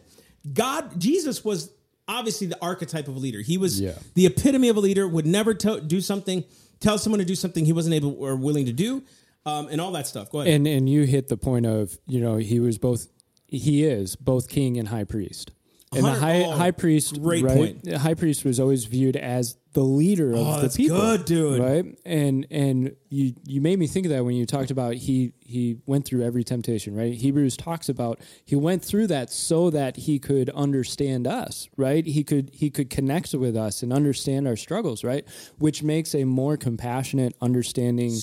God, 0.53 0.99
Jesus 0.99 1.45
was 1.45 1.71
obviously 2.07 2.47
the 2.47 2.57
archetype 2.63 3.07
of 3.07 3.15
a 3.15 3.19
leader. 3.19 3.41
He 3.41 3.59
was 3.59 3.79
Yeah. 3.79 3.93
the 4.15 4.25
epitome 4.25 4.69
of 4.69 4.77
a 4.77 4.79
leader. 4.79 5.07
Would 5.07 5.27
never 5.27 5.53
to 5.53 5.81
do 5.81 6.01
something, 6.01 6.45
tell 6.79 6.97
someone 6.97 7.19
to 7.19 7.25
do 7.25 7.35
something 7.35 7.63
he 7.65 7.73
wasn't 7.73 7.93
able 7.93 8.15
or 8.17 8.35
willing 8.35 8.65
to 8.65 8.73
do, 8.73 9.03
um, 9.47 9.67
and 9.69 9.79
all 9.79 9.91
that 9.91 10.07
stuff. 10.07 10.29
Go 10.29 10.41
ahead. 10.41 10.53
And 10.53 10.67
and 10.67 10.89
you 10.89 11.03
hit 11.03 11.29
the 11.29 11.37
point 11.37 11.65
of 11.65 11.97
you 12.05 12.19
know 12.19 12.37
he 12.37 12.59
was 12.59 12.77
both 12.77 13.07
he 13.47 13.83
is 13.83 14.15
both 14.15 14.49
king 14.49 14.77
and 14.77 14.89
high 14.89 15.05
priest. 15.05 15.51
And 15.95 16.05
the 16.05 16.11
high 16.11 16.43
oh, 16.43 16.51
high 16.51 16.71
priest, 16.71 17.21
great 17.21 17.43
right? 17.45 17.55
point. 17.55 17.83
The 17.85 17.99
high 17.99 18.13
priest 18.13 18.43
was 18.43 18.59
always 18.59 18.83
viewed 18.85 19.15
as 19.15 19.57
the 19.71 19.83
leader 19.83 20.33
of 20.33 20.39
Oh, 20.39 20.55
the 20.57 20.61
that's 20.63 20.75
people. 20.75 20.97
good, 20.97 21.23
dude. 21.23 21.59
Right? 21.61 21.97
And 22.05 22.45
and 22.51 22.95
you 23.09 23.33
you 23.45 23.61
made 23.61 23.79
me 23.79 23.87
think 23.87 24.05
of 24.05 24.11
that 24.11 24.25
when 24.25 24.35
you 24.35 24.45
talked 24.45 24.69
about 24.69 24.95
he 24.95 25.31
he 25.39 25.77
went 25.85 26.03
through 26.03 26.23
every 26.23 26.43
temptation, 26.43 26.93
right? 26.93 27.13
Hebrews 27.13 27.55
talks 27.55 27.87
about 27.87 28.19
he 28.43 28.55
went 28.55 28.83
through 28.83 29.07
that 29.07 29.31
so 29.31 29.69
that 29.69 29.95
he 29.95 30.19
could 30.19 30.49
understand 30.49 31.25
us, 31.25 31.69
right? 31.77 32.05
He 32.05 32.23
could 32.23 32.49
he 32.53 32.69
could 32.69 32.89
connect 32.89 33.33
with 33.33 33.55
us 33.55 33.81
and 33.81 33.93
understand 33.93 34.45
our 34.45 34.57
struggles, 34.57 35.05
right? 35.05 35.25
Which 35.57 35.83
makes 35.83 36.13
a 36.13 36.25
more 36.25 36.57
compassionate, 36.57 37.33
understanding 37.41 38.13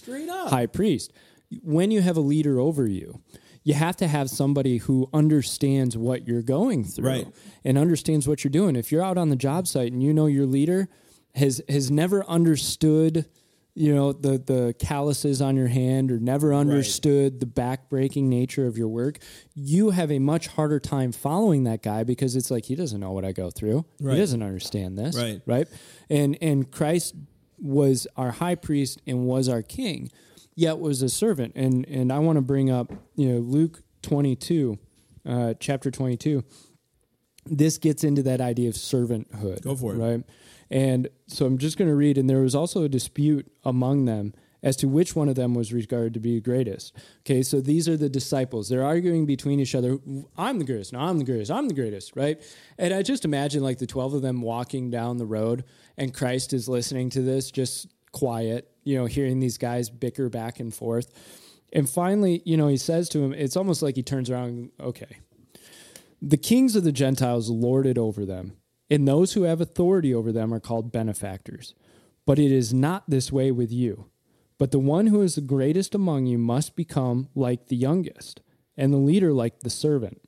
high 0.49 0.67
priest. 0.67 1.13
When 1.63 1.91
you 1.91 2.03
have 2.03 2.17
a 2.19 2.21
leader 2.21 2.59
over 2.61 2.87
you, 2.87 3.21
you 3.65 3.75
have 3.75 3.97
to 3.97 4.07
have 4.07 4.29
somebody 4.31 4.77
who 4.77 5.09
understands 5.13 5.97
what 5.97 6.29
you're 6.29 6.43
going 6.43 6.85
through 6.85 7.09
Right. 7.09 7.27
and 7.65 7.77
understands 7.79 8.29
what 8.29 8.45
you're 8.45 8.51
doing. 8.51 8.77
If 8.77 8.93
you're 8.93 9.03
out 9.03 9.19
on 9.19 9.31
the 9.31 9.37
job 9.37 9.67
site 9.67 9.91
and 9.93 10.03
you 10.03 10.13
know 10.15 10.27
your 10.27 10.47
leader 10.47 10.89
has 11.35 11.61
has 11.69 11.91
never 11.91 12.25
understood, 12.27 13.27
you 13.75 13.93
know, 13.95 14.13
the 14.13 14.39
the 14.39 14.75
calluses 14.79 15.41
on 15.43 15.57
your 15.57 15.67
hand 15.69 16.13
or 16.13 16.21
never 16.21 16.53
understood 16.55 17.41
the 17.41 17.47
backbreaking 17.47 18.25
nature 18.25 18.67
of 18.67 18.77
your 18.79 18.87
work, 18.89 19.19
you 19.55 19.91
have 19.91 20.13
a 20.13 20.19
much 20.21 20.47
harder 20.49 20.79
time 20.79 21.11
following 21.11 21.65
that 21.65 21.83
guy 21.83 22.05
because 22.05 22.37
it's 22.37 22.51
like 22.51 22.67
he 22.67 22.75
doesn't 22.77 23.01
know 23.01 23.13
what 23.13 23.25
I 23.25 23.33
go 23.33 23.51
through. 23.51 23.85
Right. 23.99 24.15
He 24.15 24.21
doesn't 24.21 24.43
understand 24.43 24.97
this. 24.99 25.17
Right. 25.17 25.41
Right? 25.47 25.67
And 26.11 26.37
and 26.41 26.71
Christ 26.71 27.15
was 27.59 28.07
our 28.17 28.31
high 28.33 28.55
priest 28.57 29.01
and 29.07 29.25
was 29.27 29.49
our 29.49 29.63
king, 29.63 30.11
yet 30.55 30.79
was 30.79 31.03
a 31.03 31.09
servant. 31.09 31.53
And 31.55 31.87
and 31.89 32.13
I 32.13 32.19
want 32.19 32.37
to 32.37 32.43
bring 32.43 32.71
up, 32.71 32.93
you 33.15 33.29
know, 33.29 33.39
Luke 33.39 33.83
22, 34.03 34.79
uh, 35.27 35.55
chapter 35.59 35.91
22. 35.91 36.45
This 37.47 37.77
gets 37.77 38.05
into 38.05 38.23
that 38.23 38.41
idea 38.41 38.69
of 38.69 38.75
servanthood. 38.75 39.63
Go 39.63 39.77
for 39.77 39.95
it. 39.95 39.99
Right. 39.99 40.25
And 40.71 41.09
so 41.27 41.45
I'm 41.45 41.59
just 41.59 41.77
going 41.77 41.91
to 41.91 41.95
read, 41.95 42.17
and 42.17 42.29
there 42.29 42.41
was 42.41 42.55
also 42.55 42.85
a 42.85 42.89
dispute 42.89 43.51
among 43.65 44.07
them 44.07 44.33
as 44.65 44.77
to 44.77 44.89
which 44.89 45.15
one 45.15 45.29
of 45.29 45.35
them 45.35 45.55
was 45.55 45.75
regarded 45.75 46.15
to 46.15 46.21
be 46.21 46.41
greatest. 46.41 46.97
Okay, 47.21 47.43
so 47.43 47.61
these 47.61 47.87
are 47.87 47.99
the 47.99 48.09
disciples. 48.09 48.71
They're 48.71 48.83
arguing 48.83 49.27
between 49.27 49.61
each 49.61 49.75
other. 49.75 49.99
I'm 50.39 50.59
the 50.59 50.65
greatest. 50.65 50.95
No, 50.95 51.01
I'm 51.01 51.19
the 51.19 51.25
greatest. 51.25 51.51
I'm 51.51 51.69
the 51.69 51.75
greatest, 51.75 52.17
right? 52.17 52.43
And 52.79 52.95
I 52.95 53.03
just 53.03 53.27
imagine 53.27 53.63
like 53.63 53.79
the 53.79 53.87
12 53.87 54.15
of 54.15 54.23
them 54.23 54.41
walking 54.41 54.91
down 54.91 55.19
the 55.19 55.27
road, 55.27 55.65
and 55.99 56.15
Christ 56.15 56.55
is 56.55 56.67
listening 56.67 57.11
to 57.11 57.21
this, 57.21 57.51
just 57.51 57.89
quiet, 58.15 58.71
you 58.85 58.97
know, 58.97 59.05
hearing 59.05 59.41
these 59.41 59.59
guys 59.59 59.91
bicker 59.91 60.31
back 60.31 60.61
and 60.61 60.73
forth. 60.73 61.11
And 61.73 61.91
finally, 61.91 62.41
you 62.47 62.57
know, 62.57 62.69
he 62.69 62.79
says 62.79 63.09
to 63.11 63.19
him, 63.23 63.35
it's 63.35 63.57
almost 63.57 63.83
like 63.83 63.97
he 63.97 64.03
turns 64.03 64.31
around, 64.31 64.71
okay, 64.81 65.19
the 66.23 66.39
kings 66.39 66.77
of 66.77 66.85
the 66.85 66.93
Gentiles 66.93 67.51
lord 67.51 67.87
it 67.87 67.99
over 67.99 68.25
them, 68.25 68.57
and 68.89 69.07
those 69.07 69.35
who 69.35 69.43
have 69.43 69.61
authority 69.61 70.15
over 70.15 70.33
them 70.33 70.55
are 70.55 70.61
called 70.61 70.93
benefactors. 70.93 71.75
But 72.25 72.39
it 72.39 72.51
is 72.51 72.73
not 72.73 73.11
this 73.11 73.31
way 73.31 73.51
with 73.51 73.71
you. 73.71 74.07
But 74.57 74.71
the 74.71 74.79
one 74.79 75.09
who 75.09 75.21
is 75.21 75.35
the 75.35 75.41
greatest 75.41 75.95
among 75.95 76.27
you 76.27 76.39
must 76.39 76.77
become 76.77 77.29
like 77.35 77.67
the 77.67 77.77
youngest, 77.77 78.41
and 78.77 78.93
the 78.93 78.99
leader 78.99 79.33
like 79.33 79.61
the 79.61 79.69
servant. 79.69 80.23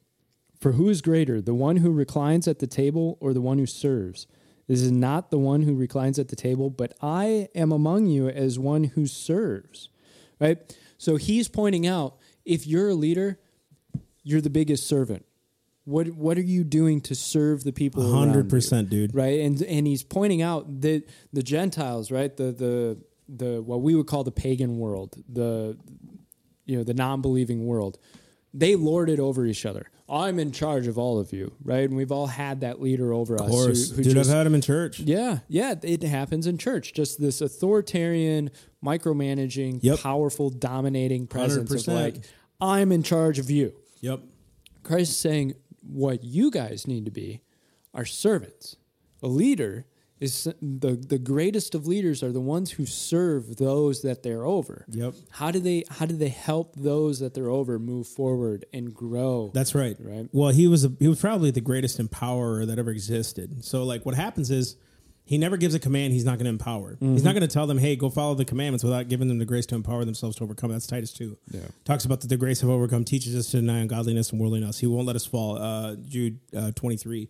For 0.61 0.73
who 0.73 0.89
is 0.89 1.01
greater, 1.01 1.41
the 1.41 1.55
one 1.55 1.77
who 1.77 1.93
reclines 1.93 2.49
at 2.49 2.59
the 2.59 2.67
table 2.67 3.17
or 3.21 3.33
the 3.33 3.41
one 3.41 3.59
who 3.59 3.67
serves? 3.67 4.27
This 4.69 4.83
is 4.83 4.91
not 4.91 5.31
the 5.31 5.39
one 5.39 5.63
who 5.63 5.75
reclines 5.75 6.19
at 6.19 6.29
the 6.29 6.37
table, 6.37 6.71
but 6.71 6.95
I 7.01 7.49
am 7.55 7.71
among 7.71 8.07
you 8.07 8.29
as 8.29 8.59
one 8.59 8.85
who 8.85 9.07
serves. 9.07 9.89
Right? 10.41 10.77
So 10.99 11.17
he's 11.17 11.49
pointing 11.49 11.87
out 11.87 12.17
if 12.45 12.67
you're 12.67 12.91
a 12.91 12.95
leader, 12.95 13.39
you're 14.23 14.41
the 14.41 14.51
biggest 14.51 14.87
servant. 14.87 15.25
What 15.85 16.09
what 16.09 16.37
are 16.37 16.43
you 16.43 16.65
doing 16.65 17.01
to 17.03 17.15
serve 17.15 17.63
the 17.63 17.73
people? 17.73 18.03
100%, 18.03 18.89
dude. 18.89 19.15
right? 19.15 19.41
And 19.41 19.63
and 19.63 19.87
he's 19.87 20.03
pointing 20.03 20.43
out 20.43 20.81
that 20.81 21.05
the 21.33 21.45
Gentiles, 21.45 22.11
right, 22.11 22.37
the 22.37 22.51
the 22.51 22.99
the 23.29 23.63
what 23.63 23.83
we 23.83 23.95
would 23.95 24.07
call 24.09 24.25
the 24.25 24.33
pagan 24.33 24.79
world, 24.79 25.17
the 25.29 25.77
you 26.65 26.77
know 26.77 26.83
the 26.83 26.95
non-believing 26.95 27.67
world, 27.67 27.99
they 28.53 28.75
lord 28.75 29.09
it 29.09 29.21
over 29.21 29.47
each 29.47 29.65
other. 29.65 29.89
I'm 30.09 30.39
in 30.39 30.53
charge 30.53 30.87
of 30.87 30.99
all 30.99 31.19
of 31.19 31.33
you, 31.33 31.53
right? 31.65 31.83
And 31.89 31.97
we've 31.97 32.13
all 32.13 32.29
had 32.29 32.61
that 32.61 32.81
leader 32.81 33.13
over 33.13 33.35
us. 33.35 33.41
Of 33.43 33.49
course. 33.51 33.91
who, 33.91 33.97
who 33.97 34.03
Dude, 34.05 34.15
just, 34.15 34.31
I've 34.31 34.37
had 34.37 34.47
him 34.47 34.55
in 34.55 34.61
church. 34.61 35.01
yeah, 35.01 35.39
yeah, 35.49 35.75
it 35.83 36.03
happens 36.05 36.47
in 36.47 36.59
church. 36.59 36.93
Just 36.93 37.21
this 37.21 37.41
authoritarian, 37.41 38.51
micromanaging, 38.85 39.81
Yep. 39.83 39.99
powerful, 40.01 40.51
dominating 40.51 41.27
presence 41.27 41.71
of 41.71 41.79
100%. 41.81 41.95
like, 41.95 42.25
I'm 42.61 42.93
in 42.93 43.03
charge 43.03 43.39
of 43.39 43.51
you. 43.51 43.75
Yep. 44.01 44.21
Christ 44.83 45.11
is 45.11 45.17
saying 45.17 45.55
what 45.83 46.23
you 46.25 46.51
guys 46.51 46.87
need 46.87 47.05
to 47.05 47.11
be 47.11 47.43
are 47.93 48.05
servants. 48.05 48.77
A 49.23 49.27
leader 49.29 49.87
is 50.19 50.45
the 50.63 50.97
the 50.97 51.19
greatest 51.19 51.75
of 51.75 51.87
leaders 51.87 52.23
are 52.23 52.33
the 52.33 52.41
ones 52.41 52.71
who 52.71 52.87
serve 52.87 53.57
those 53.57 54.01
that 54.03 54.23
they're 54.23 54.45
over. 54.47 54.85
Yep. 54.89 55.15
How 55.31 55.51
do 55.51 55.59
they 55.59 55.85
how 55.91 56.07
do 56.07 56.17
they 56.17 56.31
help 56.31 56.75
those 56.77 57.19
that 57.21 57.35
they're 57.35 57.51
over 57.51 57.79
move 57.79 58.07
forward 58.07 58.65
and 58.73 58.95
grow? 58.95 59.51
That's 59.53 59.75
right. 59.75 59.97
Right. 60.01 60.29
Well, 60.33 60.51
he 60.51 60.67
was 60.69 60.85
a, 60.87 60.93
he 60.99 61.07
was 61.09 61.21
probably 61.21 61.51
the 61.51 61.61
greatest 61.61 61.99
empowerer 62.01 62.67
that 62.67 62.79
ever 62.79 62.91
existed. 62.91 63.65
So 63.65 63.85
like 63.85 64.07
what 64.07 64.15
happens 64.15 64.51
is 64.51 64.77
he 65.29 65.39
never 65.39 65.57
gives 65.57 65.75
a 65.75 65.81
command 65.81 66.13
he's 66.13 66.25
not 66.25 66.39
going 66.39 66.45
to 66.45 66.51
empower. 66.51 66.97
He's 67.01 67.09
Mm-hmm. 67.09 67.25
not 67.25 67.33
going 67.33 67.41
to 67.43 67.49
tell 67.53 67.67
them, 67.67 67.79
"Hey, 67.79 67.97
go 67.97 68.09
follow 68.09 68.35
the 68.37 68.45
commandments" 68.45 68.85
without 68.85 69.09
giving 69.09 69.27
them 69.29 69.39
the 69.39 69.45
grace 69.45 69.67
to 69.67 69.75
empower 69.75 70.05
themselves 70.05 70.37
to 70.37 70.45
overcome. 70.45 70.71
That's 70.71 70.87
Titus 70.87 71.13
2. 71.13 71.37
Yeah. 71.51 71.61
Talks 71.85 72.05
about 72.05 72.21
that 72.21 72.29
the 72.29 72.37
grace 72.37 72.63
of 72.63 72.71
overcome 72.71 73.05
teaches 73.05 73.35
us 73.35 73.51
to 73.51 73.57
deny 73.57 73.81
ungodliness 73.81 74.31
and 74.31 74.41
worldliness. 74.41 74.79
He 74.79 74.87
won't 74.87 75.05
let 75.07 75.17
us 75.17 75.27
fall. 75.27 75.59
Uh, 75.59 75.97
Jude 75.97 76.39
uh, 76.57 76.71
23. 76.77 77.29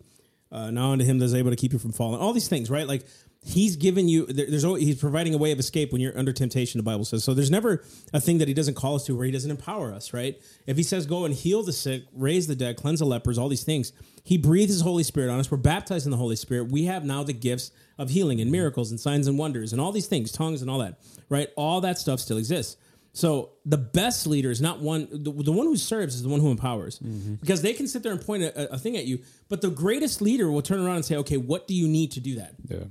Uh, 0.51 0.71
now 0.71 0.91
unto 0.91 1.03
him 1.03 1.19
that 1.19 1.25
is 1.25 1.35
able 1.35 1.49
to 1.49 1.55
keep 1.55 1.73
you 1.73 1.79
from 1.79 1.91
falling. 1.91 2.21
All 2.21 2.33
these 2.33 2.47
things, 2.47 2.69
right? 2.69 2.87
Like 2.87 3.05
he's 3.43 3.75
given 3.75 4.07
you. 4.07 4.25
There, 4.25 4.45
there's 4.49 4.63
always, 4.63 4.83
he's 4.83 4.99
providing 4.99 5.33
a 5.33 5.37
way 5.37 5.51
of 5.51 5.59
escape 5.59 5.91
when 5.91 6.01
you're 6.01 6.17
under 6.17 6.31
temptation. 6.31 6.79
The 6.79 6.83
Bible 6.83 7.05
says 7.05 7.23
so. 7.23 7.33
There's 7.33 7.51
never 7.51 7.83
a 8.13 8.21
thing 8.21 8.37
that 8.37 8.47
he 8.47 8.53
doesn't 8.53 8.75
call 8.75 8.95
us 8.95 9.05
to 9.05 9.15
where 9.15 9.25
he 9.25 9.31
doesn't 9.31 9.51
empower 9.51 9.93
us, 9.93 10.13
right? 10.13 10.39
If 10.65 10.77
he 10.77 10.83
says 10.83 11.05
go 11.05 11.25
and 11.25 11.33
heal 11.33 11.63
the 11.63 11.73
sick, 11.73 12.03
raise 12.13 12.47
the 12.47 12.55
dead, 12.55 12.77
cleanse 12.77 12.99
the 12.99 13.05
lepers, 13.05 13.37
all 13.37 13.49
these 13.49 13.63
things, 13.63 13.91
he 14.23 14.37
breathes 14.37 14.71
his 14.71 14.81
Holy 14.81 15.03
Spirit 15.03 15.29
on 15.29 15.39
us. 15.39 15.51
We're 15.51 15.57
baptized 15.57 16.05
in 16.05 16.11
the 16.11 16.17
Holy 16.17 16.35
Spirit. 16.35 16.71
We 16.71 16.85
have 16.85 17.03
now 17.03 17.23
the 17.23 17.33
gifts 17.33 17.71
of 17.97 18.09
healing 18.09 18.39
and 18.41 18.51
miracles 18.51 18.91
and 18.91 18.99
signs 18.99 19.27
and 19.27 19.37
wonders 19.37 19.73
and 19.73 19.81
all 19.81 19.91
these 19.91 20.07
things, 20.07 20.31
tongues 20.31 20.61
and 20.61 20.69
all 20.69 20.79
that, 20.79 20.99
right? 21.29 21.49
All 21.55 21.81
that 21.81 21.97
stuff 21.97 22.19
still 22.19 22.37
exists. 22.37 22.77
So 23.17 23.53
the 23.65 23.79
best 23.79 24.27
leader 24.27 24.51
is 24.51 24.61
not 24.61 24.79
one. 24.79 25.07
The, 25.09 25.31
the 25.31 25.51
one 25.51 25.65
who 25.65 25.75
serves 25.75 26.13
is 26.13 26.21
the 26.21 26.29
one 26.29 26.39
who 26.39 26.51
empowers, 26.51 26.99
mm-hmm. 26.99 27.33
because 27.35 27.63
they 27.63 27.73
can 27.73 27.87
sit 27.87 28.03
there 28.03 28.11
and 28.11 28.21
point 28.21 28.43
a, 28.43 28.73
a 28.73 28.77
thing 28.77 28.95
at 28.95 29.05
you. 29.05 29.23
But 29.49 29.61
the 29.61 29.71
greatest 29.71 30.21
leader 30.21 30.51
will 30.51 30.61
turn 30.61 30.79
around 30.79 30.97
and 30.97 31.05
say, 31.05 31.15
"Okay, 31.15 31.37
what 31.37 31.67
do 31.67 31.73
you 31.73 31.87
need 31.87 32.11
to 32.11 32.19
do 32.19 32.35
that? 32.35 32.53
yeah. 32.69 32.83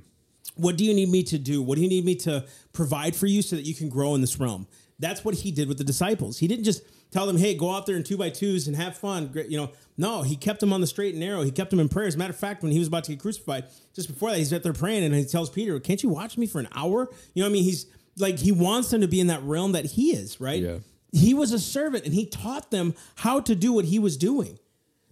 What 0.56 0.76
do 0.76 0.84
you 0.84 0.94
need 0.94 1.10
me 1.10 1.22
to 1.22 1.38
do? 1.38 1.62
What 1.62 1.76
do 1.76 1.82
you 1.82 1.88
need 1.88 2.04
me 2.04 2.16
to 2.16 2.44
provide 2.72 3.14
for 3.14 3.26
you 3.26 3.40
so 3.40 3.54
that 3.54 3.62
you 3.62 3.74
can 3.74 3.88
grow 3.88 4.16
in 4.16 4.20
this 4.20 4.40
realm?" 4.40 4.66
That's 4.98 5.24
what 5.24 5.36
he 5.36 5.52
did 5.52 5.68
with 5.68 5.78
the 5.78 5.84
disciples. 5.84 6.38
He 6.38 6.48
didn't 6.48 6.64
just 6.64 6.82
tell 7.12 7.26
them, 7.28 7.36
"Hey, 7.36 7.54
go 7.54 7.70
out 7.70 7.86
there 7.86 7.94
in 7.94 8.02
two 8.02 8.16
by 8.16 8.30
twos 8.30 8.66
and 8.66 8.74
have 8.74 8.96
fun." 8.96 9.28
Great, 9.28 9.48
you 9.48 9.56
know. 9.56 9.70
No, 9.96 10.22
he 10.22 10.34
kept 10.34 10.58
them 10.58 10.72
on 10.72 10.80
the 10.80 10.88
straight 10.88 11.14
and 11.14 11.20
narrow. 11.20 11.42
He 11.42 11.52
kept 11.52 11.70
them 11.70 11.78
in 11.78 11.88
prayer. 11.88 12.08
As 12.08 12.16
a 12.16 12.18
matter 12.18 12.32
of 12.32 12.36
fact, 12.36 12.64
when 12.64 12.72
he 12.72 12.80
was 12.80 12.88
about 12.88 13.04
to 13.04 13.12
get 13.12 13.20
crucified, 13.20 13.66
just 13.94 14.08
before 14.08 14.30
that, 14.30 14.38
he's 14.38 14.52
out 14.52 14.64
there 14.64 14.72
praying 14.72 15.04
and 15.04 15.14
he 15.14 15.24
tells 15.24 15.50
Peter, 15.50 15.78
"Can't 15.78 16.02
you 16.02 16.08
watch 16.08 16.36
me 16.36 16.48
for 16.48 16.58
an 16.58 16.68
hour?" 16.74 17.08
You 17.32 17.42
know, 17.42 17.46
what 17.46 17.50
I 17.50 17.52
mean, 17.52 17.62
he's 17.62 17.86
like 18.18 18.38
he 18.38 18.52
wants 18.52 18.90
them 18.90 19.00
to 19.00 19.08
be 19.08 19.20
in 19.20 19.26
that 19.28 19.42
realm 19.42 19.72
that 19.72 19.84
he 19.84 20.10
is, 20.12 20.40
right? 20.40 20.62
Yeah. 20.62 20.78
he 21.12 21.34
was 21.34 21.52
a 21.52 21.58
servant 21.58 22.04
and 22.04 22.14
he 22.14 22.26
taught 22.26 22.70
them 22.70 22.94
how 23.16 23.40
to 23.40 23.54
do 23.54 23.72
what 23.72 23.84
he 23.86 23.98
was 23.98 24.16
doing. 24.16 24.58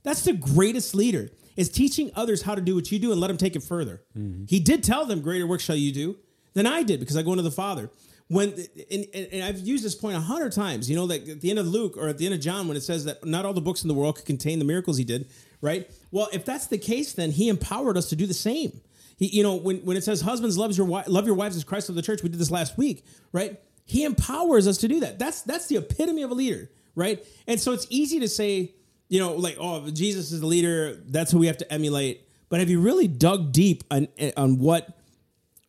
That's 0.02 0.22
the 0.22 0.32
greatest 0.32 0.94
leader 0.94 1.30
is 1.56 1.68
teaching 1.68 2.10
others 2.14 2.42
how 2.42 2.54
to 2.54 2.60
do 2.60 2.74
what 2.74 2.90
you 2.90 2.98
do 2.98 3.12
and 3.12 3.20
let 3.20 3.28
them 3.28 3.36
take 3.36 3.56
it 3.56 3.62
further. 3.62 4.02
Mm-hmm. 4.18 4.44
He 4.48 4.60
did 4.60 4.82
tell 4.82 5.06
them, 5.06 5.20
"Greater 5.20 5.46
work 5.46 5.60
shall 5.60 5.76
you 5.76 5.92
do 5.92 6.16
than 6.54 6.66
I 6.66 6.82
did," 6.82 7.00
because 7.00 7.16
I 7.16 7.22
go 7.22 7.30
into 7.32 7.42
the 7.42 7.50
Father. 7.50 7.90
When 8.28 8.52
and, 8.90 9.06
and, 9.14 9.28
and 9.32 9.44
I've 9.44 9.60
used 9.60 9.84
this 9.84 9.94
point 9.94 10.16
a 10.16 10.20
hundred 10.20 10.52
times, 10.52 10.88
you 10.90 10.96
know, 10.96 11.06
that 11.06 11.28
at 11.28 11.40
the 11.42 11.50
end 11.50 11.58
of 11.58 11.66
Luke 11.66 11.96
or 11.96 12.08
at 12.08 12.18
the 12.18 12.24
end 12.24 12.34
of 12.34 12.40
John, 12.40 12.68
when 12.68 12.76
it 12.76 12.82
says 12.82 13.04
that 13.04 13.24
not 13.24 13.44
all 13.44 13.52
the 13.52 13.60
books 13.60 13.82
in 13.82 13.88
the 13.88 13.94
world 13.94 14.16
could 14.16 14.24
contain 14.24 14.58
the 14.58 14.64
miracles 14.64 14.96
he 14.96 15.04
did, 15.04 15.28
right? 15.60 15.88
Well, 16.10 16.28
if 16.32 16.44
that's 16.44 16.66
the 16.66 16.78
case, 16.78 17.12
then 17.12 17.32
he 17.32 17.48
empowered 17.48 17.96
us 17.96 18.08
to 18.08 18.16
do 18.16 18.26
the 18.26 18.34
same. 18.34 18.80
He, 19.16 19.26
you 19.26 19.42
know, 19.42 19.54
when, 19.54 19.78
when 19.78 19.96
it 19.96 20.04
says 20.04 20.20
husbands 20.20 20.58
loves 20.58 20.76
your 20.76 20.86
wi- 20.86 21.04
love 21.06 21.26
your 21.26 21.36
wives 21.36 21.56
as 21.56 21.64
Christ 21.64 21.88
of 21.88 21.94
the 21.94 22.02
church, 22.02 22.22
we 22.22 22.28
did 22.28 22.40
this 22.40 22.50
last 22.50 22.76
week, 22.76 23.04
right? 23.32 23.60
He 23.84 24.04
empowers 24.04 24.66
us 24.66 24.78
to 24.78 24.88
do 24.88 25.00
that. 25.00 25.18
That's 25.18 25.42
that's 25.42 25.66
the 25.66 25.76
epitome 25.76 26.22
of 26.22 26.30
a 26.30 26.34
leader, 26.34 26.70
right? 26.94 27.24
And 27.46 27.60
so 27.60 27.72
it's 27.72 27.86
easy 27.90 28.20
to 28.20 28.28
say, 28.28 28.74
you 29.08 29.20
know, 29.20 29.34
like, 29.34 29.56
oh, 29.60 29.88
Jesus 29.90 30.32
is 30.32 30.40
the 30.40 30.46
leader. 30.46 31.00
That's 31.06 31.30
who 31.30 31.38
we 31.38 31.46
have 31.46 31.58
to 31.58 31.72
emulate. 31.72 32.28
But 32.48 32.60
have 32.60 32.70
you 32.70 32.80
really 32.80 33.08
dug 33.08 33.52
deep 33.52 33.84
on 33.90 34.08
on 34.36 34.58
what 34.58 34.98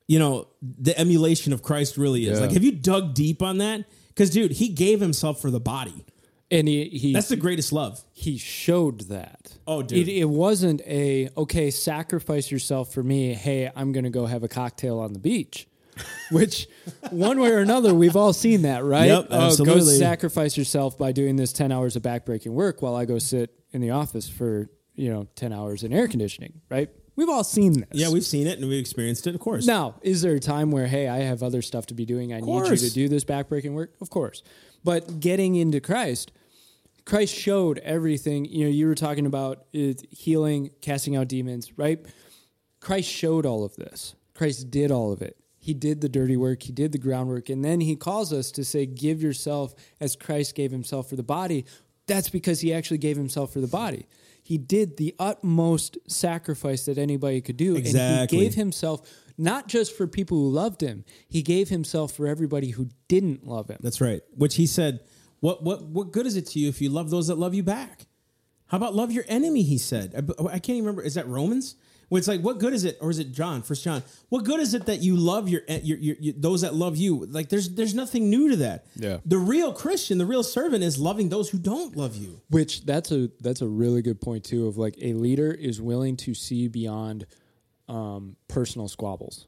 you 0.07 0.19
know 0.19 0.47
the 0.61 0.97
emulation 0.99 1.53
of 1.53 1.61
Christ 1.61 1.97
really 1.97 2.25
is? 2.25 2.39
Yeah. 2.39 2.45
Like, 2.45 2.53
have 2.53 2.63
you 2.63 2.71
dug 2.71 3.13
deep 3.13 3.41
on 3.41 3.57
that? 3.59 3.85
Because, 4.09 4.29
dude, 4.29 4.51
he 4.51 4.69
gave 4.69 5.01
himself 5.01 5.41
for 5.41 5.51
the 5.51 5.59
body. 5.59 6.05
And 6.51 6.67
he, 6.67 6.85
he 6.89 7.13
That's 7.13 7.29
the 7.29 7.35
greatest 7.35 7.73
love. 7.73 8.03
he 8.11 8.37
showed 8.37 9.01
that. 9.09 9.57
Oh, 9.65 9.81
dude. 9.81 10.07
It, 10.07 10.19
it 10.19 10.29
wasn't 10.29 10.81
a 10.81 11.29
okay, 11.35 11.71
sacrifice 11.71 12.51
yourself 12.51 12.93
for 12.93 13.01
me. 13.01 13.33
Hey, 13.33 13.71
I'm 13.75 13.91
going 13.91 14.03
to 14.03 14.11
go 14.11 14.27
have 14.27 14.43
a 14.43 14.47
cocktail 14.47 14.99
on 14.99 15.13
the 15.13 15.19
beach. 15.19 15.67
Which, 16.31 16.67
one 17.09 17.39
way 17.39 17.51
or 17.51 17.59
another, 17.59 17.93
we've 17.93 18.15
all 18.17 18.33
seen 18.33 18.63
that, 18.63 18.83
right? 18.83 19.05
Yep, 19.07 19.27
Oh, 19.29 19.55
go 19.63 19.79
sacrifice 19.79 20.57
yourself 20.57 20.97
by 20.97 21.13
doing 21.13 21.37
this 21.37 21.53
ten 21.53 21.71
hours 21.71 21.95
of 21.95 22.03
backbreaking 22.03 22.51
work 22.51 22.81
while 22.81 22.95
I 22.95 23.05
go 23.05 23.17
sit 23.17 23.53
in 23.71 23.79
the 23.81 23.91
office 23.91 24.27
for 24.27 24.69
you 24.95 25.09
know 25.11 25.27
ten 25.35 25.53
hours 25.53 25.83
in 25.83 25.93
air 25.93 26.07
conditioning, 26.09 26.61
right? 26.69 26.89
We've 27.15 27.29
all 27.29 27.43
seen 27.43 27.73
this. 27.73 27.89
Yeah, 27.93 28.09
we've 28.09 28.25
seen 28.25 28.45
it 28.45 28.59
and 28.59 28.67
we've 28.67 28.79
experienced 28.79 29.25
it, 29.27 29.35
of 29.35 29.41
course. 29.41 29.65
Now, 29.65 29.95
is 30.01 30.21
there 30.21 30.33
a 30.33 30.39
time 30.39 30.71
where, 30.71 30.87
hey, 30.87 31.07
I 31.07 31.19
have 31.19 31.43
other 31.43 31.61
stuff 31.61 31.85
to 31.87 31.93
be 31.93 32.05
doing? 32.05 32.33
I 32.33 32.41
need 32.41 32.67
you 32.67 32.75
to 32.75 32.89
do 32.89 33.07
this 33.07 33.23
backbreaking 33.23 33.73
work? 33.73 33.93
Of 34.01 34.09
course. 34.09 34.43
But 34.83 35.19
getting 35.19 35.55
into 35.55 35.79
Christ, 35.79 36.31
Christ 37.05 37.33
showed 37.33 37.79
everything. 37.79 38.45
You 38.45 38.65
know, 38.65 38.71
you 38.71 38.87
were 38.87 38.95
talking 38.95 39.25
about 39.25 39.65
it, 39.71 40.05
healing, 40.11 40.71
casting 40.81 41.15
out 41.15 41.27
demons, 41.27 41.77
right? 41.77 41.99
Christ 42.81 43.09
showed 43.09 43.45
all 43.45 43.63
of 43.63 43.75
this. 43.75 44.15
Christ 44.33 44.69
did 44.69 44.91
all 44.91 45.11
of 45.11 45.21
it. 45.21 45.37
He 45.57 45.73
did 45.73 46.01
the 46.01 46.09
dirty 46.09 46.37
work, 46.37 46.61
he 46.61 46.71
did 46.71 46.91
the 46.91 46.99
groundwork, 46.99 47.49
and 47.49 47.65
then 47.65 47.81
he 47.81 47.95
calls 47.95 48.31
us 48.31 48.51
to 48.51 48.63
say, 48.63 48.85
Give 48.85 49.23
yourself 49.23 49.73
as 49.99 50.15
Christ 50.15 50.53
gave 50.53 50.69
himself 50.69 51.09
for 51.09 51.15
the 51.15 51.23
body. 51.23 51.65
That's 52.05 52.29
because 52.29 52.61
he 52.61 52.71
actually 52.71 52.99
gave 52.99 53.17
himself 53.17 53.51
for 53.51 53.61
the 53.61 53.67
body. 53.67 54.05
He 54.45 54.59
did 54.59 54.97
the 54.97 55.15
utmost 55.17 55.97
sacrifice 56.07 56.85
that 56.85 56.99
anybody 56.99 57.41
could 57.41 57.57
do. 57.57 57.75
And 57.77 57.87
he 57.87 58.27
gave 58.27 58.53
himself 58.53 59.01
not 59.39 59.67
just 59.67 59.97
for 59.97 60.05
people 60.05 60.37
who 60.37 60.51
loved 60.51 60.81
him, 60.81 61.03
he 61.27 61.41
gave 61.41 61.69
himself 61.69 62.11
for 62.11 62.27
everybody 62.27 62.69
who 62.69 62.89
didn't 63.07 63.47
love 63.47 63.71
him. 63.71 63.79
That's 63.81 63.99
right. 63.99 64.21
Which 64.35 64.53
he 64.55 64.67
said, 64.67 64.99
what 65.39 65.63
what 65.63 65.81
what 65.87 66.11
good 66.11 66.27
is 66.27 66.35
it 66.35 66.45
to 66.49 66.59
you 66.59 66.69
if 66.69 66.79
you 66.79 66.91
love 66.91 67.09
those 67.09 67.25
that 67.25 67.39
love 67.39 67.55
you 67.55 67.63
back? 67.63 68.05
How 68.67 68.77
about 68.77 68.93
love 68.93 69.11
your 69.11 69.25
enemy? 69.27 69.63
He 69.63 69.79
said. 69.79 70.13
I, 70.15 70.43
I 70.43 70.59
can't 70.59 70.69
even 70.69 70.83
remember. 70.85 71.01
Is 71.01 71.15
that 71.15 71.27
Romans? 71.27 71.75
Where 72.09 72.19
it's 72.19 72.27
like, 72.27 72.41
what 72.41 72.59
good 72.59 72.73
is 72.73 72.83
it, 72.85 72.97
or 73.01 73.09
is 73.09 73.19
it 73.19 73.31
John? 73.31 73.63
First 73.63 73.83
John. 73.83 74.03
What 74.29 74.43
good 74.43 74.59
is 74.59 74.73
it 74.73 74.85
that 74.85 75.01
you 75.01 75.15
love 75.15 75.49
your, 75.49 75.61
your, 75.67 75.97
your, 75.97 76.15
your 76.19 76.33
those 76.37 76.61
that 76.61 76.75
love 76.75 76.95
you? 76.97 77.25
Like, 77.25 77.49
there's 77.49 77.69
there's 77.69 77.95
nothing 77.95 78.29
new 78.29 78.49
to 78.49 78.55
that. 78.57 78.85
Yeah. 78.95 79.17
The 79.25 79.37
real 79.37 79.73
Christian, 79.73 80.17
the 80.17 80.25
real 80.25 80.43
servant, 80.43 80.83
is 80.83 80.99
loving 80.99 81.29
those 81.29 81.49
who 81.49 81.57
don't 81.57 81.95
love 81.95 82.15
you. 82.15 82.41
Which 82.49 82.85
that's 82.85 83.11
a 83.11 83.29
that's 83.39 83.61
a 83.61 83.67
really 83.67 84.01
good 84.01 84.21
point 84.21 84.43
too. 84.43 84.67
Of 84.67 84.77
like 84.77 84.95
a 85.01 85.13
leader 85.13 85.51
is 85.51 85.81
willing 85.81 86.17
to 86.17 86.33
see 86.33 86.67
beyond 86.67 87.25
um, 87.87 88.35
personal 88.47 88.87
squabbles 88.87 89.47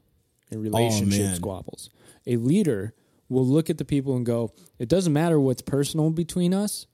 and 0.50 0.62
relationship 0.62 1.26
man. 1.26 1.36
squabbles. 1.36 1.90
A 2.26 2.36
leader 2.36 2.94
will 3.28 3.46
look 3.46 3.70
at 3.70 3.78
the 3.78 3.84
people 3.84 4.16
and 4.16 4.26
go, 4.26 4.52
"It 4.78 4.88
doesn't 4.88 5.12
matter 5.12 5.38
what's 5.38 5.62
personal 5.62 6.10
between 6.10 6.52
us. 6.52 6.86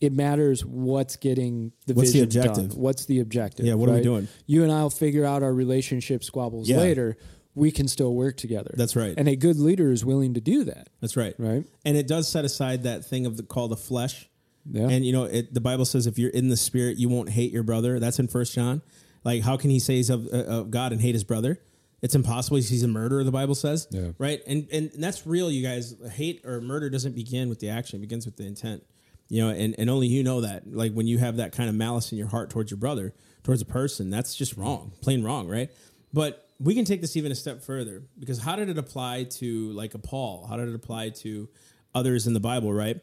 It 0.00 0.12
matters 0.12 0.64
what's 0.64 1.16
getting 1.16 1.72
the 1.86 1.94
What's 1.94 2.12
the 2.12 2.24
vision 2.24 2.40
objective? 2.42 2.70
done. 2.70 2.78
What's 2.80 3.04
the 3.04 3.20
objective? 3.20 3.66
Yeah, 3.66 3.74
what 3.74 3.88
are 3.90 3.94
we 3.94 4.02
doing? 4.02 4.28
You 4.46 4.62
and 4.62 4.72
I'll 4.72 4.88
figure 4.90 5.24
out 5.26 5.42
our 5.42 5.52
relationship 5.52 6.24
squabbles 6.24 6.68
Yeah. 6.68 6.78
later. 6.78 7.16
We 7.54 7.70
can 7.70 7.88
still 7.88 8.14
work 8.14 8.36
together. 8.36 8.72
That's 8.76 8.94
right. 8.96 9.12
And 9.16 9.28
a 9.28 9.36
good 9.36 9.58
leader 9.58 9.90
is 9.90 10.04
willing 10.04 10.34
to 10.34 10.40
do 10.40 10.64
that. 10.64 10.88
That's 11.00 11.16
right. 11.16 11.34
Right. 11.36 11.64
And 11.84 11.96
it 11.96 12.06
does 12.06 12.28
set 12.28 12.44
aside 12.44 12.84
that 12.84 13.04
thing 13.04 13.26
of 13.26 13.36
the 13.36 13.42
called 13.42 13.72
the 13.72 13.76
flesh. 13.76 14.28
Yeah. 14.70 14.88
And 14.88 15.04
you 15.04 15.12
know, 15.12 15.24
it, 15.24 15.52
the 15.52 15.60
Bible 15.60 15.84
says 15.84 16.06
if 16.06 16.18
you're 16.18 16.30
in 16.30 16.48
the 16.48 16.56
spirit, 16.56 16.96
you 16.96 17.08
won't 17.08 17.30
hate 17.30 17.52
your 17.52 17.62
brother. 17.64 17.98
That's 17.98 18.18
in 18.18 18.28
First 18.28 18.54
John. 18.54 18.82
Like, 19.24 19.42
how 19.42 19.56
can 19.58 19.68
he 19.70 19.80
say 19.80 19.96
he's 19.96 20.08
of, 20.10 20.26
uh, 20.32 20.44
of 20.44 20.70
God 20.70 20.92
and 20.92 21.00
hate 21.00 21.14
his 21.14 21.24
brother? 21.24 21.60
It's 22.00 22.14
impossible. 22.14 22.56
He's 22.56 22.82
a 22.82 22.88
murderer. 22.88 23.24
The 23.24 23.32
Bible 23.32 23.54
says. 23.54 23.86
Yeah. 23.90 24.12
Right. 24.16 24.40
And 24.46 24.66
and 24.72 24.90
that's 24.96 25.26
real, 25.26 25.50
you 25.50 25.62
guys. 25.62 25.94
Hate 26.12 26.40
or 26.46 26.60
murder 26.62 26.88
doesn't 26.88 27.14
begin 27.14 27.50
with 27.50 27.58
the 27.58 27.68
action; 27.68 27.98
it 27.98 28.00
begins 28.00 28.24
with 28.24 28.36
the 28.36 28.46
intent. 28.46 28.82
You 29.30 29.46
know, 29.46 29.50
and, 29.50 29.74
and 29.78 29.88
only 29.88 30.08
you 30.08 30.22
know 30.22 30.42
that. 30.42 30.70
Like 30.70 30.92
when 30.92 31.06
you 31.06 31.16
have 31.18 31.36
that 31.36 31.52
kind 31.52 31.68
of 31.68 31.74
malice 31.74 32.12
in 32.12 32.18
your 32.18 32.28
heart 32.28 32.50
towards 32.50 32.70
your 32.70 32.78
brother, 32.78 33.14
towards 33.42 33.62
a 33.62 33.66
person, 33.66 34.10
that's 34.10 34.34
just 34.34 34.56
wrong, 34.56 34.92
plain 35.00 35.22
wrong, 35.22 35.48
right? 35.48 35.70
But 36.12 36.46
we 36.58 36.74
can 36.74 36.84
take 36.84 37.00
this 37.00 37.16
even 37.16 37.32
a 37.32 37.34
step 37.34 37.62
further 37.62 38.02
because 38.18 38.40
how 38.40 38.56
did 38.56 38.68
it 38.68 38.76
apply 38.76 39.24
to 39.24 39.70
like 39.72 39.94
a 39.94 39.98
Paul? 39.98 40.46
How 40.46 40.56
did 40.56 40.68
it 40.68 40.74
apply 40.74 41.10
to 41.20 41.48
others 41.94 42.26
in 42.26 42.34
the 42.34 42.40
Bible, 42.40 42.72
right? 42.72 43.00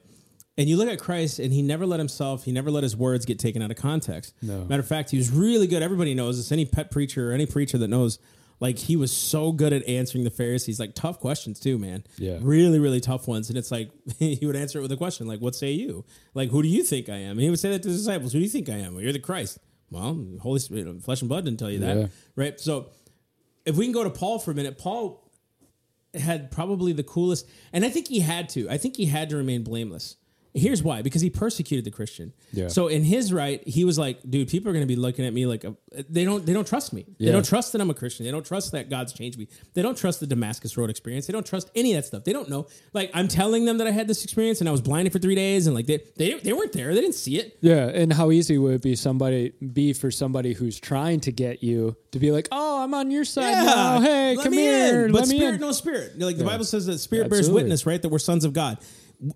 And 0.58 0.68
you 0.68 0.76
look 0.76 0.90
at 0.90 0.98
Christ, 1.00 1.38
and 1.38 1.54
he 1.54 1.62
never 1.62 1.86
let 1.86 2.00
himself, 2.00 2.44
he 2.44 2.52
never 2.52 2.72
let 2.72 2.82
his 2.82 2.96
words 2.96 3.26
get 3.26 3.38
taken 3.38 3.62
out 3.62 3.70
of 3.70 3.78
context. 3.78 4.34
No. 4.42 4.66
Matter 4.66 4.82
of 4.82 4.88
fact, 4.88 5.12
he 5.12 5.18
was 5.18 5.30
really 5.30 5.68
good. 5.68 5.84
Everybody 5.84 6.16
knows 6.16 6.38
this. 6.38 6.52
Any 6.52 6.66
pet 6.66 6.90
preacher 6.90 7.30
or 7.30 7.34
any 7.34 7.46
preacher 7.46 7.78
that 7.78 7.88
knows, 7.88 8.18
like, 8.60 8.80
he 8.80 8.96
was 8.96 9.12
so 9.12 9.52
good 9.52 9.74
at 9.74 9.88
answering 9.88 10.24
the 10.24 10.30
Pharisees, 10.30 10.80
like, 10.80 10.96
tough 10.96 11.20
questions, 11.20 11.60
too, 11.60 11.78
man. 11.78 12.04
Yeah. 12.18 12.40
Really, 12.42 12.80
really 12.80 13.00
tough 13.00 13.28
ones. 13.28 13.50
And 13.50 13.58
it's 13.58 13.72
like, 13.72 13.92
he 14.20 14.40
would 14.46 14.56
answer 14.56 14.80
it 14.80 14.82
with 14.82 14.92
a 14.92 14.98
question, 14.98 15.28
like, 15.28 15.40
what 15.40 15.56
say 15.56 15.72
you? 15.72 16.06
Like, 16.34 16.50
who 16.50 16.64
do 16.64 16.68
you 16.68 16.84
think 16.84 17.10
I 17.10 17.18
am? 17.18 17.32
And 17.32 17.42
he 17.42 17.50
would 17.50 17.60
say 17.60 17.70
that 17.72 17.84
to 17.84 17.90
the 17.90 17.96
disciples, 17.96 18.34
who 18.34 18.40
do 18.40 18.44
you 18.44 18.50
think 18.50 18.70
I 18.70 18.78
am? 18.78 18.94
Well, 18.94 19.04
you're 19.04 19.14
the 19.14 19.20
Christ. 19.20 19.60
Well, 19.90 20.20
Holy 20.42 20.60
Spirit, 20.60 21.02
flesh 21.04 21.22
and 21.22 21.30
blood 21.30 21.46
didn't 21.46 21.60
tell 21.60 21.72
you 21.72 21.80
that. 21.80 21.98
Yeah. 21.98 22.08
Right? 22.36 22.60
So, 22.60 22.90
if 23.66 23.76
we 23.76 23.86
can 23.86 23.94
go 23.94 24.04
to 24.04 24.10
Paul 24.10 24.40
for 24.40 24.52
a 24.52 24.56
minute, 24.56 24.78
Paul 24.78 25.30
had 26.14 26.52
probably 26.52 26.94
the 26.94 27.04
coolest, 27.04 27.48
and 27.74 27.86
I 27.86 27.90
think 27.90 28.08
he 28.08 28.22
had 28.22 28.50
to. 28.50 28.70
I 28.70 28.78
think 28.78 28.96
he 28.96 29.06
had 29.06 29.30
to 29.30 29.38
remain 29.38 29.64
blameless. 29.64 30.16
Here's 30.58 30.84
why: 30.84 31.02
because 31.02 31.22
he 31.22 31.30
persecuted 31.30 31.86
the 31.86 31.92
Christian. 31.92 32.34
Yeah. 32.52 32.68
So 32.68 32.88
in 32.88 33.04
his 33.04 33.32
right, 33.32 33.66
he 33.68 33.86
was 33.86 33.98
like, 33.98 34.20
"Dude, 34.30 34.48
people 34.48 34.70
are 34.70 34.74
going 34.74 34.84
to 34.84 34.88
be 34.88 34.96
looking 34.96 35.26
at 35.26 35.34
me 35.34 35.46
like 35.46 35.64
a, 35.64 35.76
they 36.10 36.26
don't 36.26 36.46
they 36.46 36.54
don't 36.54 36.68
trust 36.68 36.94
me. 36.94 37.06
They 37.20 37.32
don't 37.32 37.46
trust 37.46 37.72
that 37.74 37.82
I'm 37.82 37.90
a 37.90 37.94
Christian. 37.94 38.26
They 38.26 38.32
don't 38.32 38.46
trust 38.46 38.72
that 38.72 38.90
God's 38.90 39.14
changed 39.14 39.38
me. 39.38 39.48
They 39.74 39.82
don't 39.82 39.98
trust 39.98 40.20
the 40.20 40.28
Damascus 40.28 40.78
Road 40.78 40.90
experience. 40.90 41.28
They 41.28 41.34
don't 41.34 41.46
trust 41.46 41.70
any 41.76 41.94
of 41.94 41.98
that 42.02 42.08
stuff. 42.08 42.24
They 42.24 42.34
don't 42.34 42.50
know. 42.50 42.68
Like 42.94 43.12
I'm 43.14 43.28
telling 43.28 43.66
them 43.66 43.78
that 43.78 43.88
I 43.88 43.92
had 43.92 44.08
this 44.08 44.24
experience 44.24 44.60
and 44.60 44.68
I 44.68 44.72
was 44.72 44.82
blinded 44.82 45.14
for 45.14 45.20
three 45.20 45.36
days, 45.36 45.68
and 45.68 45.76
like 45.76 45.86
they 45.86 46.00
they, 46.16 46.34
they 46.36 46.54
weren't 46.54 46.74
there. 46.74 46.94
They 46.94 47.02
didn't 47.02 47.16
see 47.16 47.38
it. 47.40 47.58
Yeah, 47.62 47.88
and 47.88 48.12
how 48.12 48.32
easy 48.32 48.58
would 48.58 48.76
it 48.76 48.82
be 48.82 48.96
somebody 48.96 49.54
be 49.74 49.94
for 49.94 50.12
somebody 50.12 50.54
who's 50.54 50.80
trying 50.80 51.20
to 51.22 51.32
get 51.32 51.64
you 51.64 51.96
to 52.12 52.20
be 52.20 52.32
like, 52.32 52.48
"Oh, 52.52 52.84
I'm 52.84 52.94
on 52.94 53.12
your 53.12 53.26
side 53.26 53.54
now. 53.66 54.00
Hey, 54.00 54.36
let 54.36 54.44
come 54.44 54.52
me 54.52 54.58
here, 54.58 55.06
in. 55.06 55.12
But 55.12 55.22
let 55.22 55.30
me 55.30 55.38
spirit, 55.38 55.56
in." 55.56 55.62
no 55.62 55.72
spirit. 55.72 56.20
Like 56.20 56.38
the 56.38 56.44
Bible 56.44 56.66
says 56.66 56.86
that 56.86 57.00
spirit 57.00 57.30
bears 57.30 57.50
witness, 57.50 57.86
right? 57.86 58.02
That 58.02 58.10
we're 58.10 58.20
sons 58.20 58.46
of 58.46 58.54
God. 58.54 58.78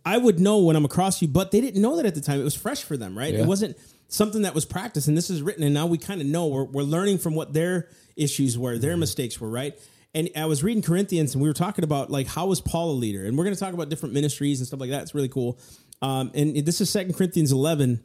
I 0.06 0.18
would 0.18 0.40
know 0.40 0.60
when 0.60 0.76
I'm 0.76 0.86
across 0.86 1.22
you, 1.22 1.28
but 1.28 1.52
they 1.52 1.62
didn't 1.62 1.82
know 1.82 1.98
that 1.98 2.06
at 2.06 2.16
the 2.16 2.22
time. 2.22 2.40
It 2.40 2.44
was 2.44 2.56
fresh 2.56 2.84
for 2.84 2.98
them, 2.98 3.18
right? 3.18 3.34
Yeah. 3.34 3.42
It 3.42 3.48
wasn't 3.48 3.78
something 4.08 4.44
that 4.44 4.54
was 4.54 4.66
practiced, 4.66 5.08
and 5.08 5.18
this 5.18 5.30
is 5.30 5.42
written, 5.42 5.64
and 5.64 5.74
now 5.74 5.86
we 5.86 5.98
kind 5.98 6.22
of 6.22 6.28
know 6.28 6.48
we're, 6.48 6.66
we're 6.66 6.84
learning 6.84 7.18
from 7.18 7.34
what 7.34 7.54
their 7.54 7.90
issues 8.16 8.58
were, 8.58 8.78
their 8.78 8.98
mistakes 8.98 9.40
were, 9.40 9.50
right? 9.50 9.74
And 10.14 10.30
I 10.36 10.46
was 10.46 10.64
reading 10.64 10.84
Corinthians, 10.84 11.34
and 11.34 11.42
we 11.42 11.50
were 11.50 11.54
talking 11.54 11.84
about 11.84 12.10
like 12.10 12.28
how 12.28 12.48
was 12.48 12.62
Paul 12.62 12.92
a 12.92 12.94
leader, 12.94 13.26
and 13.26 13.38
we're 13.38 13.46
going 13.46 13.56
to 13.56 13.60
talk 13.60 13.74
about 13.74 13.90
different 13.90 14.14
ministries 14.14 14.60
and 14.60 14.68
stuff 14.68 14.80
like 14.80 14.90
that. 14.90 15.04
It's 15.04 15.16
really 15.16 15.30
cool. 15.30 15.58
Um, 16.02 16.32
and 16.34 16.56
this 16.58 16.82
is 16.82 16.90
Second 16.90 17.14
Corinthians 17.14 17.52
11, 17.52 18.04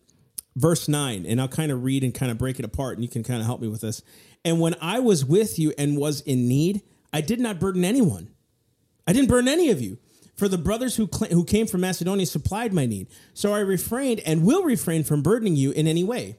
verse 0.57 0.89
9 0.89 1.27
and 1.27 1.41
i'll 1.41 1.49
kind 1.49 1.71
of 1.71 1.85
read 1.85 2.03
and 2.03 2.15
kind 2.15 2.33
of 2.33 2.39
break 2.39 2.59
it 2.59 2.65
apart 2.65 2.95
and 2.95 3.05
you 3.05 3.11
can 3.11 3.23
kind 3.23 3.41
of 3.41 3.47
help 3.47 3.61
me 3.61 3.69
with 3.69 3.83
this 3.83 4.03
and 4.45 4.59
when 4.59 4.75
i 4.81 4.99
was 4.99 5.25
with 5.25 5.59
you 5.59 5.73
and 5.77 5.99
was 5.99 6.23
in 6.23 6.49
need 6.49 6.81
i 7.12 7.21
did 7.21 7.39
not 7.39 7.61
burden 7.61 7.85
anyone 7.85 8.29
i 9.07 9.12
didn't 9.12 9.29
burden 9.29 9.49
any 9.49 9.71
of 9.71 9.83
you 9.83 9.99
for 10.37 10.49
the 10.49 10.59
brothers 10.59 10.96
who, 10.96 11.09
cl- 11.12 11.31
who 11.31 11.44
came 11.44 11.66
from 11.66 11.81
macedonia 11.81 12.27
supplied 12.27 12.72
my 12.72 12.87
need. 12.87 13.09
So 13.35 13.53
i 13.53 13.61
refrained 13.61 14.20
and 14.20 14.44
will 14.44 14.62
refrain 14.62 15.05
from 15.05 15.22
burdening 15.22 15.57
you 15.57 15.70
in 15.72 15.87
any 15.87 16.05
way. 16.05 16.38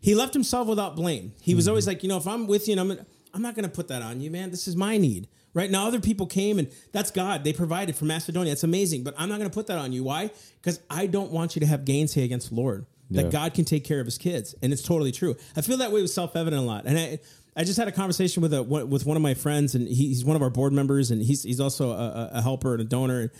He 0.00 0.14
left 0.14 0.34
himself 0.34 0.68
without 0.68 0.96
blame. 0.96 1.32
He 1.40 1.54
was 1.54 1.68
always 1.68 1.84
mm-hmm. 1.84 1.90
like 1.90 2.02
you 2.02 2.08
know 2.08 2.16
if 2.16 2.26
i'm 2.26 2.46
with 2.46 2.68
you 2.68 2.78
and 2.78 2.80
i'm, 2.80 3.06
I'm 3.32 3.42
not 3.42 3.54
going 3.54 3.68
to 3.68 3.74
put 3.74 3.88
that 3.88 4.02
on 4.02 4.20
you 4.20 4.30
man. 4.30 4.50
This 4.50 4.68
is 4.68 4.76
my 4.76 4.98
need. 4.98 5.28
Right? 5.52 5.70
Now 5.70 5.86
other 5.86 6.00
people 6.00 6.26
came 6.26 6.58
and 6.58 6.68
that's 6.92 7.10
god. 7.10 7.44
They 7.44 7.52
provided 7.52 7.94
for 7.94 8.06
macedonia. 8.06 8.52
It's 8.52 8.64
amazing 8.64 9.04
but 9.04 9.14
i'm 9.18 9.28
not 9.28 9.38
going 9.38 9.50
to 9.50 9.54
put 9.54 9.66
that 9.68 9.78
on 9.78 9.92
you. 9.92 10.04
Why? 10.04 10.30
Because 10.60 10.80
i 10.90 11.06
don't 11.06 11.30
want 11.30 11.54
you 11.54 11.60
to 11.60 11.66
have 11.66 11.84
gainsay 11.84 12.24
against 12.24 12.48
the 12.50 12.56
lord. 12.56 12.86
That 13.10 13.26
Yeah. 13.26 13.30
God 13.30 13.54
can 13.54 13.64
take 13.64 13.84
care 13.84 14.00
of 14.00 14.06
his 14.06 14.16
kids, 14.16 14.54
and 14.62 14.72
it's 14.72 14.80
totally 14.82 15.12
true. 15.12 15.36
I 15.54 15.60
feel 15.60 15.76
that 15.76 15.92
way 15.92 16.00
with 16.00 16.10
self 16.10 16.34
evident 16.36 16.62
a 16.62 16.66
lot, 16.66 16.84
and 16.86 16.98
I. 16.98 17.18
I 17.56 17.64
just 17.64 17.78
had 17.78 17.86
a 17.86 17.92
conversation 17.92 18.42
with 18.42 18.52
a 18.52 18.62
with 18.62 19.06
one 19.06 19.16
of 19.16 19.22
my 19.22 19.34
friends, 19.34 19.74
and 19.74 19.86
he, 19.86 20.08
he's 20.08 20.24
one 20.24 20.36
of 20.36 20.42
our 20.42 20.50
board 20.50 20.72
members, 20.72 21.10
and 21.10 21.22
he's 21.22 21.42
he's 21.42 21.60
also 21.60 21.90
a, 21.92 22.30
a 22.34 22.42
helper 22.42 22.72
and 22.72 22.82
a 22.82 22.84
donor. 22.84 23.30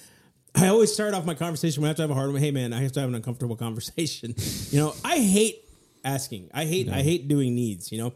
I 0.55 0.69
always 0.69 0.93
start 0.93 1.15
off 1.15 1.25
my 1.25 1.35
conversation 1.35 1.83
when 1.83 1.89
I 1.89 1.91
have 1.91 1.97
to 1.97 2.03
have 2.03 2.11
a 2.11 2.15
hard 2.15 2.31
one. 2.33 2.41
Hey 2.41 2.53
man, 2.53 2.73
I 2.73 2.83
have 2.83 2.93
to 2.93 3.01
have 3.01 3.09
an 3.09 3.15
uncomfortable 3.15 3.57
conversation. 3.67 4.35
you 4.71 4.79
know, 4.79 4.95
I 5.05 5.19
hate 5.19 5.69
asking. 6.05 6.51
I 6.55 6.65
hate 6.65 6.89
I 6.89 7.03
hate 7.03 7.27
doing 7.27 7.55
needs. 7.55 7.91
You 7.91 7.99
know, 7.99 8.13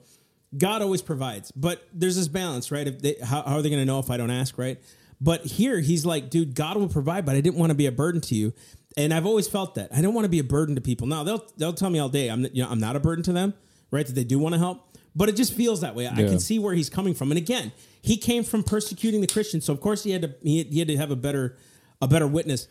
God 0.56 0.82
always 0.82 1.02
provides, 1.02 1.50
but 1.50 1.87
there's 1.92 2.16
this 2.16 2.28
balance, 2.28 2.70
right? 2.70 2.87
If 2.87 3.00
they, 3.00 3.16
how, 3.22 3.42
how 3.42 3.56
are 3.56 3.62
they 3.62 3.70
going 3.70 3.82
to 3.82 3.87
know 3.87 3.98
if 3.98 4.11
I 4.11 4.16
don't 4.16 4.30
ask, 4.30 4.56
right? 4.56 4.78
But 5.20 5.44
here 5.44 5.80
he's 5.80 6.06
like, 6.06 6.30
dude, 6.30 6.54
God 6.54 6.76
will 6.76 6.88
provide, 6.88 7.26
but 7.26 7.34
I 7.34 7.40
didn't 7.40 7.58
want 7.58 7.70
to 7.70 7.74
be 7.74 7.87
a 7.87 7.92
burden 7.92 8.20
to 8.22 8.37
you, 8.37 8.52
and 8.96 9.12
I've 9.12 9.26
always 9.26 9.48
felt 9.48 9.74
that 9.74 9.90
I 9.92 10.00
don't 10.00 10.14
want 10.14 10.26
to 10.26 10.30
be 10.30 10.38
a 10.38 10.44
burden 10.44 10.76
to 10.76 10.80
people. 10.80 11.08
Now 11.08 11.24
they'll 11.24 11.44
they'll 11.56 11.72
tell 11.72 11.90
me 11.90 11.98
all 11.98 12.08
day 12.08 12.28
I'm 12.28 12.44
you 12.52 12.62
know 12.62 12.68
I'm 12.70 12.80
not 12.80 12.94
a 12.94 13.00
burden 13.00 13.24
to 13.24 13.32
them, 13.32 13.54
right? 13.90 14.06
That 14.06 14.14
they 14.14 14.24
do 14.24 14.38
want 14.38 14.54
to 14.54 14.58
help, 14.58 14.88
but 15.18 15.28
it 15.28 15.37
just 15.37 15.52
feels 15.52 15.81
that 15.83 15.94
way. 15.94 16.07
I 16.07 16.18
Yeah. 16.18 16.28
can 16.28 16.40
see 16.40 16.59
where 16.59 16.72
he's 16.74 16.88
coming 16.88 17.12
from, 17.14 17.31
and 17.31 17.38
again, 17.38 17.72
he 18.00 18.16
came 18.16 18.42
from 18.44 18.62
persecuting 18.62 19.20
the 19.20 19.26
Christians, 19.26 19.64
so 19.66 19.72
of 19.74 19.81
course 19.81 20.04
he 20.04 20.12
had 20.12 20.22
to 20.22 20.35
he, 20.42 20.62
he 20.62 20.78
had 20.78 20.88
to 20.88 20.96
have 20.96 21.11
a 21.11 21.16
better 21.16 21.57
a 22.00 22.09
better 22.09 22.26
witness. 22.26 22.68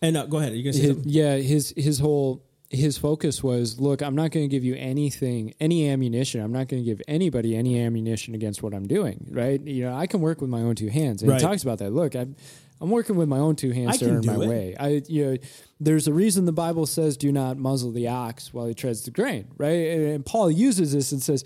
And 0.00 0.16
uh, 0.16 0.26
go 0.26 0.38
ahead, 0.38 0.52
are 0.52 0.56
you 0.56 0.62
gonna 0.62 0.74
say 0.74 0.80
His- 0.82 0.90
something? 0.92 1.10
yeah, 1.10 1.36
his 1.38 1.74
his 1.76 1.98
whole 1.98 2.44
his 2.70 2.98
focus 2.98 3.42
was, 3.42 3.80
look, 3.80 4.02
I'm 4.02 4.14
not 4.14 4.30
going 4.30 4.44
to 4.44 4.54
give 4.54 4.62
you 4.62 4.74
anything, 4.74 5.54
any 5.58 5.88
ammunition. 5.88 6.42
I'm 6.42 6.52
not 6.52 6.68
going 6.68 6.82
to 6.82 6.84
give 6.84 7.00
anybody 7.08 7.56
any 7.56 7.80
ammunition 7.80 8.34
against 8.34 8.62
what 8.62 8.74
I'm 8.74 8.86
doing. 8.86 9.26
Right? 9.30 9.58
You 9.58 9.84
know, 9.86 9.94
I 9.96 10.06
can 10.06 10.20
work 10.20 10.42
with 10.42 10.50
my 10.50 10.60
own 10.60 10.74
two 10.74 10.88
hands. 10.88 11.22
And 11.22 11.30
Right. 11.30 11.40
he 11.40 11.46
talks 11.46 11.62
about 11.62 11.78
that. 11.78 11.94
Look, 11.94 12.14
I'm 12.14 12.36
I'm 12.80 12.90
working 12.90 13.16
with 13.16 13.26
my 13.26 13.38
own 13.38 13.56
two 13.56 13.70
hands 13.72 13.94
I 13.94 13.96
to 13.96 14.04
can 14.04 14.14
earn 14.16 14.20
do 14.20 14.36
my 14.36 14.44
it. 14.44 14.48
way. 14.48 14.76
I 14.78 15.02
you 15.08 15.24
know, 15.24 15.36
there's 15.80 16.06
a 16.08 16.12
reason 16.12 16.44
the 16.44 16.52
Bible 16.52 16.84
says, 16.84 17.16
"Do 17.16 17.32
not 17.32 17.56
muzzle 17.56 17.90
the 17.90 18.06
ox 18.08 18.52
while 18.52 18.66
he 18.66 18.74
treads 18.74 19.00
the 19.02 19.10
grain." 19.12 19.46
Right? 19.56 19.88
And, 19.88 20.02
and 20.02 20.26
Paul 20.26 20.50
uses 20.50 20.92
this 20.92 21.10
and 21.10 21.22
says, 21.22 21.44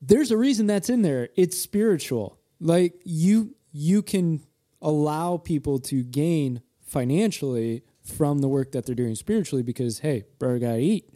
there's 0.00 0.30
a 0.30 0.36
reason 0.36 0.66
that's 0.66 0.88
in 0.88 1.02
there. 1.02 1.28
It's 1.36 1.58
spiritual. 1.58 2.38
Like 2.60 3.00
you 3.04 3.54
you 3.72 4.02
can 4.02 4.42
allow 4.82 5.36
people 5.36 5.78
to 5.78 6.02
gain 6.02 6.62
financially 6.80 7.82
from 8.02 8.38
the 8.38 8.48
work 8.48 8.72
that 8.72 8.86
they're 8.86 8.94
doing 8.94 9.14
spiritually 9.14 9.62
because 9.62 10.00
hey, 10.00 10.24
brother 10.38 10.58
gotta 10.58 10.80
eat. 10.80 11.08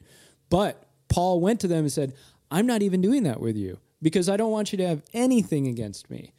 But 0.51 0.85
Paul 1.09 1.41
went 1.41 1.61
to 1.61 1.69
them 1.69 1.81
and 1.81 1.93
said, 1.93 2.15
I'm 2.51 2.67
not 2.67 2.83
even 2.83 3.01
doing 3.01 3.25
that 3.25 3.41
with 3.41 3.57
you 3.57 3.79
because 4.03 4.29
I 4.29 4.37
don't 4.37 4.53
want 4.53 4.73
you 4.73 4.79
to 4.79 4.87
have 4.87 5.03
anything 5.13 5.67
against 5.67 6.11
me. 6.11 6.33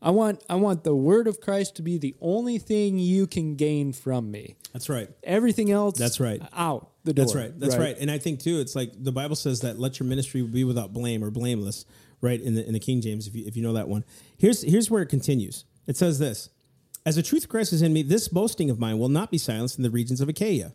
I 0.00 0.10
want 0.10 0.42
I 0.50 0.56
want 0.56 0.82
the 0.82 0.96
word 0.96 1.28
of 1.28 1.40
Christ 1.40 1.76
to 1.76 1.82
be 1.82 1.96
the 1.96 2.16
only 2.20 2.58
thing 2.58 2.98
you 2.98 3.26
can 3.26 3.54
gain 3.54 3.92
from 3.92 4.30
me. 4.30 4.56
That's 4.72 4.88
right. 4.88 5.08
Everything 5.22 5.70
else 5.70 5.96
That's 5.96 6.18
right. 6.18 6.42
out 6.52 6.91
the 7.04 7.12
door. 7.12 7.24
That's 7.24 7.34
right. 7.34 7.60
That's 7.60 7.76
right. 7.76 7.96
And 7.98 8.10
I 8.10 8.18
think 8.18 8.40
too, 8.40 8.60
it's 8.60 8.74
like 8.74 8.92
the 8.96 9.12
Bible 9.12 9.36
says 9.36 9.60
that 9.60 9.78
let 9.78 9.98
your 9.98 10.08
ministry 10.08 10.42
be 10.42 10.64
without 10.64 10.92
blame 10.92 11.24
or 11.24 11.30
blameless, 11.30 11.84
right? 12.20 12.40
In 12.40 12.54
the 12.54 12.66
in 12.66 12.72
the 12.72 12.80
King 12.80 13.00
James, 13.00 13.26
if 13.26 13.34
you 13.34 13.44
if 13.46 13.56
you 13.56 13.62
know 13.62 13.72
that 13.72 13.88
one. 13.88 14.04
Here's 14.38 14.62
here's 14.62 14.90
where 14.90 15.02
it 15.02 15.08
continues. 15.08 15.64
It 15.86 15.96
says 15.96 16.18
this: 16.18 16.50
As 17.04 17.16
the 17.16 17.22
truth 17.22 17.44
of 17.44 17.50
Christ 17.50 17.72
is 17.72 17.82
in 17.82 17.92
me, 17.92 18.02
this 18.02 18.28
boasting 18.28 18.70
of 18.70 18.78
mine 18.78 18.98
will 18.98 19.08
not 19.08 19.30
be 19.30 19.38
silenced 19.38 19.76
in 19.76 19.82
the 19.82 19.90
regions 19.90 20.20
of 20.20 20.28
Achaia. 20.28 20.72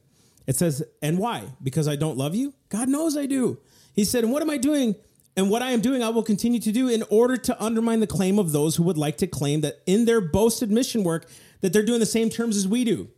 It 0.48 0.56
says, 0.56 0.82
and 1.02 1.20
why? 1.20 1.44
Because 1.62 1.88
I 1.90 1.98
don't 1.98 2.18
love 2.18 2.34
you? 2.34 2.54
God 2.70 2.88
knows 2.88 3.18
I 3.18 3.26
do. 3.26 3.60
He 3.94 4.06
said, 4.06 4.24
and 4.24 4.32
what 4.32 4.42
am 4.42 4.50
I 4.50 4.58
doing? 4.58 4.96
And 5.36 5.52
what 5.52 5.62
I 5.62 5.72
am 5.72 5.82
doing, 5.82 6.02
I 6.02 6.10
will 6.10 6.24
continue 6.24 6.60
to 6.62 6.72
do 6.72 6.88
in 6.88 7.04
order 7.10 7.38
to 7.38 7.64
undermine 7.64 8.00
the 8.00 8.08
claim 8.08 8.40
of 8.40 8.54
those 8.54 8.78
who 8.78 8.84
would 8.84 8.98
like 8.98 9.18
to 9.18 9.28
claim 9.28 9.62
that 9.62 9.82
in 9.86 10.06
their 10.06 10.22
boasted 10.22 10.72
mission 10.72 11.04
work 11.04 11.30
that 11.62 11.74
they're 11.74 11.86
doing 11.86 12.00
the 12.00 12.08
same 12.08 12.30
terms 12.30 12.56
as 12.56 12.68
we 12.68 12.84
do. 12.86 13.10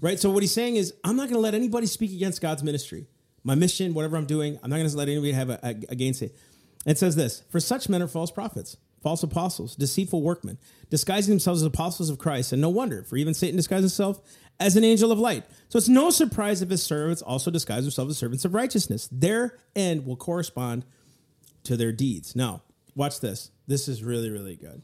Right? 0.00 0.18
So 0.18 0.30
what 0.30 0.42
he's 0.42 0.52
saying 0.52 0.76
is, 0.76 0.94
I'm 1.04 1.16
not 1.16 1.24
going 1.24 1.34
to 1.34 1.40
let 1.40 1.54
anybody 1.54 1.86
speak 1.86 2.12
against 2.12 2.40
God's 2.40 2.62
ministry. 2.62 3.06
My 3.44 3.54
mission, 3.54 3.94
whatever 3.94 4.16
I'm 4.16 4.26
doing, 4.26 4.58
I'm 4.62 4.70
not 4.70 4.76
going 4.76 4.88
to 4.88 4.96
let 4.96 5.08
anybody 5.08 5.32
have 5.32 5.50
a, 5.50 5.60
a, 5.62 5.68
a 5.90 5.94
gainsay. 5.94 6.32
It 6.86 6.98
says 6.98 7.16
this 7.16 7.42
For 7.50 7.60
such 7.60 7.88
men 7.88 8.02
are 8.02 8.08
false 8.08 8.30
prophets, 8.30 8.76
false 9.02 9.22
apostles, 9.22 9.76
deceitful 9.76 10.22
workmen, 10.22 10.58
disguising 10.88 11.32
themselves 11.32 11.62
as 11.62 11.66
apostles 11.66 12.10
of 12.10 12.18
Christ. 12.18 12.52
And 12.52 12.62
no 12.62 12.70
wonder, 12.70 13.02
for 13.02 13.16
even 13.16 13.34
Satan 13.34 13.56
disguises 13.56 13.92
himself 13.92 14.20
as 14.58 14.76
an 14.76 14.84
angel 14.84 15.12
of 15.12 15.18
light. 15.18 15.44
So 15.68 15.76
it's 15.76 15.88
no 15.88 16.10
surprise 16.10 16.62
if 16.62 16.70
his 16.70 16.82
servants 16.82 17.22
also 17.22 17.50
disguise 17.50 17.82
themselves 17.82 18.12
as 18.12 18.18
servants 18.18 18.44
of 18.44 18.54
righteousness. 18.54 19.08
Their 19.12 19.58
end 19.74 20.06
will 20.06 20.16
correspond 20.16 20.84
to 21.64 21.76
their 21.76 21.92
deeds. 21.92 22.34
Now, 22.34 22.62
watch 22.94 23.20
this. 23.20 23.50
This 23.66 23.88
is 23.88 24.02
really, 24.02 24.30
really 24.30 24.56
good. 24.56 24.82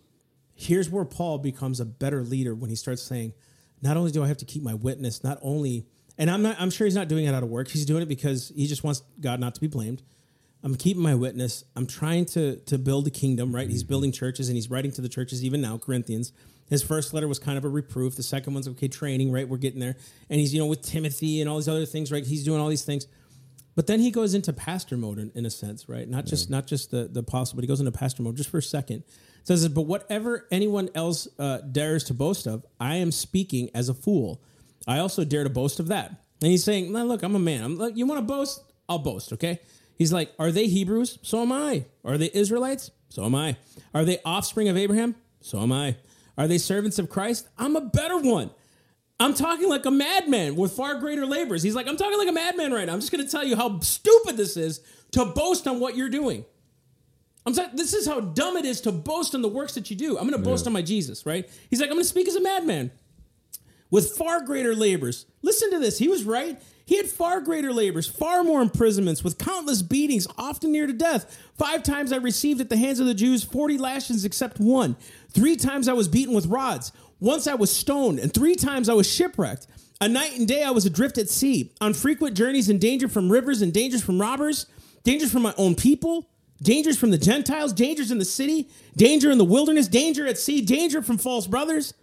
Here's 0.54 0.90
where 0.90 1.04
Paul 1.04 1.38
becomes 1.38 1.80
a 1.80 1.84
better 1.84 2.22
leader 2.22 2.54
when 2.54 2.70
he 2.70 2.76
starts 2.76 3.02
saying, 3.02 3.32
not 3.82 3.96
only 3.96 4.10
do 4.12 4.22
I 4.22 4.28
have 4.28 4.38
to 4.38 4.44
keep 4.44 4.62
my 4.62 4.74
witness, 4.74 5.22
not 5.22 5.38
only, 5.42 5.86
and 6.16 6.30
I'm 6.30 6.42
not, 6.42 6.56
I'm 6.58 6.70
sure 6.70 6.86
he's 6.86 6.94
not 6.94 7.08
doing 7.08 7.24
it 7.24 7.34
out 7.34 7.42
of 7.42 7.48
work. 7.48 7.68
He's 7.68 7.84
doing 7.84 8.02
it 8.02 8.08
because 8.08 8.52
he 8.54 8.66
just 8.66 8.84
wants 8.84 9.02
God 9.20 9.40
not 9.40 9.54
to 9.56 9.60
be 9.60 9.66
blamed. 9.66 10.02
I'm 10.64 10.76
keeping 10.76 11.02
my 11.02 11.14
witness. 11.14 11.64
I'm 11.74 11.86
trying 11.86 12.24
to 12.26 12.56
to 12.56 12.78
build 12.78 13.06
a 13.08 13.10
kingdom, 13.10 13.54
right? 13.54 13.68
He's 13.68 13.82
mm-hmm. 13.82 13.88
building 13.88 14.12
churches 14.12 14.48
and 14.48 14.56
he's 14.56 14.70
writing 14.70 14.92
to 14.92 15.00
the 15.00 15.08
churches 15.08 15.44
even 15.44 15.60
now, 15.60 15.76
Corinthians. 15.76 16.32
His 16.68 16.82
first 16.82 17.12
letter 17.12 17.28
was 17.28 17.38
kind 17.38 17.58
of 17.58 17.64
a 17.64 17.68
reproof. 17.68 18.14
The 18.14 18.22
second 18.22 18.54
one's 18.54 18.68
okay, 18.68 18.88
training, 18.88 19.32
right? 19.32 19.46
We're 19.48 19.58
getting 19.58 19.80
there. 19.80 19.96
And 20.30 20.40
he's, 20.40 20.54
you 20.54 20.60
know, 20.60 20.66
with 20.66 20.82
Timothy 20.82 21.40
and 21.40 21.50
all 21.50 21.56
these 21.56 21.68
other 21.68 21.84
things, 21.84 22.10
right? 22.12 22.24
He's 22.24 22.44
doing 22.44 22.60
all 22.60 22.68
these 22.68 22.84
things. 22.84 23.06
But 23.74 23.86
then 23.86 24.00
he 24.00 24.10
goes 24.10 24.34
into 24.34 24.52
pastor 24.52 24.96
mode 24.96 25.18
in, 25.18 25.32
in 25.34 25.44
a 25.44 25.50
sense, 25.50 25.88
right? 25.88 26.08
Not 26.08 26.26
just 26.26 26.48
not 26.48 26.66
just 26.66 26.90
the, 26.90 27.08
the 27.08 27.20
apostle, 27.20 27.56
but 27.56 27.64
he 27.64 27.68
goes 27.68 27.80
into 27.80 27.92
pastor 27.92 28.22
mode 28.22 28.36
just 28.36 28.50
for 28.50 28.58
a 28.58 28.62
second. 28.62 29.02
It 29.42 29.46
says, 29.48 29.68
but 29.68 29.82
whatever 29.82 30.46
anyone 30.50 30.88
else 30.94 31.28
uh, 31.38 31.58
dares 31.58 32.04
to 32.04 32.14
boast 32.14 32.46
of, 32.46 32.64
I 32.80 32.96
am 32.96 33.10
speaking 33.10 33.70
as 33.74 33.88
a 33.88 33.94
fool. 33.94 34.40
I 34.86 34.98
also 34.98 35.24
dare 35.24 35.44
to 35.44 35.50
boast 35.50 35.80
of 35.80 35.88
that. 35.88 36.08
And 36.40 36.50
he's 36.50 36.64
saying, 36.64 36.92
"Now, 36.92 37.04
look, 37.04 37.22
I'm 37.22 37.36
a 37.36 37.40
man. 37.40 37.62
I'm 37.62 37.78
like, 37.78 37.96
you 37.96 38.06
want 38.06 38.18
to 38.18 38.26
boast? 38.26 38.62
I'll 38.88 38.98
boast, 38.98 39.32
okay? 39.32 39.60
He's 39.96 40.12
like, 40.12 40.32
are 40.38 40.50
they 40.50 40.66
Hebrews? 40.66 41.18
So 41.22 41.42
am 41.42 41.52
I. 41.52 41.84
Are 42.04 42.18
they 42.18 42.30
Israelites? 42.32 42.90
So 43.08 43.24
am 43.24 43.34
I. 43.34 43.56
Are 43.94 44.04
they 44.04 44.18
offspring 44.24 44.68
of 44.68 44.76
Abraham? 44.76 45.14
So 45.40 45.60
am 45.60 45.70
I. 45.72 45.96
Are 46.36 46.48
they 46.48 46.58
servants 46.58 46.98
of 46.98 47.08
Christ? 47.08 47.48
I'm 47.58 47.76
a 47.76 47.80
better 47.80 48.18
one. 48.18 48.50
I'm 49.20 49.34
talking 49.34 49.68
like 49.68 49.86
a 49.86 49.90
madman 49.90 50.56
with 50.56 50.72
far 50.72 50.98
greater 50.98 51.26
labors. 51.26 51.62
He's 51.62 51.76
like, 51.76 51.86
I'm 51.86 51.96
talking 51.96 52.18
like 52.18 52.28
a 52.28 52.32
madman 52.32 52.72
right 52.72 52.86
now. 52.86 52.94
I'm 52.94 53.00
just 53.00 53.12
going 53.12 53.24
to 53.24 53.30
tell 53.30 53.44
you 53.44 53.54
how 53.54 53.78
stupid 53.80 54.36
this 54.36 54.56
is 54.56 54.80
to 55.12 55.24
boast 55.26 55.68
on 55.68 55.78
what 55.78 55.96
you're 55.96 56.08
doing. 56.08 56.44
I'm 57.44 57.54
saying 57.54 57.70
this 57.74 57.92
is 57.92 58.06
how 58.06 58.20
dumb 58.20 58.56
it 58.56 58.64
is 58.64 58.80
to 58.82 58.92
boast 58.92 59.34
on 59.34 59.42
the 59.42 59.48
works 59.48 59.74
that 59.74 59.90
you 59.90 59.96
do. 59.96 60.16
I'm 60.18 60.28
going 60.28 60.40
to 60.40 60.48
boast 60.48 60.66
on 60.66 60.72
my 60.72 60.82
Jesus, 60.82 61.26
right? 61.26 61.48
He's 61.70 61.80
like, 61.80 61.88
I'm 61.88 61.96
going 61.96 62.04
to 62.04 62.08
speak 62.08 62.28
as 62.28 62.36
a 62.36 62.40
madman 62.40 62.92
with 63.90 64.16
far 64.16 64.44
greater 64.44 64.74
labors. 64.74 65.26
Listen 65.42 65.70
to 65.70 65.78
this. 65.78 65.98
He 65.98 66.08
was 66.08 66.24
right. 66.24 66.60
He 66.84 66.96
had 66.96 67.06
far 67.06 67.40
greater 67.40 67.72
labors, 67.72 68.08
far 68.08 68.42
more 68.42 68.60
imprisonments, 68.60 69.22
with 69.22 69.38
countless 69.38 69.82
beatings, 69.82 70.26
often 70.36 70.72
near 70.72 70.86
to 70.86 70.92
death. 70.92 71.38
Five 71.56 71.82
times 71.82 72.12
I 72.12 72.16
received 72.16 72.60
at 72.60 72.68
the 72.68 72.76
hands 72.76 73.00
of 73.00 73.06
the 73.06 73.14
Jews 73.14 73.44
40 73.44 73.78
lashes 73.78 74.24
except 74.24 74.58
one. 74.58 74.96
Three 75.30 75.56
times 75.56 75.88
I 75.88 75.92
was 75.92 76.08
beaten 76.08 76.34
with 76.34 76.46
rods. 76.46 76.92
Once 77.20 77.46
I 77.46 77.54
was 77.54 77.74
stoned, 77.74 78.18
and 78.18 78.34
three 78.34 78.56
times 78.56 78.88
I 78.88 78.94
was 78.94 79.10
shipwrecked. 79.10 79.68
A 80.00 80.08
night 80.08 80.36
and 80.36 80.48
day 80.48 80.64
I 80.64 80.70
was 80.70 80.84
adrift 80.84 81.18
at 81.18 81.28
sea, 81.28 81.72
on 81.80 81.94
frequent 81.94 82.36
journeys 82.36 82.68
in 82.68 82.78
danger 82.78 83.08
from 83.08 83.30
rivers 83.30 83.62
and 83.62 83.72
dangers 83.72 84.02
from 84.02 84.20
robbers, 84.20 84.66
dangers 85.04 85.30
from 85.30 85.42
my 85.42 85.54
own 85.56 85.76
people, 85.76 86.28
dangers 86.62 86.98
from 86.98 87.10
the 87.10 87.18
Gentiles, 87.18 87.72
dangers 87.72 88.10
in 88.10 88.18
the 88.18 88.24
city, 88.24 88.68
danger 88.96 89.30
in 89.30 89.38
the 89.38 89.44
wilderness, 89.44 89.88
danger 89.88 90.26
at 90.26 90.38
sea, 90.38 90.60
danger 90.60 91.02
from 91.02 91.18
false 91.18 91.46
brothers 91.46 91.94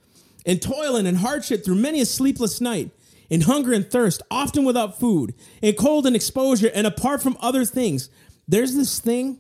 and 0.46 0.62
toil 0.62 0.96
and 0.96 1.18
hardship 1.18 1.64
through 1.64 1.76
many 1.76 2.02
a 2.02 2.06
sleepless 2.06 2.62
night, 2.62 2.92
in 3.30 3.42
hunger 3.42 3.74
and 3.74 3.90
thirst, 3.90 4.24
often 4.32 4.66
without 4.66 5.00
food, 5.00 5.36
in 5.62 5.76
cold 5.76 6.08
and 6.08 6.16
exposure, 6.16 6.72
and 6.74 6.88
apart 6.88 7.22
from 7.22 7.38
other 7.40 7.64
things. 7.64 8.10
There's 8.48 8.74
this 8.74 9.00
thing 9.00 9.40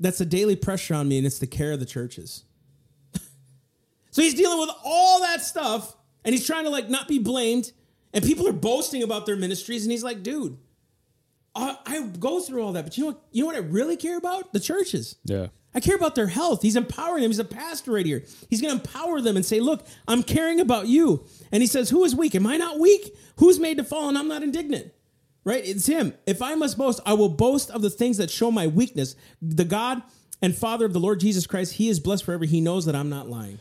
that's 0.00 0.20
a 0.20 0.24
daily 0.24 0.56
pressure 0.56 0.94
on 0.94 1.08
me, 1.08 1.18
and 1.18 1.26
it's 1.26 1.38
the 1.38 1.46
care 1.46 1.72
of 1.72 1.78
the 1.78 1.86
churches. 1.86 2.44
so 4.10 4.22
he's 4.22 4.34
dealing 4.34 4.58
with 4.58 4.70
all 4.84 5.20
that 5.20 5.42
stuff, 5.42 5.94
and 6.24 6.34
he's 6.34 6.46
trying 6.46 6.64
to 6.64 6.70
like 6.70 6.88
not 6.88 7.06
be 7.06 7.20
blamed, 7.20 7.70
and 8.12 8.24
people 8.24 8.48
are 8.48 8.52
boasting 8.52 9.04
about 9.04 9.26
their 9.26 9.36
ministries, 9.36 9.84
and 9.84 9.92
he's 9.92 10.02
like, 10.02 10.24
dude, 10.24 10.58
I, 11.54 11.76
I 11.84 12.02
go 12.18 12.40
through 12.40 12.62
all 12.62 12.72
that, 12.72 12.84
but 12.84 12.96
you 12.96 13.04
know 13.04 13.10
what? 13.10 13.22
You 13.32 13.42
know 13.42 13.46
what 13.46 13.56
I 13.56 13.60
really 13.60 13.96
care 13.96 14.16
about? 14.16 14.52
The 14.52 14.60
churches. 14.60 15.16
Yeah. 15.24 15.48
I 15.74 15.80
care 15.80 15.94
about 15.94 16.14
their 16.14 16.26
health. 16.26 16.62
He's 16.62 16.76
empowering 16.76 17.22
them. 17.22 17.30
He's 17.30 17.38
a 17.38 17.44
pastor 17.44 17.92
right 17.92 18.06
here. 18.06 18.24
He's 18.48 18.60
going 18.60 18.76
to 18.76 18.80
empower 18.80 19.20
them 19.20 19.36
and 19.36 19.46
say, 19.46 19.60
Look, 19.60 19.86
I'm 20.08 20.22
caring 20.22 20.60
about 20.60 20.88
you. 20.88 21.24
And 21.52 21.62
he 21.62 21.66
says, 21.66 21.90
Who 21.90 22.04
is 22.04 22.14
weak? 22.14 22.34
Am 22.34 22.46
I 22.46 22.56
not 22.56 22.78
weak? 22.78 23.16
Who's 23.36 23.58
made 23.58 23.76
to 23.78 23.84
fall 23.84 24.08
and 24.08 24.18
I'm 24.18 24.28
not 24.28 24.42
indignant? 24.42 24.92
Right? 25.44 25.64
It's 25.64 25.86
him. 25.86 26.14
If 26.26 26.42
I 26.42 26.54
must 26.54 26.76
boast, 26.76 27.00
I 27.06 27.14
will 27.14 27.28
boast 27.28 27.70
of 27.70 27.82
the 27.82 27.90
things 27.90 28.18
that 28.18 28.30
show 28.30 28.50
my 28.50 28.66
weakness. 28.66 29.16
The 29.40 29.64
God 29.64 30.02
and 30.42 30.54
Father 30.54 30.84
of 30.84 30.92
the 30.92 31.00
Lord 31.00 31.20
Jesus 31.20 31.46
Christ, 31.46 31.74
he 31.74 31.88
is 31.88 32.00
blessed 32.00 32.24
forever. 32.24 32.44
He 32.44 32.60
knows 32.60 32.84
that 32.86 32.94
I'm 32.94 33.08
not 33.08 33.28
lying. 33.28 33.58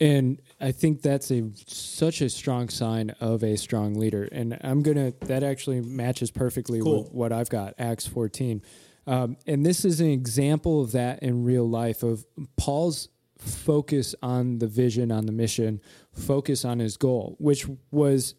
And 0.00 0.40
I 0.60 0.72
think 0.72 1.02
that's 1.02 1.30
a 1.30 1.44
such 1.66 2.20
a 2.20 2.28
strong 2.28 2.68
sign 2.68 3.10
of 3.20 3.44
a 3.44 3.56
strong 3.56 3.94
leader. 3.94 4.24
And 4.30 4.58
I'm 4.62 4.82
gonna 4.82 5.12
that 5.26 5.42
actually 5.42 5.80
matches 5.80 6.30
perfectly 6.30 6.80
Cool. 6.80 7.04
with 7.04 7.12
what 7.12 7.32
I've 7.32 7.48
got, 7.48 7.74
Acts 7.78 8.06
14. 8.06 8.62
Um, 9.06 9.36
and 9.46 9.64
this 9.64 9.84
is 9.84 10.00
an 10.00 10.10
example 10.10 10.80
of 10.82 10.92
that 10.92 11.22
in 11.22 11.44
real 11.44 11.68
life 11.68 12.02
of 12.02 12.26
Paul's 12.56 13.08
focus 13.38 14.14
on 14.22 14.58
the 14.58 14.66
vision, 14.66 15.10
on 15.12 15.26
the 15.26 15.32
mission, 15.32 15.80
focus 16.12 16.64
on 16.64 16.80
his 16.80 16.96
goal, 16.96 17.36
which 17.38 17.66
was 17.90 18.34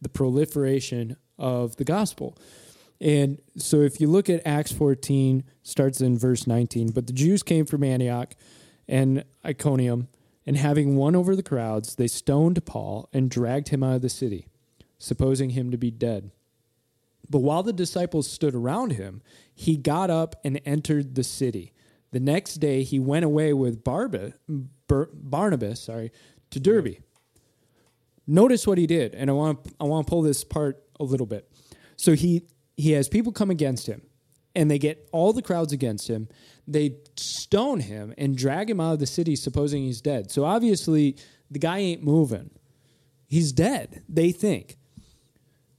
the 0.00 0.08
proliferation 0.08 1.16
of 1.38 1.76
the 1.76 1.84
gospel. 1.84 2.36
And 3.00 3.40
so 3.56 3.80
if 3.80 4.00
you 4.00 4.08
look 4.08 4.30
at 4.30 4.46
Acts 4.46 4.70
14, 4.70 5.42
starts 5.62 6.00
in 6.00 6.16
verse 6.18 6.46
19, 6.46 6.90
but 6.92 7.06
the 7.08 7.12
Jews 7.12 7.42
came 7.42 7.64
from 7.66 7.82
Antioch 7.82 8.34
and 8.86 9.24
Iconium, 9.44 10.06
and 10.46 10.56
having 10.56 10.96
won 10.96 11.14
over 11.16 11.34
the 11.36 11.42
crowds, 11.42 11.94
they 11.96 12.08
stoned 12.08 12.64
Paul 12.64 13.08
and 13.12 13.30
dragged 13.30 13.68
him 13.68 13.82
out 13.82 13.96
of 13.96 14.02
the 14.02 14.08
city. 14.08 14.48
supposing 14.98 15.50
him 15.50 15.70
to 15.72 15.76
be 15.76 15.90
dead. 15.90 16.30
But 17.28 17.40
while 17.40 17.64
the 17.64 17.72
disciples 17.72 18.28
stood 18.30 18.54
around 18.54 18.92
him, 18.92 19.20
he 19.52 19.76
got 19.76 20.10
up 20.10 20.36
and 20.44 20.60
entered 20.64 21.16
the 21.16 21.24
city. 21.24 21.72
The 22.12 22.20
next 22.20 22.56
day 22.56 22.84
he 22.84 23.00
went 23.00 23.24
away 23.24 23.52
with 23.52 23.82
Barba, 23.82 24.34
Bar- 24.86 25.08
Barnabas, 25.12 25.80
sorry, 25.80 26.12
to 26.50 26.60
Derbe. 26.60 26.98
Notice 28.26 28.64
what 28.66 28.78
he 28.78 28.86
did, 28.86 29.14
and 29.16 29.28
I 29.28 29.32
want 29.32 29.58
I 29.80 29.84
want 29.84 30.06
to 30.06 30.10
pull 30.10 30.22
this 30.22 30.44
part 30.44 30.82
a 31.00 31.04
little 31.04 31.26
bit. 31.26 31.50
So 31.96 32.14
he 32.14 32.46
he 32.76 32.92
has 32.92 33.08
people 33.08 33.32
come 33.32 33.50
against 33.50 33.88
him, 33.88 34.02
and 34.54 34.70
they 34.70 34.78
get 34.78 35.08
all 35.12 35.32
the 35.32 35.42
crowds 35.42 35.72
against 35.72 36.08
him. 36.08 36.28
They 36.66 36.96
stone 37.16 37.80
him 37.80 38.14
and 38.18 38.36
drag 38.36 38.70
him 38.70 38.80
out 38.80 38.94
of 38.94 38.98
the 38.98 39.06
city, 39.06 39.36
supposing 39.36 39.82
he's 39.82 40.00
dead. 40.00 40.30
So 40.30 40.44
obviously 40.44 41.16
the 41.50 41.58
guy 41.58 41.78
ain't 41.78 42.02
moving. 42.02 42.50
He's 43.26 43.52
dead. 43.52 44.02
They 44.08 44.30
think. 44.32 44.76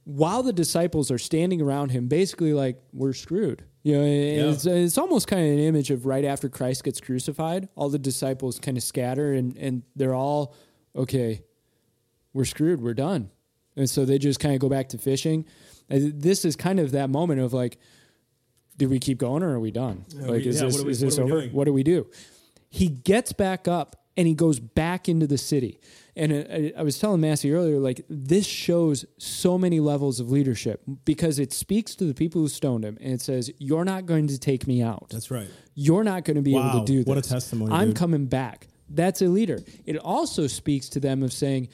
While 0.04 0.42
the 0.42 0.52
disciples 0.52 1.10
are 1.10 1.18
standing 1.18 1.62
around 1.62 1.90
him, 1.90 2.08
basically 2.08 2.52
like 2.52 2.82
we're 2.92 3.14
screwed. 3.14 3.64
You 3.82 3.98
know, 3.98 4.04
it's, 4.04 4.66
it's 4.66 4.98
almost 4.98 5.28
kind 5.28 5.46
of 5.46 5.52
an 5.52 5.58
image 5.60 5.90
of 5.90 6.06
right 6.06 6.24
after 6.24 6.48
Christ 6.48 6.84
gets 6.84 7.00
crucified, 7.00 7.68
all 7.76 7.88
the 7.88 7.98
disciples 7.98 8.58
kind 8.58 8.76
of 8.76 8.82
scatter 8.82 9.32
and, 9.32 9.56
and 9.56 9.82
they're 9.94 10.14
all, 10.14 10.54
okay, 10.96 11.42
we're 12.32 12.44
screwed, 12.44 12.80
we're 12.80 12.94
done. 12.94 13.30
And 13.76 13.88
so 13.88 14.04
they 14.04 14.18
just 14.18 14.40
kind 14.40 14.54
of 14.54 14.60
go 14.60 14.68
back 14.68 14.90
to 14.90 14.98
fishing. 14.98 15.46
And 15.88 16.20
This 16.20 16.44
is 16.44 16.56
kind 16.56 16.80
of 16.80 16.92
that 16.92 17.10
moment 17.10 17.40
of 17.40 17.52
like, 17.52 17.78
do 18.76 18.88
we 18.88 18.98
keep 18.98 19.18
going 19.18 19.42
or 19.42 19.54
are 19.54 19.60
we 19.60 19.70
done? 19.70 20.04
like, 20.14 20.30
we- 20.30 20.46
is 20.48 20.60
yeah, 20.60 20.66
this, 20.66 20.82
we- 20.82 20.90
is 20.90 21.00
this 21.00 21.18
we 21.18 21.24
over? 21.24 21.42
What 21.48 21.64
do 21.64 21.72
we 21.72 21.82
do? 21.82 22.06
He 22.70 22.88
gets 22.88 23.32
back 23.32 23.68
up 23.68 23.96
and 24.16 24.26
he 24.26 24.34
goes 24.34 24.58
back 24.60 25.08
into 25.08 25.26
the 25.26 25.38
city. 25.38 25.80
And 26.16 26.32
uh, 26.32 26.44
I, 26.52 26.72
I 26.78 26.82
was 26.84 26.98
telling 26.98 27.20
Massey 27.20 27.52
earlier, 27.52 27.78
like, 27.78 28.04
this 28.08 28.46
shows 28.46 29.04
so 29.18 29.58
many 29.58 29.80
levels 29.80 30.20
of 30.20 30.30
leadership 30.30 30.82
because 31.04 31.40
it 31.40 31.52
speaks 31.52 31.96
to 31.96 32.04
the 32.04 32.14
people 32.14 32.40
who 32.40 32.48
stoned 32.48 32.84
him 32.84 32.96
and 33.00 33.12
it 33.14 33.20
says, 33.20 33.50
You're 33.58 33.84
not 33.84 34.06
going 34.06 34.28
to 34.28 34.38
take 34.38 34.66
me 34.68 34.82
out. 34.82 35.08
That's 35.10 35.30
right. 35.30 35.48
You're 35.74 36.04
not 36.04 36.24
going 36.24 36.36
to 36.36 36.42
be 36.42 36.56
able 36.56 36.80
to 36.80 36.84
do 36.84 36.98
this. 36.98 37.06
what 37.06 37.18
a 37.18 37.22
testimony, 37.22 37.72
I'm 37.72 37.88
dude. 37.88 37.96
coming 37.96 38.26
back. 38.26 38.68
That's 38.88 39.22
a 39.22 39.26
leader. 39.26 39.58
It 39.86 39.96
also 39.98 40.46
speaks 40.46 40.88
to 40.90 41.00
them 41.00 41.22
of 41.24 41.32
saying, 41.32 41.68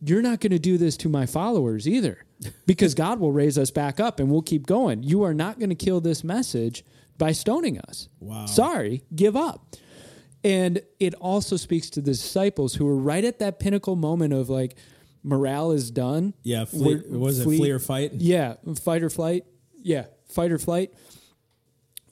You're 0.00 0.22
not 0.22 0.40
going 0.40 0.52
to 0.52 0.58
do 0.58 0.78
this 0.78 0.96
to 0.98 1.08
my 1.10 1.26
followers 1.26 1.86
either, 1.88 2.24
because 2.66 2.94
God 2.94 3.18
will 3.20 3.32
raise 3.32 3.56
us 3.58 3.70
back 3.70 3.98
up 4.00 4.20
and 4.20 4.30
we'll 4.30 4.42
keep 4.42 4.66
going. 4.66 5.02
You 5.02 5.22
are 5.22 5.34
not 5.34 5.58
going 5.58 5.70
to 5.70 5.74
kill 5.76 6.00
this 6.00 6.22
message 6.24 6.84
by 7.18 7.32
stoning 7.32 7.78
us. 7.80 8.08
Wow. 8.20 8.46
Sorry, 8.46 9.02
give 9.14 9.36
up. 9.36 9.74
And 10.44 10.82
it 11.00 11.14
also 11.14 11.56
speaks 11.56 11.90
to 11.90 12.00
the 12.00 12.10
disciples 12.12 12.74
who 12.74 12.84
were 12.84 12.96
right 12.96 13.24
at 13.24 13.38
that 13.40 13.58
pinnacle 13.58 13.96
moment 13.96 14.32
of 14.32 14.48
like, 14.48 14.76
morale 15.24 15.72
is 15.72 15.90
done. 15.90 16.34
Yeah, 16.42 16.66
flee, 16.66 17.02
was 17.08 17.40
it 17.40 17.44
flee- 17.44 17.56
flee 17.58 17.70
or 17.70 17.78
fight? 17.78 18.12
yeah, 18.14 18.54
fight 18.82 19.02
or 19.02 19.10
flight. 19.10 19.44
Yeah, 19.82 20.06
fight 20.28 20.52
or 20.52 20.58
flight. 20.58 20.92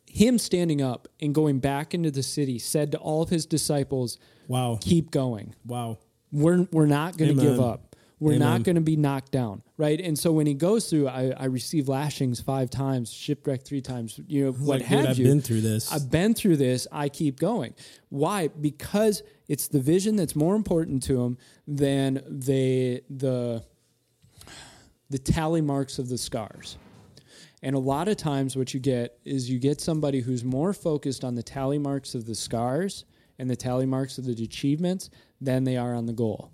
Him 0.07 0.39
standing 0.39 0.81
up 0.81 1.09
and 1.21 1.35
going 1.35 1.59
back 1.59 1.93
into 1.93 2.11
the 2.11 2.23
city 2.23 2.59
said 2.59 2.93
to 2.93 2.99
all 2.99 3.23
of 3.23 3.31
his 3.31 3.47
disciples, 3.47 4.19
Wow, 4.47 4.79
"Keep 4.81 5.11
going. 5.11 5.55
wow. 5.67 5.99
We're 6.31 6.67
we're 6.73 6.87
not 6.87 7.17
going 7.17 7.37
to 7.37 7.41
give 7.43 7.61
up. 7.61 7.94
We're 8.21 8.35
Amen. 8.35 8.49
not 8.49 8.63
going 8.63 8.77
to 8.77 8.81
be 8.83 8.97
knocked 8.97 9.33
down." 9.33 9.63
Right? 9.77 10.01
And 10.01 10.19
so 10.19 10.33
when 10.33 10.47
he 10.47 10.55
goes 10.55 10.89
through, 10.89 11.09
I, 11.09 11.33
I 11.37 11.45
received 11.47 11.89
lashings 11.89 12.41
five 12.41 12.71
times, 12.71 13.13
shipwrecked 13.13 13.67
three 13.67 13.81
times. 13.81 14.21
You 14.27 14.45
know 14.47 14.53
what 14.53 14.81
Like, 14.81 14.83
have 14.83 15.01
dude, 15.01 15.09
I've 15.11 15.19
you? 15.19 15.25
been 15.25 15.41
through 15.41 15.61
this. 15.63 15.93
I've 15.93 16.11
been 16.11 16.35
through 16.35 16.57
this. 16.57 16.87
I 16.93 17.09
keep 17.09 17.39
going. 17.39 17.75
Why? 18.09 18.49
Because 18.49 19.23
it's 19.49 19.69
the 19.69 19.81
vision 19.81 20.17
that's 20.17 20.37
more 20.37 20.55
important 20.57 21.03
to 21.05 21.17
them 21.19 21.39
than 21.67 22.23
the 22.29 23.03
the 23.11 23.65
the 25.11 25.19
tally 25.19 25.61
marks 25.61 25.99
of 25.99 26.09
the 26.09 26.19
scars. 26.19 26.79
And 27.63 27.75
a 27.75 27.79
lot 27.79 28.09
of 28.09 28.17
times, 28.17 28.57
what 28.57 28.75
you 28.75 28.81
get 28.81 29.19
is 29.25 29.49
you 29.49 29.59
get 29.59 29.81
somebody 29.81 30.21
who's 30.21 30.45
more 30.45 30.73
focused 30.73 31.25
on 31.25 31.35
the 31.35 31.43
tally 31.43 31.79
marks 31.79 32.15
of 32.15 32.27
the 32.27 32.35
scars 32.35 33.05
and 33.39 33.49
the 33.49 33.57
tally 33.57 33.87
marks 33.87 34.19
of 34.19 34.25
the 34.27 34.33
achievements 34.45 35.09
than 35.41 35.65
they 35.65 35.77
are 35.77 35.95
on 35.95 36.07
the 36.07 36.13
goal. 36.13 36.53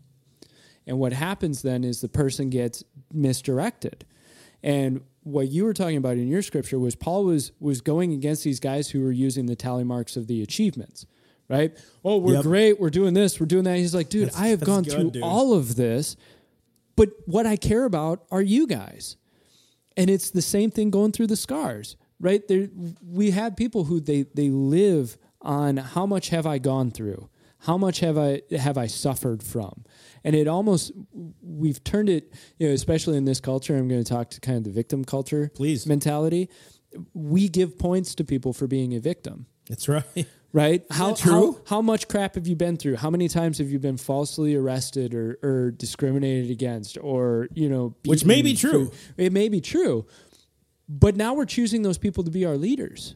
And 0.91 0.99
what 0.99 1.13
happens 1.13 1.63
then 1.63 1.85
is 1.85 2.01
the 2.01 2.09
person 2.09 2.51
gets 2.51 2.83
misdirected. 3.13 4.05
And 4.61 5.03
what 5.23 5.47
you 5.49 5.63
were 5.65 5.73
talking 5.73 5.97
about 5.99 6.17
in 6.17 6.27
your 6.27 6.43
scripture 6.43 6.81
was 6.81 6.97
Paul 6.97 7.25
was 7.27 7.53
was 7.61 7.81
going 7.81 8.13
against 8.13 8.43
these 8.43 8.59
guys 8.59 8.91
who 8.91 9.01
were 9.01 9.13
using 9.13 9.47
the 9.47 9.55
tally 9.55 9.85
marks 9.85 10.17
of 10.17 10.27
the 10.27 10.43
achievements, 10.43 11.07
right? 11.49 11.73
Oh, 12.05 12.17
we're 12.19 12.35
Yep. 12.35 12.43
great, 12.43 12.81
we're 12.81 12.91
doing 12.91 13.15
this, 13.15 13.39
we're 13.39 13.47
doing 13.47 13.63
that. 13.65 13.79
He's 13.79 13.95
like, 13.95 14.09
dude, 14.09 14.27
That's- 14.27 14.43
I 14.43 14.49
have 14.49 14.61
gone 14.63 14.83
good, 14.83 14.93
through 14.93 15.11
dude. 15.13 15.23
all 15.23 15.55
of 15.55 15.77
this, 15.77 16.17
but 16.97 17.11
what 17.27 17.47
I 17.47 17.55
care 17.57 17.85
about 17.85 18.25
are 18.33 18.43
you 18.43 18.67
guys. 18.67 19.17
And 19.97 20.11
it's 20.11 20.31
the 20.31 20.43
same 20.43 20.71
thing 20.73 20.91
going 20.91 21.13
through 21.13 21.29
the 21.29 21.37
scars, 21.37 21.97
right? 22.19 22.47
There, 22.49 22.69
we 23.07 23.31
have 23.31 23.55
people 23.57 23.85
who 23.85 24.01
they 24.01 24.23
they 24.35 24.51
live 24.51 25.17
on 25.41 25.77
how 25.77 26.05
much 26.07 26.31
have 26.31 26.47
I 26.47 26.59
gone 26.59 26.91
through, 26.91 27.29
how 27.61 27.77
much 27.79 28.01
have 28.01 28.19
I 28.19 28.43
have 28.59 28.77
I 28.77 28.87
suffered 28.89 29.43
from, 29.43 29.85
and 30.25 30.35
it 30.37 30.47
almost 30.49 30.93
we've 31.43 31.83
turned 31.85 32.09
it, 32.09 32.35
you 32.59 32.69
know, 32.69 32.75
especially 32.75 33.17
in 33.17 33.25
this 33.25 33.41
culture. 33.41 33.77
I'm 33.77 33.89
going 33.89 34.03
to 34.03 34.09
talk 34.09 34.31
to 34.31 34.41
kind 34.41 34.59
of 34.59 34.65
the 34.65 34.71
victim 34.71 35.05
culture, 35.05 35.51
Please. 35.55 35.87
mentality. 35.87 36.49
We 37.15 37.49
give 37.49 37.79
points 37.79 38.15
to 38.17 38.25
people 38.25 38.53
for 38.53 38.67
being 38.67 38.95
a 38.95 39.01
victim 39.01 39.47
That's 39.69 39.89
right. 39.89 40.27
right? 40.53 40.85
How, 40.91 41.15
true? 41.15 41.53
how 41.69 41.77
how 41.77 41.83
much 41.83 42.09
crap 42.09 42.35
have 42.35 42.49
you 42.49 42.57
been 42.57 42.77
through? 42.77 42.97
How 42.97 43.11
many 43.11 43.29
times 43.29 43.59
have 43.59 43.71
you 43.71 43.79
been 43.79 43.97
falsely 43.97 44.57
arrested 44.57 45.15
or, 45.15 45.39
or 45.43 45.71
discriminated 45.71 46.51
against, 46.51 46.99
or 47.01 47.49
you 47.55 47.69
know, 47.69 47.95
Which 48.05 48.25
may 48.25 48.43
be 48.43 48.55
true. 48.57 48.87
for- 48.87 48.95
it 49.23 49.33
may 49.33 49.49
be 49.49 49.61
true, 49.61 50.05
but 50.89 51.15
now 51.17 51.35
we're 51.35 51.45
choosing 51.47 51.83
those 51.83 51.99
people 51.99 52.25
to 52.25 52.31
be 52.33 52.45
our 52.45 52.57
leaders. 52.57 53.15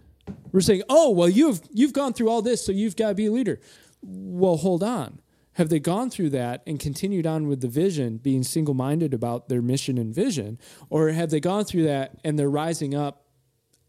We're 0.52 0.60
saying, 0.60 0.82
oh 0.88 1.10
well, 1.10 1.28
you've 1.28 1.60
you've 1.72 1.92
gone 1.92 2.12
through 2.12 2.28
all 2.30 2.42
this, 2.42 2.64
so 2.64 2.70
you've 2.70 2.94
got 2.94 3.08
to 3.08 3.14
be 3.16 3.26
a 3.26 3.32
leader. 3.32 3.58
Well, 4.02 4.56
hold 4.56 4.84
on. 4.84 5.18
Have 5.54 5.68
they 5.68 5.80
gone 5.80 6.10
through 6.10 6.30
that 6.30 6.62
and 6.66 6.78
continued 6.78 7.26
on 7.26 7.48
with 7.48 7.60
the 7.60 7.68
vision, 7.68 8.18
being 8.18 8.42
single 8.42 8.74
minded 8.74 9.14
about 9.14 9.48
their 9.48 9.62
mission 9.62 9.98
and 9.98 10.14
vision, 10.14 10.58
or 10.90 11.08
have 11.10 11.30
they 11.30 11.40
gone 11.40 11.64
through 11.64 11.84
that 11.84 12.18
and 12.24 12.38
they're 12.38 12.50
rising 12.50 12.94
up? 12.94 13.20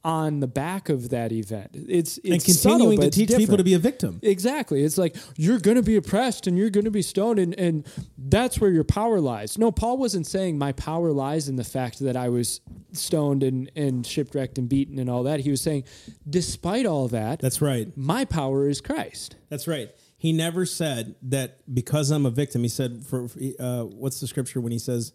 On 0.03 0.39
the 0.39 0.45
back 0.45 0.89
of 0.89 1.09
that 1.09 1.31
event, 1.31 1.71
it's 1.73 2.19
and 2.19 2.35
it's 2.35 2.45
continuing 2.45 2.97
subtle, 2.97 3.09
to 3.09 3.25
teach 3.25 3.35
people 3.35 3.57
to 3.57 3.63
be 3.63 3.73
a 3.73 3.79
victim. 3.79 4.19
Exactly. 4.21 4.83
It's 4.83 4.99
like 4.99 5.15
you're 5.35 5.57
going 5.57 5.77
to 5.77 5.81
be 5.81 5.95
oppressed 5.95 6.45
and 6.45 6.55
you're 6.59 6.69
going 6.69 6.85
to 6.85 6.91
be 6.91 7.01
stoned, 7.01 7.39
and, 7.39 7.57
and 7.59 7.87
that's 8.15 8.61
where 8.61 8.69
your 8.69 8.83
power 8.83 9.19
lies. 9.19 9.57
No, 9.57 9.71
Paul 9.71 9.97
wasn't 9.97 10.27
saying 10.27 10.59
my 10.59 10.73
power 10.73 11.11
lies 11.11 11.49
in 11.49 11.55
the 11.55 11.63
fact 11.63 11.97
that 12.01 12.15
I 12.15 12.29
was 12.29 12.61
stoned 12.91 13.41
and, 13.41 13.71
and 13.75 14.05
shipwrecked 14.05 14.59
and 14.59 14.69
beaten 14.69 14.99
and 14.99 15.09
all 15.09 15.23
that. 15.23 15.39
He 15.39 15.49
was 15.49 15.61
saying, 15.61 15.85
despite 16.29 16.85
all 16.85 17.07
that, 17.07 17.39
That's 17.39 17.59
right. 17.59 17.91
my 17.97 18.25
power 18.25 18.69
is 18.69 18.81
Christ. 18.81 19.37
That's 19.49 19.67
right. 19.67 19.89
He 20.25 20.33
never 20.33 20.65
said 20.65 21.15
that 21.23 21.59
because 21.73 22.11
I'm 22.11 22.25
a 22.25 22.31
victim. 22.31 22.61
He 22.63 22.69
said, 22.69 23.05
"For 23.05 23.27
uh, 23.59 23.83
what's 23.83 24.19
the 24.19 24.27
scripture 24.27 24.59
when 24.59 24.71
he 24.71 24.79
says, 24.79 25.13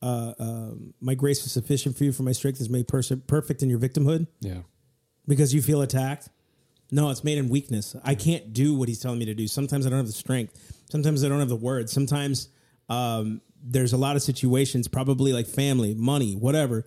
uh, 0.00 0.34
um, 0.38 0.94
my 1.00 1.14
grace 1.14 1.44
is 1.44 1.52
sufficient 1.52 1.96
for 1.96 2.04
you, 2.04 2.12
for 2.12 2.22
my 2.22 2.32
strength 2.32 2.60
is 2.60 2.68
made 2.70 2.86
pers- 2.88 3.12
perfect 3.26 3.62
in 3.62 3.68
your 3.70 3.78
victimhood." 3.78 4.26
Yeah. 4.40 4.62
because 5.26 5.52
you 5.54 5.62
feel 5.62 5.82
attacked. 5.82 6.28
No, 6.90 7.10
it's 7.10 7.24
made 7.24 7.38
in 7.38 7.48
weakness. 7.48 7.96
I 8.04 8.14
can't 8.14 8.52
do 8.52 8.74
what 8.74 8.88
he's 8.88 9.00
telling 9.00 9.18
me 9.18 9.24
to 9.26 9.34
do. 9.34 9.46
Sometimes 9.48 9.86
I 9.86 9.90
don't 9.90 9.98
have 9.98 10.06
the 10.06 10.12
strength. 10.12 10.82
Sometimes 10.90 11.24
I 11.24 11.28
don't 11.28 11.38
have 11.38 11.48
the 11.48 11.56
words. 11.56 11.90
Sometimes 11.92 12.48
um, 12.88 13.40
there's 13.62 13.92
a 13.94 13.96
lot 13.96 14.14
of 14.16 14.22
situations, 14.22 14.88
probably 14.88 15.32
like 15.32 15.46
family, 15.46 15.94
money, 15.94 16.34
whatever, 16.34 16.84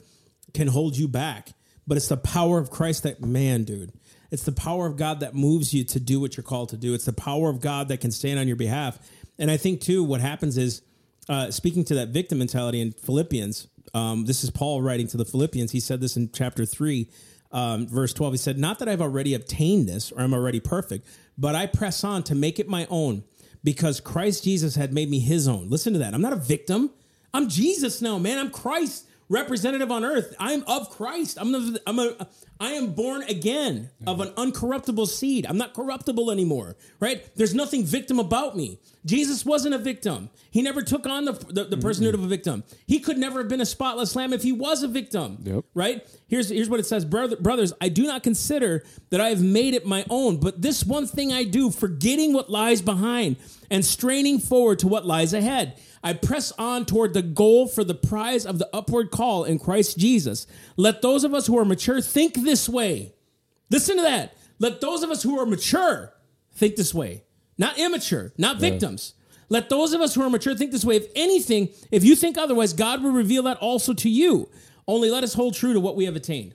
can 0.54 0.68
hold 0.68 0.96
you 0.96 1.08
back. 1.08 1.54
But 1.88 1.98
it's 1.98 2.08
the 2.08 2.18
power 2.18 2.60
of 2.60 2.70
Christ 2.70 3.04
that, 3.04 3.22
man, 3.22 3.64
dude, 3.64 3.94
it's 4.32 4.44
the 4.44 4.52
power 4.52 4.88
of 4.88 4.98
God 4.98 5.20
that 5.20 5.36
moves 5.36 5.74
you 5.74 5.84
to 5.86 6.00
do 6.00 6.20
what 6.20 6.38
you're 6.38 6.44
called 6.44 6.70
to 6.70 6.78
do. 6.78 6.94
It's 6.94 7.06
the 7.06 7.14
power 7.14 7.50
of 7.50 7.62
God 7.62 7.88
that 7.90 8.02
can 8.02 8.12
stand 8.12 8.40
on 8.40 8.48
your 8.48 8.56
behalf. 8.56 9.00
And 9.38 9.52
I 9.52 9.58
think, 9.58 9.82
too, 9.82 10.04
what 10.04 10.22
happens 10.22 10.58
is, 10.58 10.82
uh, 11.28 11.52
speaking 11.52 11.84
to 11.86 11.96
that 11.96 12.10
victim 12.10 12.38
mentality 12.38 12.82
in 12.82 12.92
Philippians, 12.92 13.68
um, 13.94 14.26
this 14.26 14.44
is 14.44 14.52
Paul 14.52 14.82
writing 14.82 15.08
to 15.08 15.18
the 15.18 15.26
Philippians. 15.26 15.72
He 15.72 15.80
said 15.80 16.02
this 16.02 16.18
in 16.18 16.30
chapter 16.32 16.66
3 16.66 17.10
um, 17.56 17.88
verse 17.88 18.14
12 18.14 18.34
he 18.34 18.38
said 18.38 18.58
not 18.58 18.80
that 18.80 18.90
i've 18.90 19.02
already 19.02 19.34
obtained 19.34 19.88
this 19.88 20.12
or 20.12 20.22
i'm 20.22 20.34
already 20.34 20.60
perfect 20.60 21.08
but 21.38 21.56
i 21.56 21.66
press 21.66 22.04
on 22.04 22.22
to 22.24 22.36
make 22.36 22.60
it 22.60 22.68
my 22.68 22.86
own 22.90 23.24
because 23.64 24.02
christ 24.02 24.44
jesus 24.44 24.76
had 24.76 24.94
made 24.94 25.10
me 25.10 25.20
his 25.20 25.48
own 25.48 25.70
listen 25.70 25.94
to 25.94 26.00
that 26.00 26.14
i'm 26.14 26.22
not 26.22 26.34
a 26.34 26.38
victim 26.38 26.92
i'm 27.34 27.48
jesus 27.48 28.02
now 28.02 28.18
man 28.18 28.38
i'm 28.38 28.52
christ 28.52 29.08
representative 29.30 29.92
on 29.92 30.04
earth 30.06 30.36
i'm 30.40 30.64
of 30.68 30.90
christ 30.90 31.38
i'm, 31.40 31.52
the, 31.52 31.82
I'm 31.88 31.98
a 32.00 32.28
i 32.60 32.72
am 32.72 32.94
born 32.94 33.24
again 33.24 33.90
of 34.06 34.22
an 34.22 34.30
uncorruptible 34.30 35.08
seed 35.08 35.46
i'm 35.48 35.58
not 35.58 35.74
corruptible 35.74 36.30
anymore 36.32 36.76
right 37.00 37.26
there's 37.36 37.56
nothing 37.56 37.84
victim 37.84 38.20
about 38.20 38.56
me 38.56 38.80
jesus 39.06 39.44
wasn't 39.46 39.74
a 39.74 39.80
victim 39.80 40.30
he 40.52 40.62
never 40.62 40.82
took 40.82 41.06
on 41.06 41.26
the, 41.26 41.34
the, 41.34 41.64
the 41.66 41.76
personhood 41.76 42.14
of 42.14 42.24
a 42.24 42.28
victim 42.28 42.64
he 42.86 43.00
could 43.00 43.18
never 43.18 43.40
have 43.40 43.50
been 43.50 43.62
a 43.62 43.66
spotless 43.66 44.16
lamb 44.16 44.32
if 44.32 44.44
he 44.44 44.52
was 44.52 44.84
a 44.84 44.88
victim 44.88 45.38
Yep. 45.44 45.66
right? 45.74 46.08
Here's 46.28 46.50
here's 46.50 46.70
what 46.70 46.80
it 46.80 46.86
says, 46.88 47.06
Brother, 47.06 47.36
brothers. 47.36 47.72
I 47.80 47.90
do 47.90 48.04
not 48.04 48.24
consider 48.24 48.84
that 49.12 49.22
I 49.22 49.30
have 49.30 49.44
made 49.44 49.74
it 49.76 49.86
my 49.86 50.06
own, 50.10 50.40
but 50.40 50.62
this 50.62 50.84
one 50.84 51.06
thing 51.06 51.32
I 51.32 51.44
do, 51.44 51.70
forgetting 51.70 52.34
what 52.34 52.50
lies 52.50 52.82
behind 52.82 53.36
and 53.70 53.86
straining 53.86 54.40
forward 54.40 54.80
to 54.80 54.88
what 54.88 55.06
lies 55.06 55.34
ahead. 55.34 55.80
I 56.06 56.14
press 56.14 56.54
on 56.60 56.86
toward 56.86 57.16
the 57.16 57.24
goal 57.24 57.68
for 57.68 57.84
the 57.84 57.96
prize 57.96 58.46
of 58.46 58.60
the 58.60 58.70
upward 58.72 59.10
call 59.10 59.44
in 59.44 59.58
Christ 59.58 59.98
Jesus. 59.98 60.46
Let 60.78 61.02
those 61.02 61.24
of 61.24 61.34
us 61.34 61.48
who 61.48 61.58
are 61.58 61.66
mature 61.66 62.00
think 62.00 62.36
this 62.36 62.70
way. 62.70 63.16
Listen 63.72 63.98
to 63.98 64.04
that. 64.04 64.38
Let 64.60 64.82
those 64.82 65.02
of 65.02 65.10
us 65.10 65.24
who 65.24 65.40
are 65.40 65.48
mature 65.48 66.14
think 66.54 66.76
this 66.76 66.94
way, 66.94 67.24
not 67.58 67.80
immature, 67.80 68.34
not 68.38 68.58
victims. 68.58 69.16
Let 69.50 69.70
those 69.70 69.94
of 69.94 70.02
us 70.02 70.14
who 70.14 70.22
are 70.22 70.30
mature 70.30 70.54
think 70.54 70.72
this 70.72 70.86
way. 70.86 70.98
If 70.98 71.08
anything, 71.16 71.70
if 71.90 72.04
you 72.04 72.16
think 72.16 72.38
otherwise, 72.38 72.74
God 72.74 73.04
will 73.04 73.12
reveal 73.12 73.42
that 73.44 73.58
also 73.58 73.94
to 73.96 74.10
you. 74.10 74.48
Only 74.88 75.10
let 75.10 75.24
us 75.24 75.34
hold 75.34 75.56
true 75.56 75.74
to 75.74 75.80
what 75.80 75.96
we 75.96 76.06
have 76.06 76.16
attained. 76.16 76.54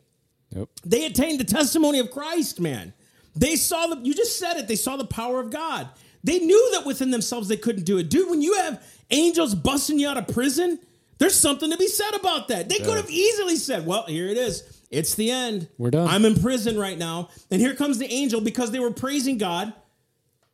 Yep. 0.50 0.68
They 0.84 1.06
attained 1.06 1.40
the 1.40 1.44
testimony 1.44 1.98
of 1.98 2.12
Christ, 2.12 2.60
man. 2.60 2.92
They 3.34 3.56
saw 3.56 3.88
the, 3.88 4.00
you 4.02 4.14
just 4.14 4.38
said 4.38 4.58
it, 4.58 4.68
they 4.68 4.76
saw 4.76 4.96
the 4.96 5.04
power 5.04 5.40
of 5.40 5.50
God. 5.50 5.88
They 6.22 6.38
knew 6.38 6.70
that 6.72 6.84
within 6.86 7.10
themselves 7.10 7.48
they 7.48 7.56
couldn't 7.56 7.84
do 7.84 7.98
it. 7.98 8.10
Dude, 8.10 8.28
when 8.28 8.42
you 8.42 8.54
have 8.58 8.82
angels 9.10 9.54
busting 9.54 9.98
you 9.98 10.08
out 10.08 10.16
of 10.18 10.28
prison, 10.28 10.78
there's 11.18 11.34
something 11.34 11.70
to 11.70 11.76
be 11.76 11.86
said 11.88 12.14
about 12.14 12.48
that. 12.48 12.68
They 12.68 12.78
could 12.78 12.96
have 12.96 13.10
easily 13.10 13.56
said, 13.56 13.86
well, 13.86 14.04
here 14.06 14.28
it 14.28 14.36
is. 14.36 14.80
It's 14.90 15.14
the 15.14 15.30
end. 15.30 15.68
We're 15.78 15.90
done. 15.90 16.08
I'm 16.08 16.24
in 16.24 16.34
prison 16.40 16.78
right 16.78 16.98
now. 16.98 17.28
And 17.50 17.60
here 17.60 17.74
comes 17.74 17.98
the 17.98 18.10
angel 18.12 18.40
because 18.40 18.70
they 18.70 18.80
were 18.80 18.90
praising 18.90 19.38
God, 19.38 19.72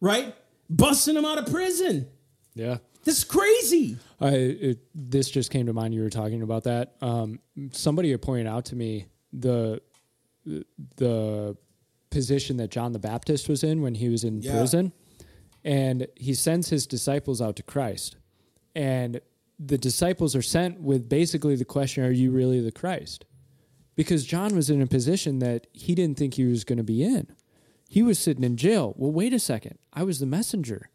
right? 0.01 0.35
Busting 0.69 1.15
them 1.15 1.25
out 1.25 1.39
of 1.39 1.47
prison. 1.47 2.09
Yeah. 2.55 2.79
This 3.05 3.19
is 3.19 3.25
crazy. 3.25 3.97
I 4.21 4.29
it, 4.31 4.79
this 4.95 5.31
just 5.31 5.51
came 5.53 5.67
to 5.67 5.73
mind. 5.73 5.95
You 5.95 6.03
were 6.03 6.11
talking 6.11 6.43
about 6.43 6.65
that. 6.65 6.97
Um, 7.01 7.39
somebody 7.71 8.11
had 8.11 8.21
pointed 8.21 8.49
out 8.49 8.65
to 8.67 8.77
me 8.77 9.07
the 9.33 9.81
the 10.97 11.57
position 12.11 12.57
that 12.59 12.71
John 12.71 12.93
the 12.93 12.99
Baptist 12.99 13.49
was 13.49 13.63
in 13.63 13.83
when 13.83 13.95
he 13.95 14.09
was 14.09 14.25
in 14.25 14.43
Yeah. 14.43 14.53
prison, 14.53 14.93
and 15.67 16.07
he 16.15 16.33
sends 16.33 16.69
his 16.71 16.87
disciples 16.87 17.43
out 17.43 17.57
to 17.57 17.63
Christ, 17.63 18.17
and 18.75 19.21
the 19.59 19.77
disciples 19.77 20.37
are 20.37 20.43
sent 20.43 20.81
with 20.81 21.09
basically 21.09 21.57
the 21.57 21.65
question, 21.65 22.05
"Are 22.05 22.11
you 22.11 22.31
really 22.31 22.61
the 22.61 22.71
Christ?" 22.71 23.25
Because 23.97 24.25
John 24.25 24.55
was 24.55 24.71
in 24.71 24.81
a 24.81 24.87
position 24.87 25.41
that 25.41 25.67
he 25.73 25.95
didn't 25.95 26.19
think 26.19 26.35
he 26.35 26.45
was 26.45 26.63
going 26.63 26.77
to 26.79 26.85
be 26.85 27.03
in. 27.03 27.27
He 27.89 28.03
was 28.03 28.19
sitting 28.19 28.45
in 28.45 28.57
jail. 28.57 28.95
Well, 28.97 29.11
wait 29.11 29.33
a 29.33 29.39
second. 29.39 29.79
I 29.93 30.05
was 30.05 30.21
the 30.21 30.27
messenger. 30.27 30.89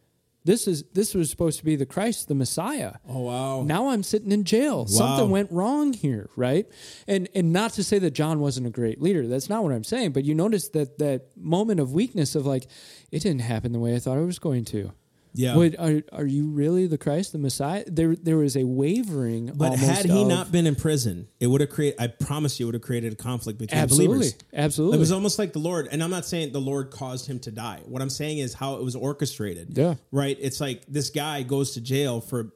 This 0.44 0.68
is 0.68 0.84
this 0.94 1.14
was 1.14 1.30
supposed 1.30 1.60
to 1.60 1.66
be 1.66 1.76
the 1.76 1.86
Christ, 1.86 2.28
the 2.28 2.34
Messiah. 2.36 2.94
Oh, 3.08 3.20
wow. 3.22 3.62
Now 3.62 3.90
I'm 3.90 4.02
sitting 4.02 4.32
in 4.32 4.44
jail. 4.44 4.88
Something 4.88 5.30
went 5.30 5.52
wrong 5.52 5.94
here, 5.94 6.30
right? 6.36 6.66
And 7.08 7.30
and 7.36 7.54
not 7.54 7.74
to 7.74 7.84
say 7.84 8.00
that 8.00 8.12
John 8.12 8.40
wasn't 8.40 8.66
a 8.66 8.72
great 8.72 9.00
leader. 9.00 9.28
That's 9.28 9.50
not 9.50 9.64
what 9.64 9.72
I'm 9.72 9.84
saying. 9.84 10.14
But 10.14 10.24
you 10.24 10.34
notice 10.34 10.70
that 10.70 10.98
that 10.98 11.28
moment 11.38 11.80
of 11.80 11.94
weakness 11.94 12.34
of 12.34 12.48
like, 12.48 12.68
it 13.12 13.20
didn't 13.20 13.42
happen 13.42 13.72
the 13.72 13.80
way 13.80 13.96
I 13.96 14.00
thought 14.00 14.18
it 14.18 14.26
was 14.26 14.40
going 14.40 14.66
to. 14.66 14.94
Yeah. 15.34 15.56
Wait, 15.56 15.76
are 15.80 16.02
are 16.12 16.26
you 16.26 16.48
really 16.48 16.88
the 16.88 16.98
Christ, 16.98 17.32
the 17.32 17.38
Messiah? 17.38 17.84
There 17.88 18.16
there 18.16 18.38
was 18.38 18.58
a 18.58 18.66
wavering. 18.66 19.52
But 19.56 19.78
had 19.80 20.06
he 20.06 20.22
of- 20.24 20.28
not 20.28 20.52
been 20.52 20.68
in 20.68 20.76
prison, 20.76 21.28
it 21.40 21.48
would 21.48 21.62
have 21.62 21.70
created, 21.70 22.00
I 22.02 22.08
promise 22.08 22.60
you, 22.60 22.66
it 22.66 22.68
would 22.68 22.76
have 22.76 22.82
created 22.82 23.14
a 23.14 23.16
conflict 23.16 23.58
between 23.58 23.80
absolutely, 23.80 24.18
believers. 24.18 24.36
absolutely, 24.54 24.98
It 24.98 25.00
was 25.00 25.12
almost 25.12 25.40
like 25.40 25.54
the 25.54 25.60
Lord, 25.60 25.88
and 25.92 26.04
I'm 26.04 26.10
not 26.12 26.26
saying 26.26 26.52
the 26.52 26.60
Lord 26.62 26.92
caused 26.92 27.28
him 27.28 27.40
to 27.40 27.52
die. 27.52 27.80
What 27.86 28.02
I'm 28.02 28.10
saying 28.10 28.40
is 28.40 28.54
how 28.54 28.76
it 28.76 28.84
was 28.84 28.96
orchestrated. 28.96 29.78
Yeah. 29.78 29.96
Right? 30.12 30.38
It's 30.42 30.60
like 30.60 30.86
this 30.88 31.10
guy 31.10 31.44
goes 31.44 31.72
to 31.72 31.82
jail 31.82 32.20
for 32.20 32.52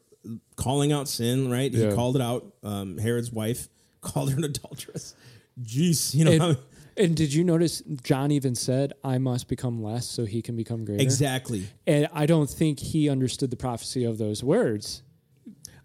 calling 0.57 0.91
out 0.91 1.07
sin, 1.07 1.49
right? 1.49 1.73
He 1.73 1.82
Yeah. 1.82 1.93
called 1.93 2.15
it 2.17 2.21
out. 2.21 2.53
Um, 2.63 2.97
Herod's 2.97 3.32
wife 3.32 3.69
called 4.01 4.32
her 4.32 4.38
an 4.38 4.43
adulteress. 4.43 5.15
Jeez, 5.61 6.13
you 6.13 6.26
know, 6.26 6.32
And, 6.49 6.57
and 6.97 7.15
did 7.15 7.33
you 7.33 7.43
notice 7.43 7.81
John 8.03 8.31
even 8.31 8.55
said, 8.55 8.93
"I 9.03 9.17
must 9.17 9.47
become 9.47 9.83
less 9.83 10.07
so 10.07 10.25
he 10.25 10.41
can 10.41 10.55
become 10.55 10.85
greater"? 10.85 11.01
exactly. 11.01 11.67
And 11.85 12.07
I 12.13 12.25
don't 12.25 12.49
think 12.49 12.79
he 12.79 13.09
understood 13.09 13.51
the 13.51 13.57
prophecy 13.57 14.03
of 14.03 14.17
those 14.17 14.43
words. 14.43 15.03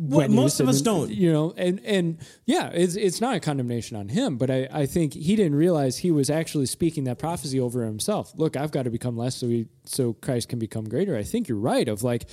Well, 0.02 0.28
most 0.28 0.61
of 0.61 0.68
us 0.68 0.80
don't. 0.80 1.11
You 1.11 1.30
know, 1.30 1.52
and 1.58 1.78
and 1.84 2.18
yeah, 2.46 2.70
it's 2.72 2.96
it's 2.96 3.20
not 3.20 3.36
a 3.36 3.40
condemnation 3.40 3.98
on 3.98 4.08
him, 4.08 4.38
but 4.38 4.50
I, 4.50 4.66
I 4.72 4.86
think 4.86 5.12
he 5.12 5.36
didn't 5.36 5.56
realize 5.56 5.98
he 5.98 6.11
was 6.11 6.30
actually 6.30 6.66
speaking 6.66 7.04
that 7.04 7.18
prophecy 7.18 7.61
over 7.61 7.84
himself. 7.84 8.32
Look, 8.34 8.56
I've 8.56 8.70
got 8.70 8.84
to 8.84 8.90
become 8.90 9.18
less 9.18 9.36
so 9.36 9.46
he 9.46 9.66
so 9.84 10.14
Christ 10.14 10.48
can 10.48 10.58
become 10.58 10.88
greater. 10.88 11.16
I 11.16 11.22
think 11.22 11.48
you're 11.48 11.58
right. 11.58 11.86
Of 11.86 12.02
like, 12.02 12.30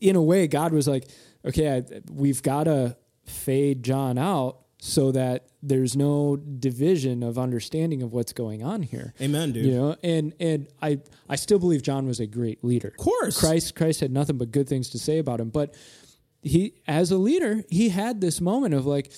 in 0.00 0.14
a 0.14 0.22
way, 0.22 0.46
God 0.46 0.72
was 0.72 0.86
like, 0.86 1.08
okay, 1.44 1.78
I, 1.78 2.00
we've 2.12 2.42
got 2.44 2.64
to 2.64 2.96
fade 3.24 3.82
John 3.82 4.16
out 4.16 4.60
so 4.82 5.12
that 5.12 5.46
there's 5.62 5.94
no 5.94 6.36
division 6.36 7.22
of 7.22 7.38
understanding 7.38 8.02
of 8.02 8.12
what's 8.12 8.32
going 8.32 8.62
on 8.62 8.82
here. 8.82 9.12
Amen, 9.20 9.52
dude. 9.52 9.66
You 9.66 9.72
know, 9.74 9.96
and 10.02 10.32
and 10.40 10.68
I 10.80 11.00
I 11.28 11.36
still 11.36 11.58
believe 11.58 11.82
John 11.82 12.06
was 12.06 12.18
a 12.20 12.26
great 12.26 12.64
leader. 12.64 12.88
Of 12.88 12.96
course. 12.96 13.38
Christ 13.38 13.74
Christ 13.74 14.00
had 14.00 14.10
nothing 14.10 14.38
but 14.38 14.50
good 14.50 14.68
things 14.68 14.88
to 14.90 14.98
say 14.98 15.18
about 15.18 15.38
him, 15.40 15.50
but 15.50 15.74
he 16.42 16.74
as 16.88 17.10
a 17.10 17.18
leader, 17.18 17.62
he 17.68 17.90
had 17.90 18.20
this 18.22 18.40
moment 18.40 18.72
of 18.74 18.86
like 18.86 19.12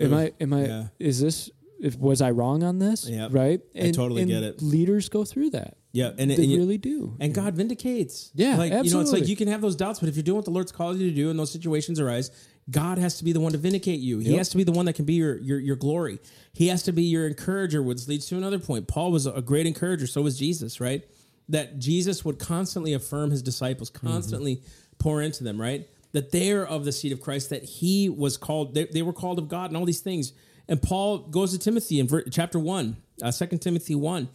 am 0.00 0.12
I 0.14 0.32
am 0.40 0.52
I 0.52 0.64
Yeah. 0.66 0.84
is 0.98 1.20
this 1.20 1.50
if 1.80 1.96
was 1.98 2.20
I 2.20 2.30
wrong 2.30 2.62
on 2.62 2.78
this? 2.78 3.08
Yep. 3.08 3.30
Right? 3.32 3.60
I 3.74 3.90
totally 3.90 4.24
get 4.24 4.42
it. 4.42 4.62
Leaders 4.62 5.08
go 5.08 5.24
through 5.24 5.50
that. 5.50 5.76
Yeah, 5.94 6.12
and, 6.16 6.30
They 6.30 6.36
and 6.36 6.44
you- 6.46 6.58
really 6.58 6.78
do. 6.78 7.16
And 7.20 7.34
God 7.34 7.54
vindicates. 7.54 8.30
Yeah, 8.34 8.56
like 8.56 8.72
you 8.84 8.90
know, 8.90 9.00
it's 9.00 9.12
like 9.12 9.28
you 9.28 9.36
can 9.36 9.48
have 9.48 9.60
those 9.60 9.76
doubts, 9.76 10.00
but 10.00 10.08
if 10.08 10.16
you're 10.16 10.22
doing 10.22 10.36
what 10.36 10.44
the 10.46 10.50
Lord's 10.50 10.72
called 10.72 10.98
you 10.98 11.10
to 11.10 11.14
do, 11.14 11.28
and 11.28 11.38
those 11.38 11.50
situations 11.50 12.00
arise, 12.00 12.30
God 12.70 12.98
has 12.98 13.18
to 13.18 13.24
be 13.24 13.32
the 13.32 13.40
one 13.40 13.52
to 13.52 13.58
vindicate 13.58 14.00
you. 14.00 14.18
He 14.20 14.30
Yep. 14.30 14.38
has 14.38 14.48
to 14.50 14.56
be 14.56 14.64
the 14.64 14.72
one 14.72 14.86
that 14.86 14.92
can 14.94 15.04
be 15.04 15.14
your 15.14 15.38
your 15.38 15.58
your 15.58 15.76
glory. 15.76 16.18
He 16.52 16.68
has 16.68 16.82
to 16.84 16.92
be 16.92 17.02
your 17.02 17.26
encourager, 17.26 17.82
which 17.82 18.06
leads 18.06 18.26
to 18.26 18.36
another 18.36 18.58
point. 18.58 18.86
Paul 18.86 19.10
was 19.10 19.26
a 19.26 19.42
great 19.42 19.66
encourager. 19.66 20.06
So 20.06 20.22
was 20.22 20.38
Jesus, 20.38 20.80
right? 20.80 21.04
That 21.48 21.78
Jesus 21.78 22.24
would 22.24 22.38
constantly 22.38 22.92
affirm 22.92 23.30
his 23.30 23.42
disciples, 23.42 23.90
constantly 23.90 24.62
pour 24.98 25.20
into 25.20 25.42
them, 25.42 25.60
right? 25.60 25.88
That 26.12 26.30
they 26.30 26.52
are 26.52 26.64
of 26.64 26.84
the 26.84 26.92
seed 26.92 27.10
of 27.12 27.20
Christ. 27.20 27.50
That 27.50 27.64
he 27.64 28.08
was 28.08 28.36
called. 28.36 28.74
They, 28.74 28.84
they 28.84 29.02
were 29.02 29.12
called 29.12 29.38
of 29.38 29.48
God, 29.48 29.70
and 29.70 29.76
all 29.76 29.84
these 29.84 30.00
things. 30.00 30.32
And 30.68 30.80
Paul 30.80 31.18
goes 31.18 31.50
to 31.52 31.58
Timothy 31.58 31.98
in 31.98 32.06
ver- 32.06 32.22
chapter 32.30 32.58
one, 32.60 32.96
uh, 33.20 33.32
2 33.32 33.58
Timothy 33.58 33.96
one 33.96 34.28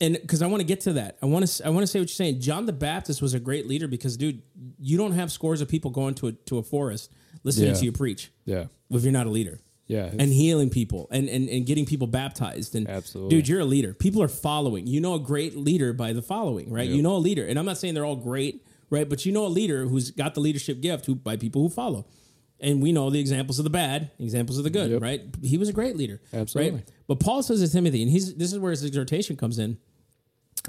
and 0.00 0.18
because 0.20 0.42
I 0.42 0.46
want 0.46 0.60
to 0.60 0.66
get 0.66 0.80
to 0.82 0.92
that, 0.94 1.16
I 1.22 1.26
want 1.26 1.46
to 1.46 1.66
I 1.66 1.70
want 1.70 1.82
to 1.82 1.86
say 1.86 1.98
what 1.98 2.08
you're 2.08 2.14
saying. 2.14 2.40
John 2.40 2.66
the 2.66 2.72
Baptist 2.72 3.22
was 3.22 3.34
a 3.34 3.40
great 3.40 3.66
leader 3.66 3.88
because, 3.88 4.16
dude, 4.16 4.42
you 4.78 4.96
don't 4.98 5.12
have 5.12 5.32
scores 5.32 5.60
of 5.60 5.68
people 5.68 5.90
going 5.90 6.14
to 6.16 6.28
a 6.28 6.32
to 6.32 6.58
a 6.58 6.62
forest 6.62 7.10
listening 7.44 7.68
Yeah. 7.70 7.74
to 7.74 7.84
you 7.84 7.92
preach 7.92 8.30
Yeah. 8.44 8.64
if 8.90 9.02
you're 9.04 9.12
not 9.12 9.26
a 9.26 9.30
leader. 9.30 9.60
Yeah. 9.88 10.10
And 10.18 10.32
healing 10.32 10.68
people 10.68 11.06
and, 11.12 11.28
and, 11.28 11.48
and 11.48 11.64
getting 11.64 11.86
people 11.86 12.08
baptized. 12.08 12.74
And 12.74 12.88
Absolutely. 12.88 13.36
dude, 13.36 13.46
you're 13.48 13.60
a 13.60 13.64
leader. 13.64 13.94
People 13.94 14.20
are 14.20 14.26
following. 14.28 14.86
You 14.88 15.00
know 15.00 15.14
a 15.14 15.20
great 15.20 15.56
leader 15.56 15.92
by 15.92 16.12
the 16.12 16.22
following, 16.22 16.72
right? 16.72 16.88
You 16.88 17.02
know 17.02 17.14
a 17.14 17.18
leader. 17.18 17.46
And 17.46 17.56
I'm 17.56 17.64
not 17.66 17.78
saying 17.78 17.94
they're 17.94 18.04
all 18.04 18.16
great, 18.16 18.66
right? 18.90 19.08
But 19.08 19.24
you 19.24 19.30
know 19.30 19.46
a 19.46 19.48
leader 19.48 19.86
who's 19.86 20.10
got 20.10 20.34
the 20.34 20.40
leadership 20.40 20.80
gift 20.80 21.06
who 21.06 21.14
by 21.14 21.36
people 21.36 21.62
who 21.62 21.68
follow. 21.68 22.04
And 22.60 22.82
we 22.82 22.90
know 22.92 23.10
the 23.10 23.20
examples 23.20 23.58
of 23.58 23.64
the 23.64 23.70
bad, 23.70 24.10
examples 24.18 24.56
of 24.58 24.64
the 24.64 24.70
good, 24.70 24.90
Yep. 24.90 25.02
right? 25.02 25.20
He 25.42 25.58
was 25.58 25.68
a 25.68 25.72
great 25.74 25.94
leader. 25.96 26.22
Absolutely. 26.32 26.72
Right? 26.78 26.88
But 27.06 27.20
Paul 27.20 27.42
says 27.42 27.60
to 27.60 27.70
Timothy, 27.70 28.02
and 28.02 28.10
he's 28.10 28.34
this 28.34 28.52
is 28.52 28.58
where 28.58 28.70
his 28.70 28.84
exhortation 28.84 29.36
comes 29.36 29.58
in. 29.58 29.76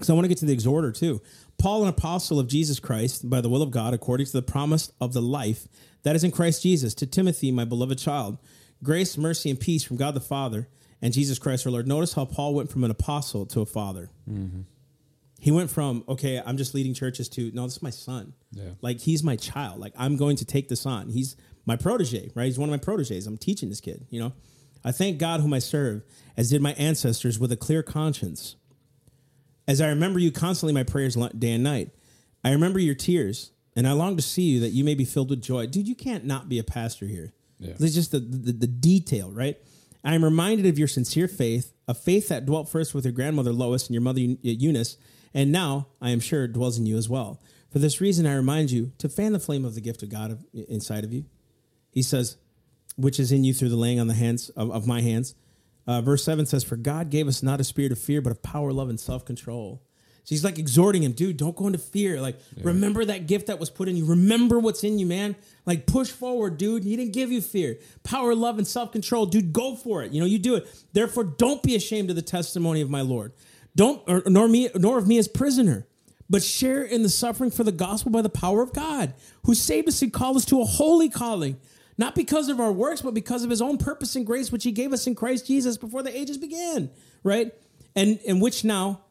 So 0.01 0.13
I 0.13 0.15
want 0.15 0.25
to 0.25 0.29
get 0.29 0.38
to 0.39 0.45
the 0.45 0.53
exhorter 0.53 0.91
too. 0.91 1.21
Paul, 1.57 1.83
an 1.83 1.89
apostle 1.89 2.39
of 2.39 2.47
Jesus 2.47 2.79
Christ, 2.79 3.27
by 3.29 3.41
the 3.41 3.49
will 3.49 3.61
of 3.63 3.71
God, 3.71 3.93
according 3.93 4.27
to 4.27 4.33
the 4.33 4.41
promise 4.43 4.91
of 5.01 5.13
the 5.13 5.21
life 5.21 5.67
that 6.03 6.15
is 6.15 6.23
in 6.23 6.31
Christ 6.31 6.61
Jesus, 6.61 6.93
to 6.95 7.07
Timothy, 7.07 7.51
my 7.51 7.65
beloved 7.65 7.97
child, 7.97 8.38
grace, 8.83 9.17
mercy, 9.17 9.49
and 9.49 9.59
peace 9.59 9.83
from 9.83 9.97
God 9.97 10.13
the 10.13 10.19
Father 10.19 10.67
and 11.01 11.13
Jesus 11.13 11.39
Christ 11.39 11.65
our 11.65 11.71
Lord. 11.71 11.88
Notice 11.88 12.13
how 12.13 12.25
Paul 12.25 12.53
went 12.53 12.69
from 12.69 12.83
an 12.83 12.91
apostle 12.91 13.45
to 13.47 13.61
a 13.61 13.65
father. 13.65 14.09
Mm-hmm. 14.29 14.61
He 15.39 15.51
went 15.51 15.69
from, 15.69 16.03
okay, 16.07 16.41
I'm 16.43 16.57
just 16.57 16.73
leading 16.73 16.93
churches 16.93 17.29
to, 17.29 17.51
no, 17.53 17.63
this 17.63 17.77
is 17.77 17.81
my 17.83 17.91
son. 17.91 18.33
Yeah. 18.51 18.71
Like, 18.81 18.99
he's 18.99 19.23
my 19.23 19.35
child. 19.35 19.79
Like, 19.79 19.93
I'm 19.95 20.17
going 20.17 20.35
to 20.38 20.45
take 20.45 20.67
this 20.67 20.85
on. 20.85 21.09
He's 21.09 21.35
my 21.68 21.76
protege, 21.76 22.32
right? 22.34 22.45
He's 22.45 22.57
one 22.57 22.70
of 22.70 22.72
my 22.72 22.84
proteges. 22.84 23.28
I'm 23.28 23.38
teaching 23.38 23.70
this 23.70 23.82
kid, 23.82 24.07
you 24.09 24.20
know? 24.20 24.34
I 24.84 24.91
thank 24.91 25.20
God 25.20 25.41
whom 25.41 25.53
I 25.53 25.59
serve, 25.59 26.03
as 26.38 26.49
did 26.49 26.61
my 26.61 26.74
ancestors, 26.74 27.38
with 27.38 27.51
a 27.51 27.57
clear 27.57 27.84
conscience. 27.84 28.55
As 29.68 29.82
I 29.82 29.89
remember 29.89 30.18
you 30.18 30.32
constantly 30.32 30.74
my 30.74 30.84
prayers 30.84 31.15
day 31.15 31.51
and 31.51 31.63
night, 31.63 31.91
I 32.43 32.51
remember 32.51 32.80
your 32.80 32.95
tears, 32.95 33.51
and 33.76 33.88
I 33.88 33.91
long 33.91 34.15
to 34.15 34.22
see 34.22 34.43
you 34.43 34.59
that 34.61 34.70
you 34.70 34.86
may 34.86 34.95
be 34.95 35.03
filled 35.03 35.30
with 35.30 35.41
joy. 35.41 35.68
Dude, 35.68 35.88
you 35.88 35.95
can't 35.95 36.24
not 36.26 36.47
be 36.47 36.57
a 36.57 36.63
pastor 36.63 37.05
here. 37.05 37.34
Yeah. 37.59 37.74
It's 37.80 37.95
just 37.95 38.11
the, 38.11 38.20
the, 38.20 38.53
the 38.53 38.68
detail, 38.68 39.30
right? 39.32 39.57
I 40.05 40.15
am 40.15 40.24
reminded 40.24 40.68
of 40.68 40.80
your 40.80 40.88
sincere 40.88 41.28
faith, 41.28 41.74
a 41.88 41.93
faith 41.93 42.30
that 42.30 42.45
dwelt 42.45 42.70
first 42.70 42.95
with 42.95 43.03
your 43.03 43.11
grandmother 43.11 43.51
Lois 43.51 43.88
and 43.88 43.93
your 43.93 44.01
mother 44.01 44.22
uh, 44.22 44.36
Eunice, 44.41 44.95
and 45.34 45.51
now, 45.51 45.88
I 46.01 46.11
am 46.11 46.22
sure, 46.22 46.47
dwells 46.47 46.78
in 46.78 46.86
you 46.86 46.97
as 46.97 47.09
well. 47.09 47.41
For 47.70 47.80
this 47.80 47.99
reason, 47.99 48.26
I 48.26 48.36
remind 48.36 48.72
you 48.72 48.93
to 48.99 49.09
fan 49.09 49.34
the 49.34 49.39
flame 49.39 49.65
of 49.65 49.76
the 49.76 49.82
gift 49.82 50.01
of 50.01 50.09
God 50.09 50.32
of, 50.32 50.45
inside 50.53 51.03
of 51.03 51.11
you. 51.11 51.26
He 51.97 52.03
says, 52.03 52.37
which 52.95 53.19
is 53.19 53.31
in 53.31 53.43
you 53.43 53.55
through 53.55 53.69
the 53.69 53.75
laying 53.75 53.99
on 53.99 54.05
the 54.05 54.13
hands 54.13 54.49
of, 54.49 54.69
of 54.69 54.85
my 54.85 55.01
hands. 55.01 55.33
Uh, 55.87 55.99
verse 55.99 56.23
7 56.23 56.45
says, 56.45 56.63
For 56.63 56.75
God 56.75 57.09
gave 57.09 57.27
us 57.27 57.41
not 57.41 57.59
a 57.59 57.63
spirit 57.63 57.91
of 57.91 57.97
fear, 57.97 58.21
but 58.21 58.29
of 58.29 58.43
power, 58.43 58.71
love, 58.71 58.87
and 58.87 58.99
self 58.99 59.25
control. 59.25 59.81
So 60.23 60.35
he's 60.35 60.43
like 60.43 60.59
exhorting 60.59 61.01
him, 61.01 61.13
dude, 61.13 61.37
don't 61.37 61.55
go 61.55 61.65
into 61.65 61.79
fear. 61.79 62.21
Like, 62.21 62.37
remember 62.61 63.03
that 63.03 63.25
gift 63.25 63.47
that 63.47 63.59
was 63.59 63.71
put 63.71 63.87
in 63.87 63.97
you. 63.97 64.05
Remember 64.05 64.59
what's 64.59 64.83
in 64.83 64.99
you, 64.99 65.07
man. 65.07 65.35
Like, 65.65 65.87
push 65.87 66.11
forward, 66.11 66.59
dude. 66.59 66.83
He 66.83 66.95
didn't 66.95 67.13
give 67.13 67.31
you 67.31 67.41
fear. 67.41 67.79
Power, 68.03 68.35
love, 68.35 68.59
and 68.59 68.67
self 68.67 68.91
control. 68.91 69.25
Dude, 69.25 69.51
go 69.51 69.75
for 69.75 70.03
it. 70.03 70.11
You 70.11 70.19
know, 70.19 70.27
you 70.27 70.37
do 70.37 70.53
it. 70.53 70.67
Therefore, 70.93 71.23
don't 71.23 71.63
be 71.63 71.75
ashamed 71.75 72.11
of 72.11 72.15
the 72.15 72.21
testimony 72.21 72.81
of 72.81 72.91
my 72.91 73.01
Lord. 73.01 73.33
Don't, 73.75 74.03
or, 74.07 74.21
nor 74.27 74.47
me, 74.47 74.69
nor 74.75 74.99
of 74.99 75.07
me 75.07 75.17
as 75.17 75.27
prisoner, 75.27 75.87
but 76.29 76.43
share 76.43 76.83
in 76.83 77.01
the 77.01 77.09
suffering 77.09 77.49
for 77.49 77.63
the 77.63 77.71
gospel 77.71 78.11
by 78.11 78.21
the 78.21 78.29
power 78.29 78.61
of 78.61 78.71
God, 78.71 79.15
who 79.45 79.55
saved 79.55 79.87
us 79.87 80.01
and 80.03 80.11
called 80.11 80.35
us 80.37 80.45
to 80.45 80.61
a 80.61 80.65
holy 80.65 81.09
calling, 81.09 81.57
not 81.97 82.15
because 82.15 82.49
of 82.49 82.59
our 82.59 82.71
works, 82.71 83.01
but 83.01 83.13
because 83.13 83.43
of 83.43 83.49
his 83.49 83.61
own 83.61 83.77
purpose 83.77 84.15
and 84.15 84.25
grace, 84.25 84.51
which 84.51 84.63
he 84.63 84.71
gave 84.71 84.93
us 84.93 85.07
in 85.07 85.15
Christ 85.15 85.47
Jesus 85.47 85.77
before 85.77 86.03
the 86.03 86.15
ages 86.15 86.37
began, 86.37 86.89
right? 87.23 87.53
And, 87.95 88.19
and 88.27 88.41
which 88.41 88.63
now 88.63 89.01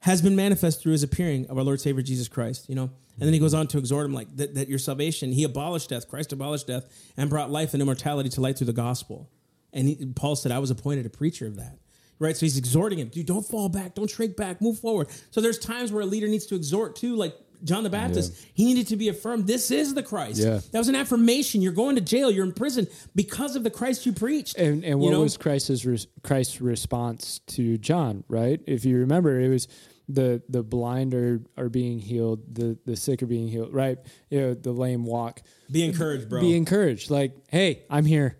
has 0.00 0.22
been 0.22 0.36
manifest 0.36 0.82
through 0.82 0.92
his 0.92 1.02
appearing 1.02 1.46
of 1.48 1.58
our 1.58 1.64
Lord 1.64 1.80
Savior 1.80 2.02
Jesus 2.02 2.28
Christ, 2.28 2.68
you 2.68 2.74
know? 2.74 2.90
And 3.18 3.26
then 3.26 3.32
he 3.32 3.40
goes 3.40 3.54
on 3.54 3.66
to 3.68 3.78
exhort 3.78 4.06
him 4.06 4.12
like 4.12 4.36
that, 4.36 4.54
that 4.54 4.68
your 4.68 4.78
salvation, 4.78 5.32
he 5.32 5.42
abolished 5.42 5.88
death, 5.88 6.08
Christ 6.08 6.32
abolished 6.32 6.66
death 6.66 6.84
and 7.16 7.30
brought 7.30 7.50
life 7.50 7.72
and 7.72 7.82
immortality 7.82 8.28
to 8.30 8.40
light 8.40 8.58
through 8.58 8.66
the 8.66 8.72
gospel. 8.72 9.30
And 9.72 9.88
he, 9.88 10.06
Paul 10.14 10.36
said, 10.36 10.52
I 10.52 10.58
was 10.58 10.70
appointed 10.70 11.06
a 11.06 11.10
preacher 11.10 11.46
of 11.46 11.56
that 11.56 11.78
right? 12.18 12.36
So 12.36 12.46
he's 12.46 12.56
exhorting 12.56 12.98
him, 12.98 13.08
dude, 13.08 13.26
don't 13.26 13.46
fall 13.46 13.68
back, 13.68 13.94
don't 13.94 14.08
shrink 14.08 14.36
back, 14.36 14.60
move 14.60 14.78
forward. 14.78 15.08
So 15.30 15.40
there's 15.40 15.58
times 15.58 15.92
where 15.92 16.02
a 16.02 16.06
leader 16.06 16.28
needs 16.28 16.46
to 16.46 16.54
exhort 16.54 16.96
too, 16.96 17.16
like 17.16 17.36
John 17.64 17.84
the 17.84 17.90
Baptist. 17.90 18.32
Yeah. 18.34 18.48
He 18.54 18.64
needed 18.64 18.88
to 18.88 18.96
be 18.96 19.08
affirmed. 19.08 19.46
This 19.46 19.70
is 19.70 19.94
the 19.94 20.02
Christ. 20.02 20.38
Yeah. 20.38 20.60
That 20.72 20.78
was 20.78 20.88
an 20.88 20.94
affirmation. 20.94 21.62
You're 21.62 21.72
going 21.72 21.96
to 21.96 22.00
jail. 22.00 22.30
You're 22.30 22.44
in 22.44 22.52
prison 22.52 22.86
because 23.14 23.56
of 23.56 23.64
the 23.64 23.70
Christ 23.70 24.06
you 24.06 24.12
preached. 24.12 24.56
And, 24.56 24.84
and 24.84 24.98
what 25.00 25.06
you 25.06 25.12
know? 25.12 25.20
was 25.20 25.36
Christ's 25.36 25.84
re- 25.84 26.06
Christ's 26.22 26.60
response 26.60 27.40
to 27.48 27.78
John? 27.78 28.24
Right? 28.28 28.60
If 28.66 28.84
you 28.84 28.98
remember, 28.98 29.40
it 29.40 29.48
was 29.48 29.68
the 30.08 30.42
the 30.48 30.62
blind 30.62 31.14
are, 31.14 31.40
are 31.56 31.68
being 31.68 31.98
healed, 31.98 32.54
the 32.54 32.78
the 32.86 32.96
sick 32.96 33.22
are 33.22 33.26
being 33.26 33.48
healed. 33.48 33.74
Right? 33.74 33.98
You 34.30 34.40
know, 34.40 34.54
the 34.54 34.72
lame 34.72 35.04
walk. 35.04 35.42
Be 35.70 35.84
encouraged, 35.84 36.28
bro. 36.28 36.40
Be 36.40 36.56
encouraged. 36.56 37.10
Like, 37.10 37.36
hey, 37.48 37.82
I'm 37.90 38.04
here. 38.04 38.38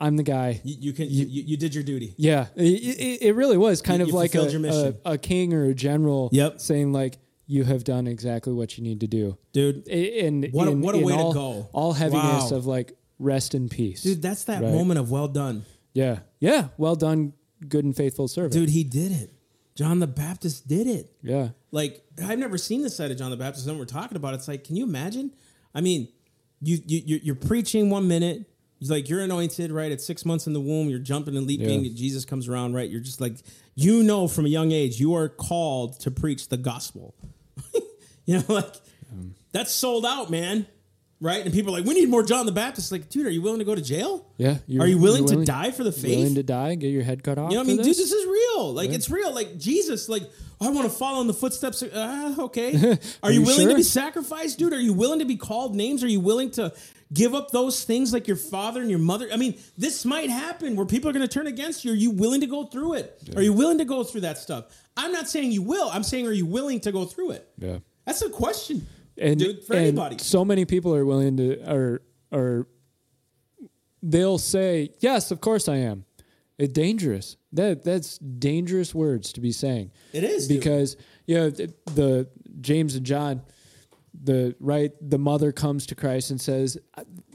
I'm 0.00 0.16
the 0.16 0.22
guy. 0.22 0.60
You, 0.64 0.76
you 0.80 0.92
can 0.94 1.10
you, 1.10 1.26
you, 1.26 1.42
you, 1.42 1.56
did 1.58 1.74
your 1.74 1.84
duty. 1.84 2.14
Yeah, 2.16 2.46
it, 2.56 2.62
it, 2.62 3.22
it 3.22 3.34
really 3.34 3.58
was 3.58 3.82
kind 3.82 4.00
of 4.00 4.08
like 4.08 4.34
a, 4.34 4.94
a, 5.04 5.12
a, 5.12 5.18
king 5.18 5.52
or 5.52 5.64
a 5.66 5.74
general. 5.74 6.30
Yep. 6.32 6.60
saying 6.60 6.92
like 6.94 7.18
you 7.50 7.64
have 7.64 7.82
done 7.82 8.06
exactly 8.06 8.52
what 8.52 8.78
you 8.78 8.84
need 8.84 9.00
to 9.00 9.08
do, 9.08 9.36
dude. 9.52 9.88
And 9.88 10.46
what 10.52 10.68
a, 10.68 10.70
in, 10.70 10.80
what 10.80 10.94
a 10.94 10.98
way 10.98 11.14
all, 11.14 11.32
to 11.32 11.38
go! 11.38 11.68
All 11.72 11.92
heaviness 11.92 12.52
wow. 12.52 12.56
of 12.56 12.66
like 12.66 12.96
rest 13.18 13.56
in 13.56 13.68
peace, 13.68 14.04
dude. 14.04 14.22
That's 14.22 14.44
that 14.44 14.62
right? 14.62 14.72
moment 14.72 15.00
of 15.00 15.10
well 15.10 15.26
done. 15.26 15.64
Yeah, 15.92 16.20
yeah, 16.38 16.68
well 16.78 16.94
done, 16.94 17.32
good 17.68 17.84
and 17.84 17.96
faithful 17.96 18.28
servant, 18.28 18.52
dude. 18.52 18.70
He 18.70 18.84
did 18.84 19.10
it. 19.10 19.32
John 19.74 19.98
the 19.98 20.06
Baptist 20.06 20.68
did 20.68 20.86
it. 20.86 21.12
Yeah, 21.22 21.48
like 21.72 22.04
I've 22.24 22.38
never 22.38 22.56
seen 22.56 22.82
this 22.82 22.96
side 22.96 23.10
of 23.10 23.18
John 23.18 23.32
the 23.32 23.36
Baptist. 23.36 23.66
And 23.66 23.78
we're 23.78 23.84
talking 23.84 24.16
about 24.16 24.34
it's 24.34 24.46
like, 24.46 24.62
can 24.62 24.76
you 24.76 24.84
imagine? 24.84 25.32
I 25.74 25.80
mean, 25.80 26.06
you 26.62 26.78
you 26.86 27.20
you're 27.20 27.34
preaching 27.34 27.90
one 27.90 28.06
minute 28.06 28.46
like 28.88 29.08
you're 29.08 29.20
anointed, 29.20 29.72
right? 29.72 29.90
At 29.92 30.00
six 30.00 30.24
months 30.24 30.46
in 30.46 30.52
the 30.52 30.60
womb, 30.60 30.88
you're 30.88 31.00
jumping 31.00 31.36
and 31.36 31.46
leaping. 31.46 31.84
Yeah. 31.84 31.90
Jesus 31.94 32.24
comes 32.24 32.48
around, 32.48 32.74
right? 32.74 32.88
You're 32.88 33.00
just 33.00 33.20
like, 33.20 33.34
you 33.74 34.02
know, 34.02 34.28
from 34.28 34.46
a 34.46 34.48
young 34.48 34.72
age, 34.72 34.98
you 34.98 35.14
are 35.14 35.28
called 35.28 35.98
to 36.00 36.10
preach 36.10 36.48
the 36.48 36.56
gospel. 36.56 37.14
You 38.26 38.38
know, 38.38 38.44
like 38.48 38.74
um, 39.12 39.34
that's 39.52 39.72
sold 39.72 40.06
out, 40.06 40.30
man. 40.30 40.66
Right? 41.22 41.44
And 41.44 41.52
people 41.52 41.74
are 41.74 41.80
like, 41.80 41.86
we 41.86 41.92
need 41.92 42.08
more 42.08 42.22
John 42.22 42.46
the 42.46 42.52
Baptist. 42.52 42.90
Like, 42.90 43.10
dude, 43.10 43.26
are 43.26 43.30
you 43.30 43.42
willing 43.42 43.58
to 43.58 43.64
go 43.66 43.74
to 43.74 43.82
jail? 43.82 44.26
Yeah. 44.38 44.56
Are 44.80 44.86
you 44.86 44.96
willing, 44.96 45.24
willing, 45.24 45.40
to 45.40 45.44
die 45.44 45.70
for 45.70 45.84
the 45.84 45.92
faith? 45.92 46.16
Willing 46.16 46.36
to 46.36 46.42
die, 46.42 46.70
and 46.70 46.80
get 46.80 46.88
your 46.88 47.02
head 47.02 47.22
cut 47.22 47.36
off? 47.36 47.50
You 47.50 47.58
know 47.58 47.60
what 47.60 47.66
I 47.66 47.68
mean? 47.68 47.76
This? 47.76 47.98
Dude, 47.98 48.06
this 48.06 48.12
is 48.12 48.26
real. 48.26 48.72
Like, 48.72 48.88
yeah. 48.88 48.94
it's 48.94 49.10
real. 49.10 49.34
Like, 49.34 49.58
Jesus, 49.58 50.08
like, 50.08 50.22
I 50.62 50.70
want 50.70 50.90
to 50.90 50.96
follow 50.96 51.20
in 51.20 51.26
the 51.26 51.34
footsteps. 51.34 51.82
Of, 51.82 51.92
uh, 51.92 52.34
okay. 52.44 52.74
Are, 52.92 52.98
are 53.22 53.30
you, 53.30 53.40
you, 53.40 53.46
willing 53.46 53.60
sure? 53.60 53.70
to 53.70 53.76
be 53.76 53.82
sacrificed, 53.82 54.58
dude? 54.58 54.72
Are 54.72 54.80
you 54.80 54.94
willing 54.94 55.18
to 55.18 55.26
be 55.26 55.36
called 55.36 55.74
names? 55.74 56.02
Are 56.02 56.08
you 56.08 56.20
willing 56.20 56.50
to 56.52 56.72
give 57.12 57.34
up 57.34 57.50
those 57.50 57.84
things 57.84 58.12
like 58.12 58.26
your 58.26 58.36
father 58.36 58.80
and 58.80 58.88
your 58.88 58.98
mother? 58.98 59.28
I 59.32 59.36
mean, 59.36 59.58
this 59.76 60.04
might 60.04 60.30
happen 60.30 60.76
where 60.76 60.86
people 60.86 61.10
are 61.10 61.12
going 61.12 61.26
to 61.26 61.32
turn 61.32 61.46
against 61.46 61.84
you. 61.84 61.92
Are 61.92 61.96
you 61.96 62.10
willing 62.10 62.42
to 62.42 62.46
go 62.46 62.64
through 62.64 62.94
it? 62.94 63.18
Yeah. 63.22 63.38
Are 63.38 63.42
you 63.42 63.52
willing 63.52 63.78
to 63.78 63.84
go 63.84 64.04
through 64.04 64.22
that 64.22 64.38
stuff? 64.38 64.66
I'm 64.96 65.12
not 65.12 65.28
saying 65.28 65.52
you 65.52 65.62
will. 65.62 65.88
I'm 65.90 66.02
saying, 66.02 66.26
are 66.26 66.32
you 66.32 66.46
willing 66.46 66.80
to 66.80 66.92
go 66.92 67.04
through 67.04 67.32
it? 67.32 67.48
Yeah. 67.58 67.78
That's 68.10 68.22
a 68.22 68.30
question 68.30 68.88
and, 69.16 69.38
dude, 69.38 69.62
for 69.62 69.74
and 69.74 69.82
anybody. 69.82 70.18
So 70.18 70.44
many 70.44 70.64
people 70.64 70.92
are 70.96 71.04
willing 71.04 71.36
to, 71.36 71.72
or, 71.72 72.02
or 72.32 72.66
they'll 74.02 74.38
say, 74.38 74.90
yes, 74.98 75.30
of 75.30 75.40
course 75.40 75.68
I 75.68 75.76
am. 75.76 76.06
It's 76.58 76.72
dangerous. 76.72 77.36
That 77.52 77.84
that's 77.84 78.18
dangerous 78.18 78.92
words 78.92 79.32
to 79.34 79.40
be 79.40 79.52
saying. 79.52 79.92
It 80.12 80.24
is 80.24 80.48
because 80.48 80.96
dude. 80.96 81.04
you 81.26 81.34
know 81.36 81.50
the, 81.50 81.74
the 81.94 82.28
James 82.60 82.96
and 82.96 83.06
John, 83.06 83.42
the 84.12 84.54
right 84.60 84.92
the 85.00 85.18
mother 85.18 85.52
comes 85.52 85.86
to 85.86 85.94
Christ 85.94 86.30
and 86.30 86.40
says, 86.40 86.76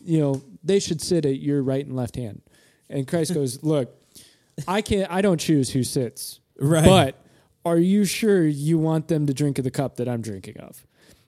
you 0.03 0.19
know 0.19 0.43
they 0.63 0.79
should 0.79 1.01
sit 1.01 1.25
at 1.25 1.39
your 1.39 1.63
right 1.63 1.83
and 1.83 1.95
left 1.95 2.17
hand, 2.17 2.41
and 2.87 3.07
Christ 3.07 3.33
goes, 3.33 3.63
look, 3.63 3.95
I 4.67 4.81
can't. 4.81 5.11
I 5.11 5.21
don't 5.21 5.39
choose 5.39 5.71
who 5.71 5.83
sits. 5.83 6.39
Right. 6.59 6.85
But 6.85 7.24
are 7.65 7.77
you 7.79 8.05
sure 8.05 8.45
you 8.45 8.77
want 8.77 9.07
them 9.07 9.25
to 9.25 9.33
drink 9.33 9.57
of 9.57 9.63
the 9.63 9.71
cup 9.71 9.97
that 9.97 10.07
I'm 10.07 10.21
drinking 10.21 10.57
of? 10.57 10.85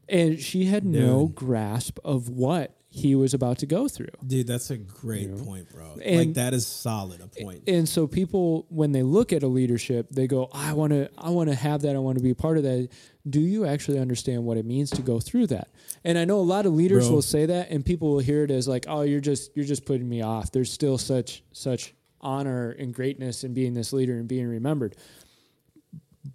and 0.10 0.40
she 0.40 0.66
had 0.66 0.84
Dude. 0.84 1.04
no 1.04 1.28
grasp 1.28 2.00
of 2.04 2.30
what 2.30 2.74
he 2.90 3.14
was 3.14 3.34
about 3.34 3.58
to 3.60 3.66
go 3.66 3.88
through. 3.88 4.08
Dude, 4.26 4.48
that's 4.48 4.70
a 4.70 4.78
great 4.78 5.24
you 5.24 5.36
know? 5.36 5.44
point, 5.44 5.70
bro. 5.70 5.98
And, 6.04 6.18
like 6.18 6.34
that 6.36 6.54
is 6.54 6.66
solid 6.66 7.22
a 7.22 7.28
point. 7.28 7.64
And 7.68 7.88
so 7.88 8.08
people 8.08 8.66
when 8.70 8.94
they 8.94 9.04
look 9.04 9.34
at 9.34 9.44
a 9.44 9.48
leadership, 9.48 10.10
they 10.10 10.26
go, 10.26 10.50
"I 10.54 10.74
want 10.74 10.94
to 10.94 11.10
I 11.18 11.30
want 11.30 11.50
to 11.50 11.56
have 11.56 11.82
that. 11.82 11.96
I 11.96 12.00
want 12.00 12.18
to 12.18 12.24
be 12.24 12.30
a 12.30 12.36
part 12.36 12.58
of 12.58 12.64
that." 12.64 12.90
Do 13.30 13.42
you 13.42 13.66
actually 13.66 14.00
understand 14.00 14.46
what 14.46 14.58
it 14.58 14.66
means 14.66 14.90
to 14.92 15.02
go 15.02 15.20
through 15.20 15.48
that? 15.48 15.68
And 16.06 16.18
I 16.18 16.24
know 16.24 16.40
a 16.40 16.42
lot 16.42 16.66
of 16.66 16.74
leaders 16.74 17.08
bro. 17.08 17.16
will 17.16 17.22
say 17.22 17.46
that 17.46 17.70
and 17.70 17.86
people 17.86 18.10
will 18.10 18.20
hear 18.20 18.46
it 18.46 18.52
as 18.52 18.68
like, 18.68 18.86
"Oh, 18.88 19.02
you're 19.02 19.20
just 19.20 19.52
you're 19.56 19.66
just 19.66 19.86
putting 19.86 20.08
me 20.08 20.22
off." 20.22 20.52
There's 20.52 20.72
still 20.72 20.98
such 20.98 21.44
such 21.52 21.94
honor 22.22 22.72
and 22.72 22.94
greatness 22.94 23.44
in 23.44 23.54
being 23.54 23.74
this 23.74 23.92
leader 23.94 24.18
and 24.18 24.28
being 24.28 24.48
remembered 24.48 24.96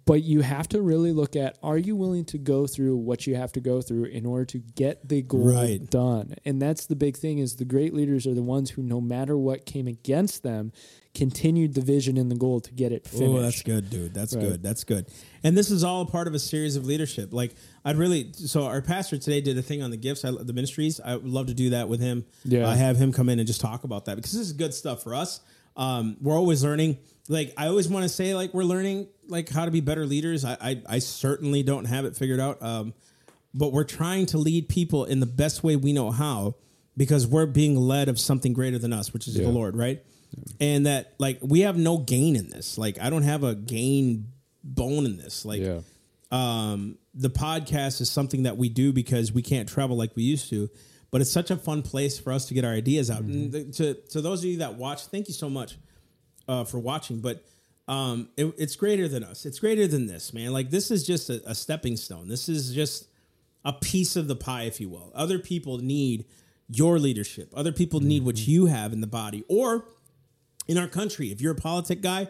but 0.05 0.23
you 0.23 0.41
have 0.41 0.67
to 0.69 0.81
really 0.81 1.11
look 1.11 1.35
at 1.35 1.57
are 1.63 1.77
you 1.77 1.95
willing 1.95 2.25
to 2.25 2.37
go 2.37 2.67
through 2.67 2.95
what 2.95 3.27
you 3.27 3.35
have 3.35 3.51
to 3.51 3.59
go 3.59 3.81
through 3.81 4.05
in 4.05 4.25
order 4.25 4.45
to 4.45 4.59
get 4.59 5.07
the 5.07 5.21
goal 5.21 5.53
right. 5.53 5.89
done 5.89 6.33
and 6.45 6.61
that's 6.61 6.85
the 6.85 6.95
big 6.95 7.17
thing 7.17 7.39
is 7.39 7.55
the 7.55 7.65
great 7.65 7.93
leaders 7.93 8.25
are 8.25 8.33
the 8.33 8.43
ones 8.43 8.71
who 8.71 8.81
no 8.81 9.01
matter 9.01 9.37
what 9.37 9.65
came 9.65 9.87
against 9.87 10.43
them 10.43 10.71
continued 11.13 11.75
the 11.75 11.81
vision 11.81 12.17
and 12.17 12.31
the 12.31 12.35
goal 12.35 12.59
to 12.59 12.71
get 12.73 12.91
it 12.91 13.05
finished. 13.05 13.23
Oh, 13.23 13.39
that's 13.39 13.61
good, 13.61 13.89
dude. 13.89 14.13
That's 14.13 14.35
right. 14.35 14.41
good. 14.41 14.63
That's 14.63 14.83
good. 14.83 15.07
And 15.43 15.55
this 15.55 15.69
is 15.69 15.83
all 15.83 16.05
part 16.05 16.27
of 16.27 16.33
a 16.33 16.39
series 16.39 16.75
of 16.75 16.85
leadership. 16.85 17.33
Like 17.33 17.55
I'd 17.85 17.97
really 17.97 18.31
so 18.33 18.63
our 18.63 18.81
pastor 18.81 19.17
today 19.17 19.41
did 19.41 19.57
a 19.57 19.61
thing 19.61 19.83
on 19.83 19.91
the 19.91 19.97
gifts, 19.97 20.21
the 20.21 20.53
ministries. 20.53 20.99
I 20.99 21.15
would 21.15 21.27
love 21.27 21.47
to 21.47 21.53
do 21.53 21.71
that 21.71 21.87
with 21.87 21.99
him. 21.99 22.25
Yeah, 22.43 22.67
I 22.67 22.75
have 22.75 22.97
him 22.97 23.13
come 23.13 23.29
in 23.29 23.39
and 23.39 23.47
just 23.47 23.61
talk 23.61 23.83
about 23.83 24.05
that 24.05 24.15
because 24.15 24.31
this 24.31 24.41
is 24.41 24.53
good 24.53 24.73
stuff 24.73 25.03
for 25.03 25.13
us. 25.13 25.41
Um, 25.75 26.17
we're 26.21 26.35
always 26.35 26.63
learning. 26.63 26.97
Like 27.29 27.53
I 27.57 27.67
always 27.67 27.87
want 27.87 28.03
to 28.03 28.09
say, 28.09 28.35
like 28.35 28.53
we're 28.53 28.63
learning 28.63 29.07
like 29.27 29.49
how 29.49 29.65
to 29.65 29.71
be 29.71 29.81
better 29.81 30.05
leaders. 30.05 30.45
I 30.45 30.57
I, 30.59 30.81
I 30.87 30.99
certainly 30.99 31.63
don't 31.63 31.85
have 31.85 32.05
it 32.05 32.15
figured 32.15 32.39
out. 32.39 32.61
Um, 32.61 32.93
but 33.53 33.71
we're 33.71 33.83
trying 33.83 34.25
to 34.27 34.37
lead 34.37 34.67
people 34.67 35.05
in 35.05 35.19
the 35.19 35.25
best 35.25 35.63
way 35.63 35.75
we 35.75 35.93
know 35.93 36.11
how 36.11 36.55
because 36.97 37.27
we're 37.27 37.45
being 37.45 37.75
led 37.75 38.09
of 38.09 38.19
something 38.19 38.53
greater 38.53 38.77
than 38.77 38.93
us, 38.93 39.13
which 39.13 39.27
is 39.27 39.37
yeah. 39.37 39.45
the 39.45 39.51
Lord, 39.51 39.75
right? 39.75 40.03
Yeah. 40.31 40.67
And 40.67 40.85
that 40.85 41.13
like 41.19 41.39
we 41.41 41.61
have 41.61 41.77
no 41.77 41.97
gain 41.97 42.35
in 42.35 42.49
this. 42.49 42.77
Like 42.77 42.99
I 42.99 43.09
don't 43.09 43.23
have 43.23 43.43
a 43.43 43.55
gain 43.55 44.29
bone 44.63 45.05
in 45.05 45.17
this. 45.17 45.45
Like 45.45 45.61
yeah. 45.61 45.81
um 46.31 46.97
the 47.13 47.29
podcast 47.29 48.01
is 48.01 48.09
something 48.09 48.43
that 48.43 48.57
we 48.57 48.69
do 48.69 48.91
because 48.91 49.31
we 49.31 49.43
can't 49.43 49.69
travel 49.69 49.95
like 49.95 50.15
we 50.15 50.23
used 50.23 50.49
to 50.49 50.69
but 51.13 51.21
it's 51.21 51.31
such 51.31 51.51
a 51.51 51.55
fun 51.55 51.83
place 51.83 52.17
for 52.17 52.33
us 52.33 52.47
to 52.47 52.55
get 52.55 52.65
our 52.65 52.73
ideas 52.73 53.11
out. 53.11 53.21
Mm-hmm. 53.21 53.69
To 53.73 53.93
to 53.93 54.19
those 54.19 54.39
of 54.39 54.45
you 54.45 54.57
that 54.57 54.73
watch, 54.73 55.05
thank 55.05 55.27
you 55.27 55.33
so 55.35 55.47
much 55.47 55.77
uh, 56.47 56.63
for 56.63 56.79
watching. 56.79 57.21
But 57.21 57.45
um, 57.87 58.29
it, 58.35 58.51
it's 58.57 58.75
greater 58.75 59.07
than 59.07 59.23
us. 59.23 59.45
It's 59.45 59.59
greater 59.59 59.85
than 59.85 60.07
this, 60.07 60.33
man. 60.33 60.51
Like 60.51 60.71
this 60.71 60.89
is 60.89 61.05
just 61.05 61.29
a, 61.29 61.39
a 61.45 61.53
stepping 61.53 61.97
stone. 61.97 62.29
This 62.29 62.49
is 62.49 62.73
just 62.73 63.09
a 63.63 63.73
piece 63.73 64.15
of 64.15 64.27
the 64.27 64.35
pie, 64.35 64.63
if 64.63 64.81
you 64.81 64.89
will. 64.89 65.11
Other 65.13 65.37
people 65.37 65.77
need 65.77 66.25
your 66.67 66.97
leadership. 66.97 67.53
Other 67.55 67.71
people 67.71 67.99
need 67.99 68.21
mm-hmm. 68.21 68.25
what 68.25 68.47
you 68.47 68.65
have 68.65 68.91
in 68.91 68.99
the 68.99 69.05
body, 69.05 69.43
or 69.47 69.85
in 70.67 70.79
our 70.79 70.87
country. 70.87 71.31
If 71.31 71.41
you're 71.41 71.51
a 71.51 71.55
politic 71.55 72.01
guy, 72.01 72.27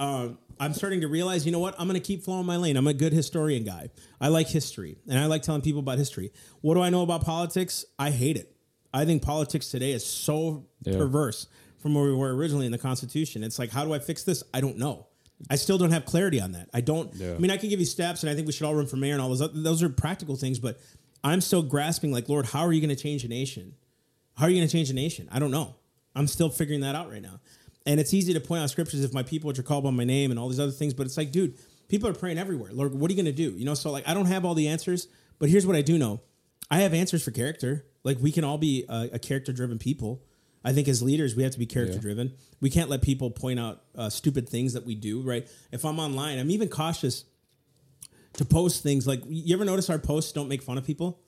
uh, 0.00 0.30
I'm 0.60 0.74
starting 0.74 1.00
to 1.02 1.08
realize, 1.08 1.44
you 1.46 1.52
know 1.52 1.58
what? 1.58 1.74
I'm 1.78 1.86
going 1.86 2.00
to 2.00 2.06
keep 2.06 2.24
flowing 2.24 2.46
my 2.46 2.56
lane. 2.56 2.76
I'm 2.76 2.86
a 2.86 2.94
good 2.94 3.12
historian 3.12 3.64
guy. 3.64 3.90
I 4.20 4.28
like 4.28 4.48
history 4.48 4.98
and 5.08 5.18
I 5.18 5.26
like 5.26 5.42
telling 5.42 5.62
people 5.62 5.80
about 5.80 5.98
history. 5.98 6.32
What 6.60 6.74
do 6.74 6.82
I 6.82 6.90
know 6.90 7.02
about 7.02 7.24
politics? 7.24 7.84
I 7.98 8.10
hate 8.10 8.36
it. 8.36 8.54
I 8.94 9.04
think 9.04 9.22
politics 9.22 9.70
today 9.70 9.92
is 9.92 10.04
so 10.04 10.66
yeah. 10.82 10.96
perverse 10.96 11.46
from 11.78 11.94
where 11.94 12.04
we 12.04 12.14
were 12.14 12.34
originally 12.34 12.66
in 12.66 12.72
the 12.72 12.78
Constitution. 12.78 13.42
It's 13.42 13.58
like, 13.58 13.70
how 13.70 13.84
do 13.84 13.92
I 13.92 13.98
fix 13.98 14.22
this? 14.22 14.42
I 14.52 14.60
don't 14.60 14.78
know. 14.78 15.06
I 15.50 15.56
still 15.56 15.78
don't 15.78 15.90
have 15.90 16.04
clarity 16.04 16.40
on 16.40 16.52
that. 16.52 16.68
I 16.72 16.80
don't. 16.80 17.12
Yeah. 17.14 17.34
I 17.34 17.38
mean, 17.38 17.50
I 17.50 17.56
can 17.56 17.68
give 17.68 17.80
you 17.80 17.86
steps, 17.86 18.22
and 18.22 18.30
I 18.30 18.34
think 18.34 18.46
we 18.46 18.52
should 18.52 18.64
all 18.64 18.74
run 18.74 18.86
for 18.86 18.96
mayor 18.96 19.14
and 19.14 19.20
all 19.20 19.28
those. 19.28 19.50
Those 19.52 19.82
are 19.82 19.88
practical 19.88 20.36
things, 20.36 20.60
but 20.60 20.78
I'm 21.24 21.40
still 21.40 21.62
grasping. 21.62 22.12
Like, 22.12 22.28
Lord, 22.28 22.46
how 22.46 22.60
are 22.60 22.72
you 22.72 22.80
going 22.80 22.94
to 22.94 23.02
change 23.02 23.24
a 23.24 23.28
nation? 23.28 23.74
How 24.36 24.46
are 24.46 24.50
you 24.50 24.56
going 24.56 24.68
to 24.68 24.72
change 24.72 24.90
a 24.90 24.94
nation? 24.94 25.28
I 25.32 25.40
don't 25.40 25.50
know. 25.50 25.74
I'm 26.14 26.26
still 26.26 26.48
figuring 26.48 26.80
that 26.82 26.94
out 26.94 27.10
right 27.10 27.22
now. 27.22 27.40
And 27.86 27.98
it's 27.98 28.14
easy 28.14 28.32
to 28.32 28.40
point 28.40 28.62
out 28.62 28.70
scriptures 28.70 29.02
if 29.02 29.12
my 29.12 29.22
people 29.22 29.48
which 29.48 29.58
are 29.58 29.64
called 29.64 29.84
by 29.84 29.90
my 29.90 30.04
name 30.04 30.30
and 30.30 30.38
all 30.38 30.48
these 30.48 30.60
other 30.60 30.72
things, 30.72 30.94
but 30.94 31.06
it's 31.06 31.16
like, 31.16 31.32
dude, 31.32 31.58
people 31.88 32.08
are 32.08 32.14
praying 32.14 32.38
everywhere. 32.38 32.70
Lord, 32.72 32.94
what 32.94 33.10
are 33.10 33.14
you 33.14 33.22
going 33.22 33.34
to 33.34 33.50
do? 33.50 33.56
You 33.56 33.64
know, 33.64 33.74
so 33.74 33.90
like 33.90 34.06
I 34.06 34.14
don't 34.14 34.26
have 34.26 34.44
all 34.44 34.54
the 34.54 34.68
answers, 34.68 35.08
but 35.38 35.48
here's 35.48 35.66
what 35.66 35.76
I 35.76 35.82
do 35.82 35.98
know. 35.98 36.20
I 36.70 36.78
have 36.78 36.94
answers 36.94 37.22
for 37.22 37.32
character. 37.32 37.84
Like 38.04 38.18
we 38.20 38.32
can 38.32 38.44
all 38.44 38.58
be 38.58 38.84
a, 38.88 39.10
a 39.14 39.18
character 39.18 39.52
driven 39.52 39.78
people. 39.78 40.22
I 40.64 40.72
think 40.72 40.86
as 40.86 41.02
leaders, 41.02 41.34
we 41.34 41.42
have 41.42 41.52
to 41.52 41.58
be 41.58 41.66
character 41.66 41.98
driven. 41.98 42.28
Yeah. 42.28 42.34
We 42.60 42.70
can't 42.70 42.88
let 42.88 43.02
people 43.02 43.30
point 43.30 43.58
out 43.58 43.82
uh, 43.96 44.10
stupid 44.10 44.48
things 44.48 44.74
that 44.74 44.86
we 44.86 44.94
do, 44.94 45.20
right? 45.20 45.48
If 45.72 45.84
I'm 45.84 45.98
online, 45.98 46.38
I'm 46.38 46.50
even 46.50 46.68
cautious 46.68 47.24
to 48.34 48.44
post 48.44 48.82
things 48.82 49.06
like 49.06 49.22
you 49.28 49.54
ever 49.54 49.64
notice 49.64 49.90
our 49.90 49.98
posts 49.98 50.32
don't 50.32 50.48
make 50.48 50.62
fun 50.62 50.78
of 50.78 50.86
people? 50.86 51.20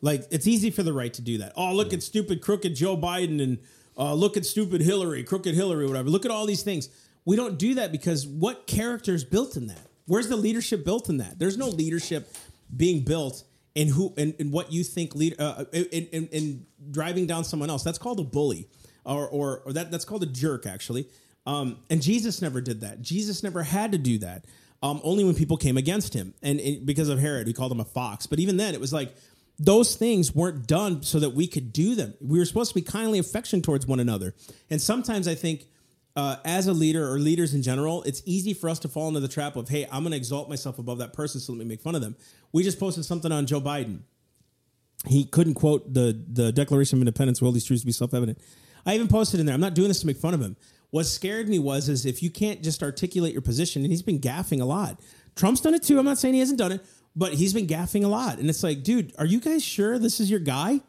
Like 0.00 0.26
it's 0.30 0.46
easy 0.46 0.70
for 0.70 0.82
the 0.82 0.92
right 0.92 1.12
to 1.14 1.22
do 1.22 1.38
that. 1.38 1.52
Oh, 1.56 1.72
look 1.72 1.92
at 1.92 2.02
stupid 2.02 2.42
crooked 2.42 2.74
Joe 2.74 2.96
Biden 2.96 3.42
and 3.42 3.58
uh, 3.98 4.14
look 4.14 4.36
at 4.36 4.46
stupid 4.46 4.80
Hillary, 4.80 5.24
crooked 5.24 5.54
Hillary, 5.54 5.86
whatever. 5.86 6.08
Look 6.08 6.24
at 6.24 6.30
all 6.30 6.46
these 6.46 6.62
things. 6.62 6.88
We 7.24 7.36
don't 7.36 7.58
do 7.58 7.74
that 7.74 7.92
because 7.92 8.26
what 8.26 8.66
character 8.66 9.14
is 9.14 9.24
built 9.24 9.56
in 9.56 9.66
that? 9.66 9.86
Where's 10.06 10.28
the 10.28 10.36
leadership 10.36 10.84
built 10.84 11.08
in 11.08 11.18
that? 11.18 11.38
There's 11.38 11.58
no 11.58 11.68
leadership 11.68 12.34
being 12.74 13.04
built 13.04 13.44
in 13.74 13.88
who 13.88 14.14
and, 14.16 14.34
in 14.38 14.50
what 14.50 14.72
you 14.72 14.82
think 14.82 15.14
lead 15.14 15.38
uh, 15.38 15.64
in, 15.72 15.84
in, 16.06 16.28
in 16.28 16.66
driving 16.90 17.26
down 17.26 17.44
someone 17.44 17.70
else. 17.70 17.82
That's 17.82 17.98
called 17.98 18.18
a 18.18 18.24
bully, 18.24 18.68
or 19.04 19.28
or, 19.28 19.62
or 19.66 19.72
that 19.72 19.90
that's 19.90 20.04
called 20.04 20.22
a 20.22 20.26
jerk 20.26 20.66
actually. 20.66 21.08
Um, 21.46 21.78
and 21.88 22.02
Jesus 22.02 22.42
never 22.42 22.60
did 22.60 22.80
that. 22.82 23.02
Jesus 23.02 23.42
never 23.42 23.62
had 23.62 23.92
to 23.92 23.98
do 23.98 24.18
that. 24.18 24.44
Um, 24.82 25.00
only 25.02 25.24
when 25.24 25.34
people 25.34 25.56
came 25.56 25.76
against 25.76 26.14
him, 26.14 26.34
and, 26.42 26.60
and 26.60 26.86
because 26.86 27.08
of 27.08 27.18
Herod, 27.18 27.46
we 27.46 27.52
called 27.52 27.72
him 27.72 27.80
a 27.80 27.84
fox. 27.84 28.26
But 28.26 28.38
even 28.38 28.56
then, 28.56 28.74
it 28.74 28.80
was 28.80 28.92
like 28.92 29.14
those 29.58 29.96
things 29.96 30.34
weren't 30.34 30.66
done 30.66 31.02
so 31.02 31.18
that 31.18 31.30
we 31.30 31.46
could 31.46 31.72
do 31.72 31.94
them. 31.94 32.14
We 32.20 32.38
were 32.38 32.44
supposed 32.44 32.70
to 32.70 32.74
be 32.74 32.82
kindly 32.82 33.18
affection 33.18 33.60
towards 33.60 33.86
one 33.86 33.98
another. 33.98 34.34
And 34.70 34.80
sometimes 34.80 35.26
I 35.26 35.34
think, 35.34 35.66
uh, 36.14 36.36
as 36.44 36.66
a 36.66 36.72
leader 36.72 37.12
or 37.12 37.18
leaders 37.18 37.54
in 37.54 37.62
general, 37.62 38.02
it's 38.04 38.22
easy 38.24 38.54
for 38.54 38.68
us 38.68 38.78
to 38.80 38.88
fall 38.88 39.08
into 39.08 39.20
the 39.20 39.28
trap 39.28 39.56
of, 39.56 39.68
hey, 39.68 39.86
I'm 39.90 40.02
going 40.02 40.12
to 40.12 40.16
exalt 40.16 40.48
myself 40.48 40.78
above 40.78 40.98
that 40.98 41.12
person, 41.12 41.40
so 41.40 41.52
let 41.52 41.58
me 41.58 41.64
make 41.64 41.80
fun 41.80 41.94
of 41.94 42.00
them. 42.00 42.16
We 42.52 42.62
just 42.62 42.80
posted 42.80 43.04
something 43.04 43.30
on 43.30 43.46
Joe 43.46 43.60
Biden. 43.60 44.00
He 45.06 45.24
couldn't 45.24 45.54
quote 45.54 45.94
the 45.94 46.20
the 46.28 46.50
Declaration 46.50 46.98
of 46.98 47.02
Independence, 47.02 47.40
all 47.40 47.52
these 47.52 47.64
truths 47.64 47.84
be 47.84 47.92
self 47.92 48.14
evident. 48.14 48.38
I 48.84 48.94
even 48.94 49.06
posted 49.06 49.38
in 49.38 49.46
there. 49.46 49.54
I'm 49.54 49.60
not 49.60 49.74
doing 49.74 49.88
this 49.88 50.00
to 50.00 50.06
make 50.06 50.16
fun 50.16 50.34
of 50.34 50.40
him. 50.40 50.56
What 50.90 51.04
scared 51.04 51.48
me 51.48 51.58
was 51.58 51.88
is 51.88 52.06
if 52.06 52.22
you 52.22 52.30
can't 52.30 52.62
just 52.62 52.82
articulate 52.82 53.32
your 53.32 53.42
position, 53.42 53.82
and 53.82 53.90
he's 53.92 54.02
been 54.02 54.18
gaffing 54.18 54.60
a 54.60 54.64
lot. 54.64 55.00
Trump's 55.36 55.60
done 55.60 55.74
it 55.74 55.84
too. 55.84 55.98
I'm 55.98 56.04
not 56.04 56.18
saying 56.18 56.34
he 56.34 56.40
hasn't 56.40 56.58
done 56.58 56.72
it, 56.72 56.84
but 57.16 57.34
he's 57.34 57.52
been 57.52 57.66
gaffing 57.66 58.04
a 58.04 58.08
lot. 58.08 58.38
And 58.38 58.48
it's 58.48 58.62
like, 58.62 58.82
dude, 58.82 59.12
are 59.18 59.26
you 59.26 59.40
guys 59.40 59.64
sure 59.64 59.98
this 59.98 60.20
is 60.20 60.30
your 60.30 60.40
guy? 60.40 60.80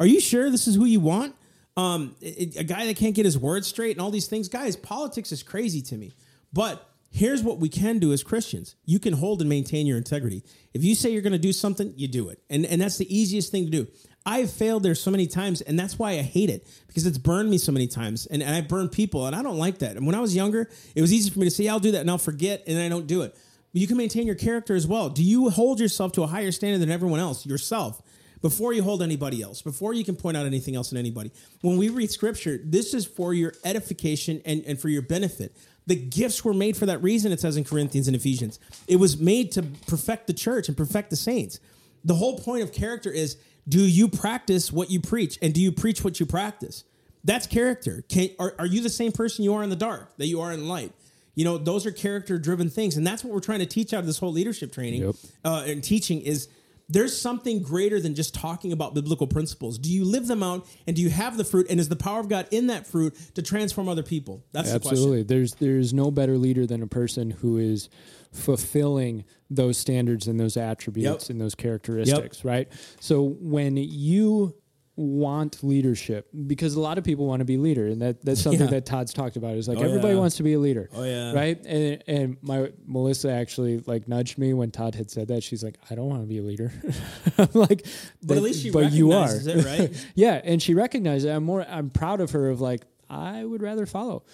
Are 0.00 0.06
you 0.06 0.20
sure 0.20 0.50
this 0.50 0.66
is 0.66 0.74
who 0.74 0.84
you 0.84 1.00
want? 1.00 1.34
Um, 1.76 2.16
it, 2.20 2.56
a 2.56 2.64
guy 2.64 2.86
that 2.86 2.96
can't 2.96 3.14
get 3.14 3.24
his 3.24 3.38
words 3.38 3.66
straight 3.66 3.96
and 3.96 4.00
all 4.00 4.10
these 4.10 4.26
things. 4.26 4.48
Guys, 4.48 4.76
politics 4.76 5.32
is 5.32 5.42
crazy 5.42 5.82
to 5.82 5.96
me. 5.96 6.14
But 6.52 6.88
here's 7.10 7.42
what 7.42 7.58
we 7.58 7.68
can 7.68 7.98
do 7.98 8.12
as 8.12 8.22
Christians. 8.22 8.76
You 8.84 8.98
can 8.98 9.12
hold 9.12 9.40
and 9.40 9.48
maintain 9.48 9.86
your 9.86 9.98
integrity. 9.98 10.42
If 10.74 10.84
you 10.84 10.94
say 10.94 11.10
you're 11.10 11.22
going 11.22 11.32
to 11.32 11.38
do 11.38 11.52
something, 11.52 11.92
you 11.96 12.08
do 12.08 12.28
it. 12.30 12.40
And, 12.48 12.64
and 12.66 12.80
that's 12.80 12.98
the 12.98 13.14
easiest 13.14 13.50
thing 13.50 13.66
to 13.66 13.70
do. 13.70 13.86
I've 14.26 14.50
failed 14.50 14.82
there 14.82 14.96
so 14.96 15.12
many 15.12 15.28
times, 15.28 15.60
and 15.60 15.78
that's 15.78 16.00
why 16.00 16.10
I 16.12 16.22
hate 16.22 16.50
it 16.50 16.66
because 16.88 17.06
it's 17.06 17.16
burned 17.16 17.48
me 17.48 17.58
so 17.58 17.70
many 17.70 17.86
times, 17.86 18.26
and, 18.26 18.42
and 18.42 18.56
I've 18.56 18.66
burned 18.66 18.90
people, 18.90 19.24
and 19.24 19.36
I 19.36 19.42
don't 19.42 19.56
like 19.56 19.78
that. 19.78 19.96
And 19.96 20.04
when 20.04 20.16
I 20.16 20.20
was 20.20 20.34
younger, 20.34 20.68
it 20.96 21.00
was 21.00 21.12
easy 21.12 21.30
for 21.30 21.38
me 21.38 21.44
to 21.44 21.50
say, 21.50 21.64
yeah, 21.64 21.72
"I'll 21.72 21.78
do 21.78 21.92
that," 21.92 22.00
and 22.00 22.10
I'll 22.10 22.18
forget, 22.18 22.64
and 22.66 22.76
I 22.76 22.88
don't 22.88 23.06
do 23.06 23.22
it. 23.22 23.36
You 23.72 23.86
can 23.86 23.96
maintain 23.96 24.26
your 24.26 24.36
character 24.36 24.74
as 24.74 24.86
well. 24.86 25.10
Do 25.10 25.22
you 25.22 25.50
hold 25.50 25.80
yourself 25.80 26.12
to 26.12 26.22
a 26.22 26.26
higher 26.26 26.52
standard 26.52 26.80
than 26.80 26.90
everyone 26.90 27.20
else 27.20 27.44
yourself? 27.44 28.02
Before 28.42 28.72
you 28.72 28.82
hold 28.82 29.02
anybody 29.02 29.42
else, 29.42 29.62
before 29.62 29.94
you 29.94 30.04
can 30.04 30.14
point 30.14 30.36
out 30.36 30.46
anything 30.46 30.76
else 30.76 30.92
in 30.92 30.98
anybody. 30.98 31.32
When 31.62 31.76
we 31.76 31.88
read 31.88 32.10
scripture, 32.10 32.60
this 32.62 32.94
is 32.94 33.06
for 33.06 33.34
your 33.34 33.54
edification 33.64 34.42
and, 34.44 34.62
and 34.66 34.78
for 34.78 34.88
your 34.88 35.02
benefit. 35.02 35.56
The 35.86 35.96
gifts 35.96 36.44
were 36.44 36.54
made 36.54 36.76
for 36.76 36.86
that 36.86 37.02
reason, 37.02 37.32
it 37.32 37.40
says 37.40 37.56
in 37.56 37.64
Corinthians 37.64 38.08
and 38.08 38.16
Ephesians. 38.16 38.58
It 38.86 38.96
was 38.96 39.18
made 39.18 39.52
to 39.52 39.62
perfect 39.62 40.26
the 40.26 40.32
church 40.32 40.68
and 40.68 40.76
perfect 40.76 41.10
the 41.10 41.16
saints. 41.16 41.60
The 42.04 42.14
whole 42.14 42.38
point 42.38 42.62
of 42.62 42.72
character 42.72 43.10
is 43.10 43.36
do 43.68 43.80
you 43.80 44.08
practice 44.08 44.72
what 44.72 44.90
you 44.90 45.00
preach 45.00 45.38
and 45.42 45.52
do 45.52 45.60
you 45.60 45.72
preach 45.72 46.04
what 46.04 46.20
you 46.20 46.26
practice 46.26 46.84
that's 47.24 47.46
character 47.46 48.04
Can, 48.08 48.30
are, 48.38 48.54
are 48.58 48.66
you 48.66 48.80
the 48.80 48.90
same 48.90 49.12
person 49.12 49.44
you 49.44 49.54
are 49.54 49.62
in 49.62 49.70
the 49.70 49.76
dark 49.76 50.16
that 50.18 50.26
you 50.26 50.40
are 50.40 50.52
in 50.52 50.68
light 50.68 50.92
you 51.36 51.44
know 51.44 51.56
those 51.58 51.86
are 51.86 51.92
character 51.92 52.38
driven 52.38 52.68
things 52.68 52.96
and 52.96 53.06
that's 53.06 53.22
what 53.22 53.32
we're 53.32 53.38
trying 53.40 53.60
to 53.60 53.66
teach 53.66 53.92
out 53.94 54.00
of 54.00 54.06
this 54.06 54.18
whole 54.18 54.32
leadership 54.32 54.72
training 54.72 55.02
Yep. 55.02 55.14
uh, 55.44 55.62
and 55.66 55.84
teaching 55.84 56.20
is 56.22 56.48
there's 56.88 57.20
something 57.20 57.62
greater 57.62 57.98
than 58.00 58.14
just 58.14 58.32
talking 58.32 58.72
about 58.72 58.94
biblical 58.94 59.26
principles 59.26 59.76
do 59.78 59.90
you 59.92 60.04
live 60.04 60.26
them 60.28 60.42
out 60.42 60.66
and 60.86 60.96
do 60.96 61.02
you 61.02 61.10
have 61.10 61.36
the 61.36 61.44
fruit 61.44 61.66
and 61.68 61.78
is 61.78 61.88
the 61.88 61.96
power 61.96 62.18
of 62.20 62.28
god 62.28 62.46
in 62.50 62.68
that 62.68 62.86
fruit 62.86 63.14
to 63.34 63.42
transform 63.42 63.88
other 63.88 64.02
people 64.02 64.44
that's 64.52 64.72
the 64.72 64.80
question 64.80 64.96
Absolutely. 64.96 65.22
There's 65.24 65.54
there's 65.56 65.92
no 65.94 66.10
better 66.10 66.36
leader 66.38 66.66
than 66.66 66.82
a 66.82 66.86
person 66.86 67.30
who 67.30 67.58
is 67.58 67.88
fulfilling 68.32 69.24
those 69.50 69.78
standards 69.78 70.26
and 70.28 70.38
those 70.38 70.56
attributes 70.56 71.24
Yep. 71.24 71.30
and 71.30 71.40
those 71.40 71.54
characteristics, 71.54 72.44
right? 72.44 72.68
So 73.00 73.22
when 73.40 73.76
you 73.76 74.54
want 74.98 75.62
leadership 75.62 76.26
because 76.46 76.74
a 76.74 76.80
lot 76.80 76.96
of 76.96 77.04
people 77.04 77.26
want 77.26 77.40
to 77.40 77.44
be 77.44 77.58
leader 77.58 77.86
and 77.86 78.00
that 78.00 78.24
that's 78.24 78.40
something 78.46 78.62
Yeah. 78.62 78.66
that 78.70 78.86
Todd's 78.86 79.12
talked 79.12 79.36
about 79.36 79.54
is 79.56 79.68
like 79.68 79.76
Oh, 79.76 79.82
everybody 79.82 80.14
yeah. 80.14 80.20
wants 80.20 80.36
to 80.36 80.42
be 80.42 80.54
a 80.54 80.58
leader. 80.58 80.88
Oh, 80.94 81.04
yeah. 81.04 81.32
Right? 81.32 81.62
And 81.66 82.02
and 82.06 82.36
my 82.40 82.70
Melissa 82.86 83.30
actually 83.30 83.80
like 83.86 84.08
nudged 84.08 84.38
me 84.38 84.54
when 84.54 84.70
Todd 84.70 84.94
had 84.94 85.10
said 85.10 85.28
that. 85.28 85.42
She's 85.42 85.62
like, 85.62 85.76
I 85.90 85.94
don't 85.96 86.08
want 86.08 86.22
to 86.22 86.26
be 86.26 86.38
a 86.38 86.42
leader. 86.42 86.72
I'm 87.38 87.48
like 87.52 87.84
but 88.22 88.28
"That- 88.28 88.36
at 88.38 88.42
least 88.42 88.62
she 88.62 88.70
but 88.70 88.92
you 88.92 89.12
are. 89.12 89.28
it 89.34 89.64
right 89.66 90.06
Yeah, 90.14 90.40
and 90.42 90.62
she 90.62 90.72
recognized 90.72 91.26
it. 91.26 91.30
I'm 91.30 91.44
more 91.44 91.66
I'm 91.68 91.90
proud 91.90 92.20
of 92.22 92.30
her 92.30 92.48
of 92.48 92.62
like 92.62 92.82
I 93.10 93.44
would 93.44 93.60
rather 93.62 93.84
follow. 93.86 94.24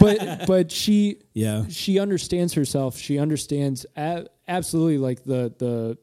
But 0.00 0.46
but 0.46 0.70
she 0.70 1.22
yeah 1.34 1.64
she 1.68 1.98
understands 1.98 2.54
herself. 2.54 2.96
She 2.96 3.18
understands 3.18 3.84
a- 3.96 4.26
absolutely 4.46 4.98
like 4.98 5.24
the 5.24 5.52
the 5.58 5.98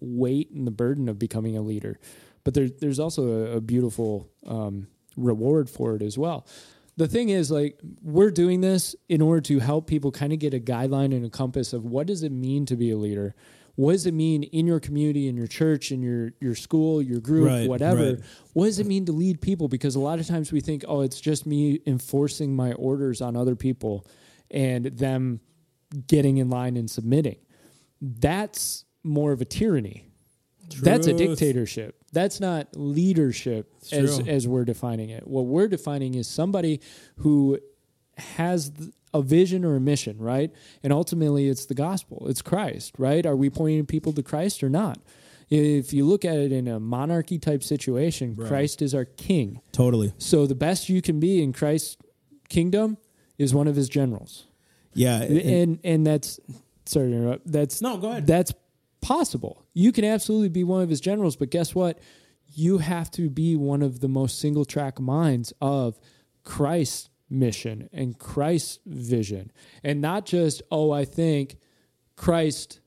weight 0.00 0.50
and 0.50 0.66
the 0.66 0.72
burden 0.72 1.08
of 1.08 1.16
becoming 1.18 1.56
a 1.56 1.62
leader. 1.62 2.00
But 2.44 2.54
there's 2.54 2.72
there's 2.80 2.98
also 2.98 3.28
a, 3.28 3.56
a 3.56 3.60
beautiful 3.60 4.30
um, 4.46 4.88
reward 5.16 5.70
for 5.70 5.94
it 5.96 6.02
as 6.02 6.18
well. 6.18 6.46
The 6.96 7.08
thing 7.08 7.30
is, 7.30 7.50
like, 7.50 7.78
we're 8.02 8.30
doing 8.30 8.60
this 8.60 8.94
in 9.08 9.22
order 9.22 9.40
to 9.42 9.60
help 9.60 9.86
people 9.86 10.12
kind 10.12 10.30
of 10.32 10.38
get 10.38 10.52
a 10.52 10.60
guideline 10.60 11.14
and 11.16 11.24
a 11.24 11.30
compass 11.30 11.72
of 11.72 11.86
what 11.86 12.06
does 12.06 12.22
it 12.22 12.32
mean 12.32 12.66
to 12.66 12.76
be 12.76 12.90
a 12.90 12.96
leader. 12.98 13.34
What 13.76 13.92
does 13.92 14.04
it 14.04 14.12
mean 14.12 14.42
in 14.42 14.66
your 14.66 14.78
community, 14.78 15.26
in 15.28 15.34
your 15.34 15.46
church, 15.46 15.90
in 15.92 16.02
your 16.02 16.32
your 16.40 16.54
school, 16.54 17.00
your 17.00 17.20
group, 17.20 17.48
Right, 17.48 17.68
whatever? 17.68 18.04
right. 18.14 18.20
What 18.52 18.66
does 18.66 18.78
it 18.78 18.86
mean 18.86 19.06
to 19.06 19.12
lead 19.12 19.40
people? 19.40 19.68
Because 19.68 19.94
a 19.94 20.00
lot 20.00 20.18
of 20.18 20.26
times 20.26 20.52
we 20.52 20.60
think, 20.60 20.84
oh, 20.86 21.00
it's 21.00 21.18
just 21.20 21.46
me 21.46 21.80
enforcing 21.86 22.54
my 22.54 22.72
orders 22.74 23.22
on 23.22 23.34
other 23.36 23.56
people 23.56 24.06
and 24.50 24.84
them 24.86 25.40
getting 26.06 26.36
in 26.36 26.50
line 26.50 26.76
and 26.76 26.90
submitting. 26.90 27.36
That's 28.02 28.84
more 29.02 29.32
of 29.32 29.40
a 29.40 29.44
tyranny. 29.46 30.11
That's 30.80 31.06
a 31.06 31.12
dictatorship. 31.14 31.96
That's 32.12 32.40
not 32.40 32.68
leadership 32.76 33.72
as 33.90 34.16
true. 34.16 34.26
as 34.26 34.46
we're 34.48 34.64
defining 34.64 35.10
it. 35.10 35.26
What 35.26 35.46
we're 35.46 35.68
defining 35.68 36.14
is 36.14 36.26
somebody 36.28 36.80
who 37.18 37.58
has 38.16 38.72
a 39.14 39.22
vision 39.22 39.64
or 39.64 39.76
a 39.76 39.80
mission, 39.80 40.18
right? 40.18 40.50
And 40.82 40.92
ultimately 40.92 41.48
it's 41.48 41.66
the 41.66 41.74
gospel. 41.74 42.26
It's 42.28 42.42
Christ, 42.42 42.94
right? 42.98 43.24
Are 43.26 43.36
we 43.36 43.50
pointing 43.50 43.86
people 43.86 44.12
to 44.14 44.22
Christ 44.22 44.62
or 44.62 44.68
not? 44.68 44.98
If 45.50 45.92
you 45.92 46.06
look 46.06 46.24
at 46.24 46.36
it 46.36 46.50
in 46.52 46.66
a 46.66 46.80
monarchy 46.80 47.38
type 47.38 47.62
situation, 47.62 48.36
Christ 48.36 48.80
is 48.80 48.94
our 48.94 49.04
king. 49.04 49.60
totally 49.72 50.14
So 50.18 50.46
the 50.46 50.54
best 50.54 50.88
you 50.88 51.02
can 51.02 51.20
be 51.20 51.42
in 51.42 51.52
Christ's 51.52 51.96
kingdom 52.48 52.96
is 53.38 53.54
one 53.54 53.68
of 53.68 53.76
his 53.76 53.88
generals. 53.88 54.46
yeah 54.94 55.22
and- 55.22 55.38
And 55.40 55.78
and 55.84 56.06
that's 56.06 56.38
sorry 56.86 57.10
to 57.10 57.16
interrupt. 57.16 57.50
That's 57.52 57.80
No, 57.82 57.96
go 57.98 58.10
ahead. 58.10 58.26
That's 58.26 58.52
possible. 59.00 59.61
You 59.74 59.92
can 59.92 60.04
absolutely 60.04 60.48
be 60.50 60.64
one 60.64 60.82
of 60.82 60.88
his 60.90 61.00
generals, 61.00 61.36
but 61.36 61.50
guess 61.50 61.74
what? 61.74 61.98
You 62.54 62.78
have 62.78 63.10
to 63.12 63.30
be 63.30 63.56
one 63.56 63.82
of 63.82 64.00
the 64.00 64.08
most 64.08 64.38
single 64.38 64.64
track 64.64 65.00
minds 65.00 65.52
of 65.60 65.98
Christ's 66.44 67.08
mission 67.30 67.88
and 67.92 68.18
Christ's 68.18 68.78
vision. 68.84 69.50
And 69.82 70.00
not 70.02 70.26
just, 70.26 70.60
oh, 70.70 70.90
I 70.90 71.04
think 71.06 71.56
Christ 72.16 72.80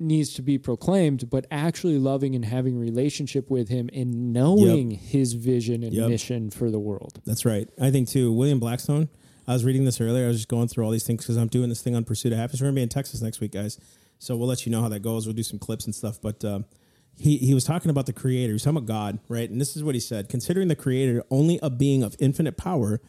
needs 0.00 0.32
to 0.34 0.42
be 0.42 0.58
proclaimed, 0.58 1.28
but 1.30 1.46
actually 1.50 1.98
loving 1.98 2.34
and 2.34 2.44
having 2.44 2.76
relationship 2.78 3.50
with 3.50 3.68
him 3.68 3.90
and 3.92 4.32
knowing 4.32 4.90
his 4.90 5.34
vision 5.34 5.84
and 5.84 5.92
Yep. 5.92 6.08
mission 6.08 6.50
for 6.50 6.70
the 6.70 6.80
world. 6.80 7.20
That's 7.26 7.44
right. 7.44 7.68
I 7.78 7.90
think 7.90 8.08
too. 8.08 8.32
William 8.32 8.58
Blackstone. 8.58 9.08
I 9.46 9.52
was 9.52 9.64
reading 9.64 9.84
this 9.84 10.00
earlier. 10.00 10.24
I 10.24 10.28
was 10.28 10.36
just 10.38 10.48
going 10.48 10.68
through 10.68 10.84
all 10.84 10.90
these 10.90 11.04
things 11.04 11.22
because 11.22 11.36
I'm 11.36 11.48
doing 11.48 11.68
this 11.68 11.82
thing 11.82 11.94
on 11.94 12.04
Pursuit 12.04 12.32
of 12.32 12.38
Happiness. 12.38 12.60
We're 12.60 12.68
gonna 12.68 12.76
be 12.76 12.82
in 12.82 12.88
Texas 12.88 13.20
next 13.20 13.40
week, 13.40 13.52
guys. 13.52 13.78
So 14.20 14.36
we'll 14.36 14.48
let 14.48 14.66
you 14.66 14.70
know 14.70 14.82
how 14.82 14.88
that 14.90 15.00
goes. 15.00 15.26
We'll 15.26 15.34
do 15.34 15.42
some 15.42 15.58
clips 15.58 15.86
and 15.86 15.94
stuff. 15.94 16.20
But 16.22 16.44
um, 16.44 16.66
he 17.16 17.38
he 17.38 17.54
was 17.54 17.64
talking 17.64 17.90
about 17.90 18.06
the 18.06 18.12
Creator. 18.12 18.52
He's 18.52 18.62
talking 18.62 18.76
about 18.76 18.86
God, 18.86 19.18
right? 19.28 19.48
And 19.48 19.60
this 19.60 19.76
is 19.76 19.82
what 19.82 19.96
he 19.96 20.00
said: 20.00 20.28
considering 20.28 20.68
the 20.68 20.76
Creator 20.76 21.24
only 21.30 21.58
a 21.62 21.70
being 21.70 22.02
of 22.02 22.14
infinite 22.20 22.56
power, 22.56 23.00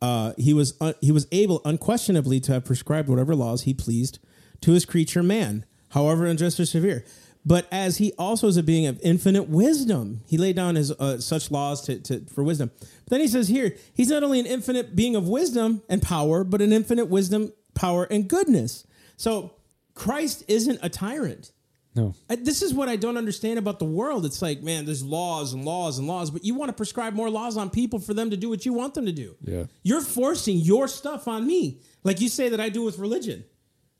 uh, 0.00 0.32
he 0.38 0.54
was 0.54 0.78
he 1.00 1.12
was 1.12 1.26
able 1.32 1.60
unquestionably 1.64 2.38
to 2.40 2.52
have 2.52 2.64
prescribed 2.64 3.08
whatever 3.08 3.34
laws 3.34 3.62
he 3.62 3.74
pleased 3.74 4.20
to 4.60 4.72
his 4.72 4.84
creature 4.84 5.22
man, 5.22 5.66
however 5.90 6.24
unjust 6.24 6.60
or 6.60 6.66
severe. 6.66 7.04
But 7.44 7.66
as 7.70 7.98
he 7.98 8.12
also 8.18 8.46
is 8.46 8.56
a 8.56 8.62
being 8.62 8.86
of 8.86 8.98
infinite 9.02 9.48
wisdom, 9.48 10.22
he 10.26 10.38
laid 10.38 10.56
down 10.56 10.76
his 10.76 10.92
uh, 10.92 11.20
such 11.20 11.50
laws 11.50 11.82
to, 11.82 11.98
to 12.00 12.24
for 12.26 12.42
wisdom. 12.42 12.70
But 12.78 13.10
then 13.10 13.20
he 13.20 13.28
says 13.28 13.48
here, 13.48 13.76
he's 13.92 14.08
not 14.08 14.22
only 14.22 14.40
an 14.40 14.46
infinite 14.46 14.96
being 14.96 15.14
of 15.14 15.28
wisdom 15.28 15.82
and 15.88 16.00
power, 16.00 16.42
but 16.44 16.62
an 16.62 16.72
infinite 16.72 17.06
wisdom, 17.06 17.52
power, 17.74 18.04
and 18.04 18.28
goodness. 18.28 18.86
So 19.16 19.52
Christ 19.94 20.44
isn't 20.48 20.78
a 20.82 20.88
tyrant. 20.88 21.52
No. 21.94 22.14
I, 22.28 22.34
this 22.36 22.60
is 22.60 22.74
what 22.74 22.88
I 22.88 22.96
don't 22.96 23.16
understand 23.16 23.58
about 23.58 23.78
the 23.78 23.84
world. 23.84 24.26
It's 24.26 24.42
like, 24.42 24.62
man, 24.62 24.84
there's 24.84 25.04
laws 25.04 25.52
and 25.52 25.64
laws 25.64 25.98
and 25.98 26.08
laws, 26.08 26.30
but 26.30 26.44
you 26.44 26.54
want 26.54 26.70
to 26.70 26.72
prescribe 26.72 27.14
more 27.14 27.30
laws 27.30 27.56
on 27.56 27.70
people 27.70 28.00
for 28.00 28.14
them 28.14 28.30
to 28.30 28.36
do 28.36 28.48
what 28.48 28.66
you 28.66 28.72
want 28.72 28.94
them 28.94 29.06
to 29.06 29.12
do. 29.12 29.36
Yeah. 29.42 29.64
You're 29.84 30.00
forcing 30.00 30.56
your 30.56 30.88
stuff 30.88 31.28
on 31.28 31.46
me. 31.46 31.80
Like 32.02 32.20
you 32.20 32.28
say 32.28 32.48
that 32.48 32.60
I 32.60 32.68
do 32.68 32.82
with 32.82 32.98
religion. 32.98 33.44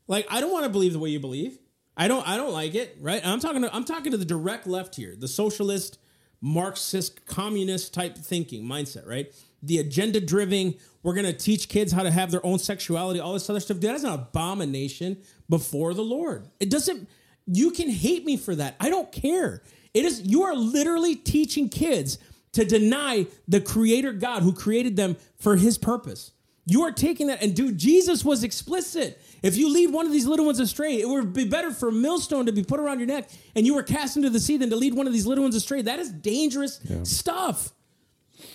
Like, 0.07 0.27
I 0.29 0.41
don't 0.41 0.51
want 0.51 0.65
to 0.65 0.69
believe 0.69 0.91
the 0.93 0.99
way 0.99 1.09
you 1.09 1.19
believe. 1.19 1.57
I 1.97 2.07
don't 2.07 2.27
I 2.27 2.35
don't 2.35 2.51
like 2.51 2.75
it, 2.75 2.97
right? 2.99 3.25
I'm 3.25 3.39
talking 3.39 3.61
to 3.61 3.73
I'm 3.73 3.85
talking 3.85 4.11
to 4.11 4.17
the 4.17 4.25
direct 4.25 4.67
left 4.67 4.95
here, 4.95 5.15
the 5.17 5.29
socialist, 5.29 5.97
Marxist, 6.41 7.25
communist 7.25 7.93
type 7.93 8.17
thinking 8.17 8.65
mindset, 8.65 9.07
right? 9.07 9.33
The 9.63 9.79
agenda 9.79 10.19
driven, 10.19 10.75
we're 11.03 11.13
gonna 11.13 11.33
teach 11.33 11.69
kids 11.69 11.93
how 11.93 12.03
to 12.03 12.11
have 12.11 12.31
their 12.31 12.45
own 12.45 12.59
sexuality, 12.59 13.19
all 13.19 13.33
this 13.33 13.49
other 13.49 13.61
stuff. 13.61 13.77
Dude, 13.79 13.89
That 13.89 13.95
is 13.95 14.03
an 14.03 14.11
abomination 14.11 15.17
before 15.49 15.93
the 15.93 16.03
Lord. 16.03 16.47
It 16.59 16.69
doesn't 16.69 17.07
you 17.47 17.71
can 17.71 17.89
hate 17.89 18.25
me 18.25 18.37
for 18.37 18.55
that. 18.55 18.75
I 18.79 18.89
don't 18.89 19.11
care. 19.11 19.61
It 19.93 20.05
is 20.05 20.21
you 20.21 20.43
are 20.43 20.55
literally 20.55 21.15
teaching 21.15 21.69
kids 21.69 22.17
to 22.53 22.65
deny 22.65 23.27
the 23.47 23.61
creator 23.61 24.13
God 24.13 24.43
who 24.43 24.53
created 24.53 24.95
them 24.95 25.17
for 25.37 25.55
his 25.55 25.77
purpose. 25.77 26.31
You 26.67 26.83
are 26.83 26.91
taking 26.91 27.27
that, 27.27 27.43
and 27.43 27.55
dude, 27.55 27.77
Jesus 27.77 28.25
was 28.25 28.43
explicit. 28.43 29.21
If 29.43 29.55
you 29.55 29.71
lead 29.71 29.91
one 29.91 30.07
of 30.07 30.11
these 30.11 30.25
little 30.25 30.47
ones 30.47 30.59
astray, 30.59 30.99
it 30.99 31.07
would 31.07 31.31
be 31.31 31.45
better 31.45 31.71
for 31.71 31.89
a 31.89 31.91
millstone 31.91 32.47
to 32.47 32.51
be 32.51 32.63
put 32.63 32.79
around 32.79 32.99
your 32.99 33.07
neck 33.07 33.29
and 33.55 33.65
you 33.65 33.75
were 33.75 33.83
cast 33.83 34.17
into 34.17 34.31
the 34.31 34.39
sea 34.39 34.57
than 34.57 34.71
to 34.71 34.75
lead 34.75 34.95
one 34.95 35.05
of 35.05 35.13
these 35.13 35.27
little 35.27 35.43
ones 35.43 35.55
astray. 35.55 35.83
That 35.83 35.99
is 35.99 36.11
dangerous 36.11 36.79
yeah. 36.83 37.03
stuff. 37.03 37.71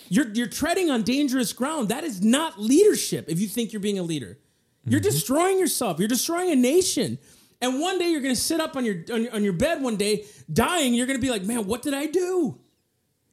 You're, 0.09 0.27
you're 0.33 0.47
treading 0.47 0.91
on 0.91 1.03
dangerous 1.03 1.53
ground. 1.53 1.87
That 1.89 2.03
is 2.03 2.21
not 2.21 2.59
leadership 2.59 3.29
if 3.29 3.39
you 3.39 3.47
think 3.47 3.71
you're 3.71 3.79
being 3.79 3.97
a 3.97 4.03
leader. 4.03 4.37
You're 4.85 4.99
mm-hmm. 4.99 5.09
destroying 5.09 5.59
yourself. 5.59 5.99
You're 5.99 6.07
destroying 6.07 6.51
a 6.51 6.55
nation. 6.55 7.17
And 7.61 7.79
one 7.79 7.99
day 7.99 8.09
you're 8.09 8.21
going 8.21 8.33
to 8.33 8.41
sit 8.41 8.59
up 8.59 8.75
on 8.75 8.85
your, 8.85 9.03
on 9.13 9.23
your, 9.23 9.33
on 9.33 9.43
your 9.43 9.53
bed 9.53 9.81
one 9.81 9.95
day 9.95 10.25
dying. 10.51 10.93
You're 10.93 11.05
going 11.05 11.19
to 11.19 11.21
be 11.21 11.29
like, 11.29 11.43
man, 11.43 11.67
what 11.67 11.81
did 11.83 11.93
I 11.93 12.07
do? 12.07 12.59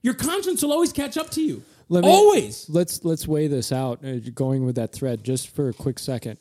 Your 0.03 0.14
conscience 0.14 0.62
will 0.62 0.72
always 0.72 0.92
catch 0.92 1.16
up 1.16 1.30
to 1.30 1.42
you. 1.42 1.62
Let 1.88 2.05
me, 2.05 2.11
always. 2.11 2.68
Let's 2.68 3.03
let's 3.05 3.26
weigh 3.26 3.46
this 3.46 3.72
out. 3.72 4.05
Uh, 4.05 4.18
going 4.34 4.64
with 4.64 4.76
that 4.76 4.92
thread 4.92 5.24
just 5.24 5.55
for 5.55 5.70
a 5.70 5.72
quick 5.72 5.99
second. 5.99 6.38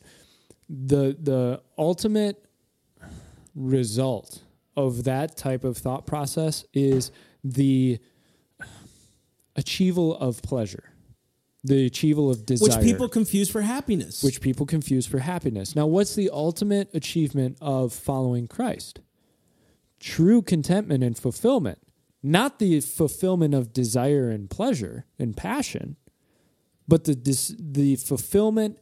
The 0.70 1.16
the 1.18 1.62
ultimate 1.78 2.44
result 3.56 4.42
of 4.76 5.06
that 5.06 5.38
type 5.38 5.64
of 5.64 5.78
thought 5.78 6.06
process 6.06 6.66
is 6.74 7.12
the 7.44 8.00
achieval 9.56 10.18
of 10.20 10.42
pleasure 10.42 10.92
the 11.68 11.90
achieval 11.90 12.30
of 12.32 12.46
desire. 12.46 12.78
which 12.78 12.86
people 12.86 13.10
confuse 13.10 13.50
for 13.50 13.62
happiness. 13.62 14.24
Which 14.24 14.42
people 14.42 14.66
confuse 14.66 15.06
for 15.06 15.20
happiness. 15.20 15.76
Now 15.76 15.86
what's 15.86 16.16
the 16.16 16.30
ultimate 16.32 16.90
achievement 16.94 17.58
of 17.62 17.94
following 17.94 18.48
christ? 18.48 19.02
True 20.00 20.42
contentment 20.42 21.04
and 21.04 21.18
fulfillment. 21.18 21.80
Not 22.24 22.60
the 22.60 22.80
fulfillment 22.82 23.54
of 23.54 23.74
desire 23.74 24.30
and 24.30 24.50
pleasure 24.50 25.06
and 25.20 25.36
passion 25.36 25.98
but 26.88 27.04
the 27.04 27.16
dis- 27.16 27.56
the 27.60 27.96
fulfillment 27.98 28.78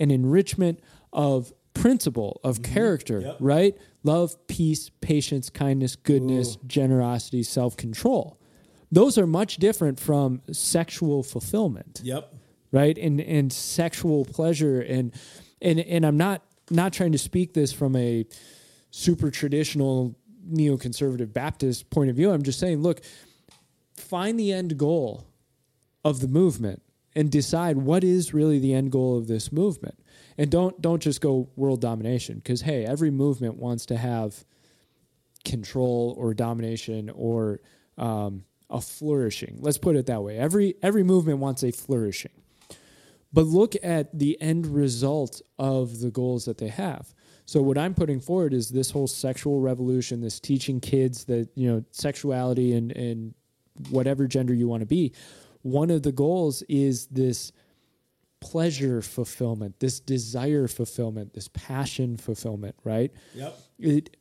and 0.00 0.10
enrichment 0.10 0.80
of 1.12 1.52
principle 1.72 2.40
of 2.44 2.60
mm-hmm. 2.60 2.74
character 2.74 3.20
yep. 3.20 3.36
right? 3.40 3.76
Love 4.02 4.34
peace 4.46 4.90
patience 5.00 5.50
kindness 5.50 5.96
goodness 5.96 6.56
Ooh. 6.56 6.66
generosity 6.66 7.42
self-control 7.42 8.38
those 8.94 9.18
are 9.18 9.26
much 9.26 9.56
different 9.56 9.98
from 9.98 10.40
sexual 10.52 11.22
fulfillment. 11.22 12.00
Yep. 12.04 12.32
Right? 12.72 12.96
And 12.96 13.20
and 13.20 13.52
sexual 13.52 14.24
pleasure 14.24 14.80
and 14.80 15.12
and 15.60 15.80
and 15.80 16.04
I'm 16.06 16.16
not 16.16 16.42
not 16.70 16.92
trying 16.92 17.12
to 17.12 17.18
speak 17.18 17.54
this 17.54 17.72
from 17.72 17.94
a 17.96 18.26
super 18.90 19.30
traditional 19.30 20.16
neoconservative 20.50 21.32
Baptist 21.32 21.90
point 21.90 22.10
of 22.10 22.16
view. 22.16 22.30
I'm 22.30 22.42
just 22.42 22.58
saying, 22.58 22.82
look, 22.82 23.00
find 23.96 24.38
the 24.38 24.52
end 24.52 24.76
goal 24.78 25.26
of 26.04 26.20
the 26.20 26.28
movement 26.28 26.82
and 27.16 27.30
decide 27.30 27.76
what 27.76 28.04
is 28.04 28.34
really 28.34 28.58
the 28.58 28.74
end 28.74 28.92
goal 28.92 29.16
of 29.16 29.26
this 29.26 29.52
movement. 29.52 29.98
And 30.36 30.50
don't 30.50 30.80
don't 30.80 31.00
just 31.00 31.20
go 31.20 31.48
world 31.56 31.80
domination 31.80 32.36
because 32.36 32.62
hey, 32.62 32.84
every 32.84 33.10
movement 33.10 33.56
wants 33.56 33.86
to 33.86 33.96
have 33.96 34.44
control 35.44 36.14
or 36.18 36.34
domination 36.34 37.10
or 37.10 37.60
um, 37.98 38.44
a 38.74 38.80
flourishing. 38.80 39.58
Let's 39.60 39.78
put 39.78 39.96
it 39.96 40.06
that 40.06 40.22
way. 40.22 40.36
Every 40.36 40.74
every 40.82 41.04
movement 41.04 41.38
wants 41.38 41.62
a 41.62 41.70
flourishing. 41.70 42.32
But 43.32 43.46
look 43.46 43.74
at 43.82 44.16
the 44.18 44.40
end 44.40 44.66
result 44.66 45.40
of 45.58 46.00
the 46.00 46.10
goals 46.10 46.44
that 46.44 46.58
they 46.58 46.68
have. 46.68 47.14
So 47.46 47.62
what 47.62 47.78
I'm 47.78 47.94
putting 47.94 48.20
forward 48.20 48.52
is 48.52 48.70
this 48.70 48.90
whole 48.90 49.06
sexual 49.06 49.60
revolution, 49.60 50.20
this 50.20 50.40
teaching 50.40 50.80
kids 50.80 51.24
that, 51.26 51.48
you 51.54 51.70
know, 51.70 51.84
sexuality 51.92 52.74
and 52.74 52.92
and 52.92 53.34
whatever 53.90 54.26
gender 54.26 54.52
you 54.52 54.68
want 54.68 54.80
to 54.80 54.86
be. 54.86 55.12
One 55.62 55.90
of 55.90 56.02
the 56.02 56.12
goals 56.12 56.62
is 56.68 57.06
this 57.06 57.52
pleasure 58.40 59.00
fulfillment, 59.02 59.78
this 59.78 60.00
desire 60.00 60.68
fulfillment, 60.68 61.32
this 61.32 61.48
passion 61.48 62.16
fulfillment, 62.16 62.76
right? 62.84 63.12
Yep. 63.34 63.58
It, 63.78 64.16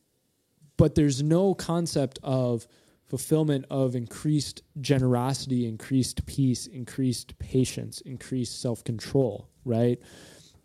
but 0.77 0.95
there's 0.95 1.21
no 1.21 1.53
concept 1.53 2.19
of 2.23 2.67
fulfillment 3.13 3.63
of 3.69 3.95
increased 3.95 4.63
generosity, 4.81 5.67
increased 5.67 6.25
peace, 6.25 6.65
increased 6.65 7.37
patience, 7.37 8.01
increased 8.01 8.59
self 8.59 8.83
control, 8.83 9.47
right? 9.65 9.99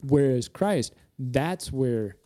Whereas 0.03 0.49
Christ, 0.49 0.95
that's 1.19 1.71
where 1.71 2.17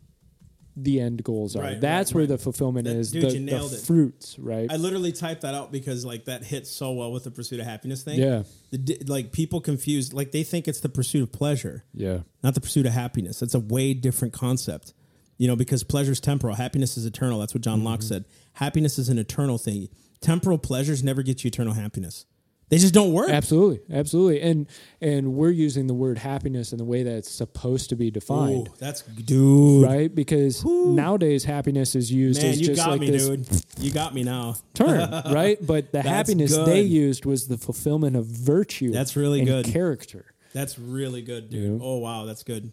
the 0.76 1.00
end 1.00 1.24
goals 1.24 1.56
are. 1.56 1.62
Right, 1.64 1.80
that's 1.80 2.12
right, 2.12 2.14
where 2.14 2.22
right. 2.22 2.28
the 2.28 2.38
fulfillment 2.38 2.86
that, 2.86 2.94
is. 2.94 3.10
Dude, 3.10 3.32
the, 3.32 3.68
the 3.68 3.82
fruits, 3.84 4.38
right? 4.38 4.70
I 4.70 4.76
literally 4.76 5.10
typed 5.10 5.42
that 5.42 5.56
out 5.56 5.72
because 5.72 6.04
like 6.04 6.26
that 6.26 6.44
hits 6.44 6.70
so 6.70 6.92
well 6.92 7.10
with 7.10 7.24
the 7.24 7.32
pursuit 7.32 7.58
of 7.58 7.66
happiness 7.66 8.04
thing. 8.04 8.20
Yeah. 8.20 8.44
The, 8.70 9.02
like 9.08 9.32
people 9.32 9.60
confuse, 9.60 10.12
like 10.12 10.30
they 10.30 10.44
think 10.44 10.68
it's 10.68 10.78
the 10.78 10.88
pursuit 10.88 11.24
of 11.24 11.32
pleasure. 11.32 11.82
Yeah. 11.92 12.20
Not 12.44 12.54
the 12.54 12.60
pursuit 12.60 12.86
of 12.86 12.92
happiness. 12.92 13.40
That's 13.40 13.56
a 13.56 13.60
way 13.60 13.92
different 13.92 14.34
concept. 14.34 14.94
You 15.36 15.48
know, 15.48 15.56
because 15.56 15.82
pleasure 15.82 16.12
is 16.12 16.20
temporal, 16.20 16.54
happiness 16.54 16.96
is 16.96 17.06
eternal. 17.06 17.40
That's 17.40 17.54
what 17.54 17.64
John 17.64 17.78
mm-hmm. 17.78 17.88
Locke 17.88 18.02
said. 18.02 18.26
Happiness 18.52 19.00
is 19.00 19.08
an 19.08 19.18
eternal 19.18 19.58
thing 19.58 19.88
temporal 20.22 20.58
pleasures 20.58 21.02
never 21.02 21.22
get 21.22 21.44
you 21.44 21.48
eternal 21.48 21.74
happiness. 21.74 22.26
They 22.72 22.78
just 22.78 22.94
don't 22.94 23.12
work. 23.12 23.28
Absolutely, 23.28 23.82
absolutely, 23.94 24.40
and 24.40 24.66
and 25.02 25.34
we're 25.34 25.50
using 25.50 25.88
the 25.88 25.92
word 25.92 26.16
happiness 26.16 26.72
in 26.72 26.78
the 26.78 26.86
way 26.86 27.02
that 27.02 27.16
it's 27.16 27.30
supposed 27.30 27.90
to 27.90 27.96
be 27.96 28.10
defined. 28.10 28.68
Ooh, 28.68 28.74
that's 28.78 29.02
dude, 29.02 29.84
right? 29.84 30.14
Because 30.14 30.64
Ooh. 30.64 30.94
nowadays 30.94 31.44
happiness 31.44 31.94
is 31.94 32.10
used 32.10 32.40
Man, 32.40 32.52
as 32.52 32.60
just 32.62 32.86
like 32.86 33.02
me, 33.02 33.10
this 33.10 33.28
dude. 33.28 33.46
You 33.78 33.92
got 33.92 34.14
me 34.14 34.22
now. 34.22 34.54
term, 34.74 35.10
right? 35.30 35.58
But 35.60 35.92
the 35.92 36.00
happiness 36.00 36.56
good. 36.56 36.66
they 36.66 36.80
used 36.80 37.26
was 37.26 37.46
the 37.46 37.58
fulfillment 37.58 38.16
of 38.16 38.24
virtue. 38.24 38.90
That's 38.90 39.16
really 39.16 39.44
good. 39.44 39.66
Character. 39.66 40.32
That's 40.54 40.78
really 40.78 41.20
good, 41.20 41.50
dude. 41.50 41.78
Yeah. 41.78 41.86
Oh 41.86 41.98
wow, 41.98 42.24
that's 42.24 42.42
good. 42.42 42.72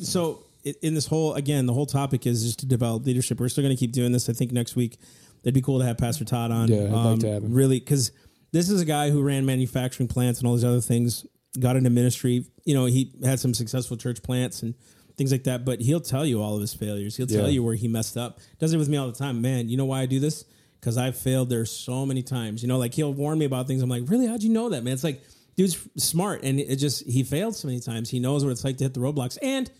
So 0.00 0.44
in 0.82 0.94
this 0.94 1.08
whole 1.08 1.34
again, 1.34 1.66
the 1.66 1.72
whole 1.72 1.86
topic 1.86 2.28
is 2.28 2.44
just 2.44 2.60
to 2.60 2.66
develop 2.66 3.04
leadership. 3.04 3.40
We're 3.40 3.48
still 3.48 3.64
going 3.64 3.74
to 3.74 3.80
keep 3.80 3.90
doing 3.90 4.12
this. 4.12 4.28
I 4.28 4.34
think 4.34 4.52
next 4.52 4.76
week 4.76 4.98
It'd 5.46 5.54
be 5.54 5.62
cool 5.62 5.78
to 5.78 5.84
have 5.84 5.96
Pastor 5.96 6.24
Todd 6.24 6.50
on. 6.50 6.66
Yeah, 6.66 6.86
I'd 6.86 6.92
um, 6.92 7.04
like 7.12 7.20
to 7.20 7.28
have 7.30 7.44
him. 7.44 7.54
Really, 7.54 7.78
because 7.78 8.10
this 8.50 8.68
is 8.68 8.80
a 8.80 8.84
guy 8.84 9.10
who 9.10 9.22
ran 9.22 9.46
manufacturing 9.46 10.08
plants 10.08 10.40
and 10.40 10.48
all 10.48 10.54
these 10.56 10.64
other 10.64 10.80
things. 10.80 11.24
Got 11.60 11.76
into 11.76 11.88
ministry. 11.88 12.46
You 12.64 12.74
know, 12.74 12.86
he 12.86 13.14
had 13.24 13.38
some 13.38 13.54
successful 13.54 13.96
church 13.96 14.24
plants 14.24 14.64
and 14.64 14.74
things 15.16 15.30
like 15.30 15.44
that. 15.44 15.64
But 15.64 15.80
he'll 15.80 16.00
tell 16.00 16.26
you 16.26 16.42
all 16.42 16.56
of 16.56 16.60
his 16.60 16.74
failures. 16.74 17.16
He'll 17.16 17.28
tell 17.28 17.42
yeah. 17.42 17.52
you 17.52 17.62
where 17.62 17.76
he 17.76 17.86
messed 17.86 18.16
up. 18.16 18.40
Does 18.58 18.74
it 18.74 18.78
with 18.78 18.88
me 18.88 18.96
all 18.96 19.06
the 19.06 19.16
time. 19.16 19.40
Man, 19.40 19.68
you 19.68 19.76
know 19.76 19.84
why 19.84 20.00
I 20.00 20.06
do 20.06 20.18
this? 20.18 20.44
Because 20.80 20.98
I've 20.98 21.16
failed 21.16 21.48
there 21.48 21.64
so 21.64 22.04
many 22.04 22.24
times. 22.24 22.60
You 22.60 22.68
know, 22.68 22.76
like 22.76 22.92
he'll 22.92 23.14
warn 23.14 23.38
me 23.38 23.44
about 23.44 23.68
things. 23.68 23.82
I'm 23.82 23.88
like, 23.88 24.02
really? 24.08 24.26
How'd 24.26 24.42
you 24.42 24.50
know 24.50 24.70
that, 24.70 24.82
man? 24.82 24.94
It's 24.94 25.04
like, 25.04 25.22
dude's 25.56 25.78
smart, 25.96 26.42
and 26.42 26.58
it 26.58 26.76
just 26.76 27.06
he 27.06 27.22
failed 27.22 27.54
so 27.54 27.68
many 27.68 27.78
times. 27.78 28.10
He 28.10 28.18
knows 28.18 28.44
what 28.44 28.50
it's 28.50 28.64
like 28.64 28.78
to 28.78 28.84
hit 28.84 28.94
the 28.94 29.00
roadblocks 29.00 29.38
and 29.40 29.70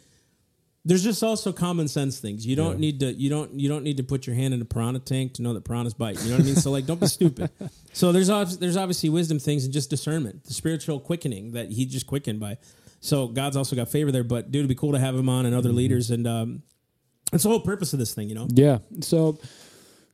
there's 0.86 1.02
just 1.02 1.22
also 1.24 1.52
common 1.52 1.88
sense 1.88 2.20
things. 2.20 2.46
You 2.46 2.54
don't 2.54 2.74
yeah. 2.74 2.78
need 2.78 3.00
to 3.00 3.12
you 3.12 3.28
don't 3.28 3.58
you 3.58 3.68
don't 3.68 3.82
need 3.82 3.96
to 3.96 4.04
put 4.04 4.26
your 4.26 4.36
hand 4.36 4.54
in 4.54 4.62
a 4.62 4.64
piranha 4.64 5.00
tank 5.00 5.34
to 5.34 5.42
know 5.42 5.52
that 5.52 5.64
piranhas 5.64 5.94
bite. 5.94 6.22
You 6.22 6.30
know 6.30 6.36
what 6.36 6.44
I 6.44 6.46
mean? 6.46 6.56
so 6.56 6.70
like, 6.70 6.86
don't 6.86 7.00
be 7.00 7.06
stupid. 7.06 7.50
So 7.92 8.12
there's 8.12 8.28
there's 8.58 8.76
obviously 8.76 9.08
wisdom 9.08 9.38
things 9.38 9.64
and 9.64 9.72
just 9.72 9.88
discernment, 9.88 10.44
the 10.44 10.52
spiritual 10.52 11.00
quickening 11.00 11.52
that 11.52 11.72
he 11.72 11.86
just 11.86 12.06
quickened 12.06 12.38
by. 12.38 12.58
So 13.00 13.26
God's 13.26 13.56
also 13.56 13.74
got 13.74 13.88
favor 13.88 14.12
there. 14.12 14.22
But 14.22 14.50
dude, 14.50 14.60
it'd 14.60 14.68
be 14.68 14.74
cool 14.74 14.92
to 14.92 14.98
have 14.98 15.14
him 15.14 15.30
on 15.30 15.46
and 15.46 15.54
other 15.54 15.70
mm-hmm. 15.70 15.78
leaders, 15.78 16.10
and 16.10 16.26
um, 16.26 16.62
that's 17.32 17.44
the 17.44 17.48
whole 17.48 17.60
purpose 17.60 17.94
of 17.94 17.98
this 17.98 18.12
thing, 18.12 18.28
you 18.28 18.34
know. 18.34 18.48
Yeah. 18.52 18.80
So, 19.00 19.38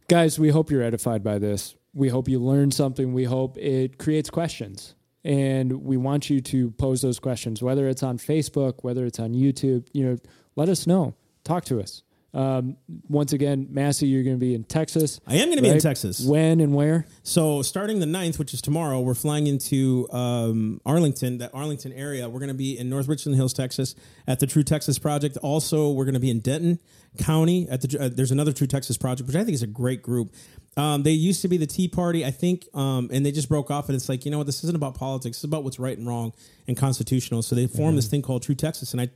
guys, 0.09 0.39
we 0.39 0.51
hope 0.51 0.71
you're 0.71 0.85
edified 0.85 1.25
by 1.25 1.41
this. 1.41 1.75
We 1.93 2.09
hope 2.09 2.29
you 2.29 2.39
learn 2.39 2.71
something. 2.71 3.13
We 3.13 3.25
hope 3.25 3.59
it 3.59 3.99
creates 3.99 4.31
questions. 4.31 4.95
And 5.25 5.83
we 5.83 5.97
want 5.97 6.31
you 6.31 6.41
to 6.41 6.71
pose 6.73 7.03
those 7.03 7.19
questions, 7.19 7.63
whether 7.63 7.89
it's 7.89 8.05
on 8.05 8.19
Facebook, 8.19 8.83
whether 8.83 9.05
it's 9.07 9.19
on 9.19 9.35
YouTube. 9.35 9.89
You 9.93 10.05
know, 10.05 10.19
let 10.57 10.69
us 10.69 10.87
know. 10.87 11.15
Talk 11.45 11.65
to 11.67 11.81
us. 11.81 12.03
Um, 12.35 12.79
once 13.09 13.35
again, 13.35 13.67
Massey, 13.71 14.07
you're 14.07 14.23
going 14.23 14.37
to 14.37 14.41
be 14.41 14.55
in 14.55 14.65
Texas. 14.65 15.21
I 15.27 15.35
am 15.37 15.49
going 15.49 15.59
to 15.59 15.63
be 15.63 15.69
in 15.69 15.79
Texas. 15.79 16.25
When 16.25 16.61
and 16.61 16.75
where? 16.75 17.05
So, 17.23 17.61
starting 17.61 18.01
the 18.01 18.07
9th, 18.07 18.39
which 18.39 18.55
is 18.55 18.63
tomorrow, 18.63 19.01
we're 19.01 19.15
flying 19.15 19.47
into 19.47 20.09
um, 20.13 20.81
Arlington, 20.87 21.39
that 21.39 21.51
Arlington 21.53 21.93
area. 21.93 22.29
We're 22.31 22.41
going 22.41 22.49
to 22.49 22.55
be 22.55 22.79
in 22.79 22.89
North 22.89 23.07
Richland 23.07 23.37
Hills, 23.37 23.53
Texas, 23.53 23.95
at 24.27 24.41
the 24.41 24.47
True 24.47 24.63
Texas 24.63 24.99
Project. 24.99 25.37
Also, 25.43 25.93
we're 25.93 26.07
going 26.07 26.15
to 26.15 26.21
be 26.21 26.31
in 26.31 26.41
Denton 26.41 26.81
County 27.19 27.69
at 27.69 27.83
the. 27.83 28.01
Uh, 28.01 28.09
there's 28.09 28.31
another 28.31 28.53
True 28.53 28.67
Texas 28.67 28.97
Project, 28.97 29.27
which 29.27 29.37
I 29.37 29.45
think 29.45 29.55
is 29.55 29.63
a 29.63 29.67
great 29.67 30.01
group. 30.01 30.33
Um, 30.75 31.03
they 31.03 31.11
used 31.11 31.43
to 31.43 31.49
be 31.49 31.59
the 31.59 31.67
Tea 31.67 31.87
Party, 31.87 32.25
I 32.25 32.31
think, 32.31 32.67
um, 32.73 33.11
and 33.13 33.27
they 33.27 33.33
just 33.33 33.51
broke 33.51 33.71
off. 33.71 33.91
And 33.91 33.95
it's 33.95 34.09
like, 34.09 34.25
you 34.25 34.31
know 34.31 34.39
what? 34.39 34.47
This 34.47 34.65
isn't 34.65 34.75
about 34.75 34.95
politics. 34.95 35.37
It's 35.37 35.45
about 35.45 35.65
what's 35.65 35.79
right 35.79 35.99
and 35.99 36.07
wrong 36.07 36.33
and 36.67 36.79
constitutional. 36.79 37.43
So 37.43 37.55
they 37.55 37.67
formed 37.67 37.91
mm-hmm. 37.91 37.97
this 37.97 38.09
thing 38.09 38.23
called 38.23 38.43
True 38.43 38.55
Texas, 38.55 38.93
and 38.93 39.03
I 39.03 39.11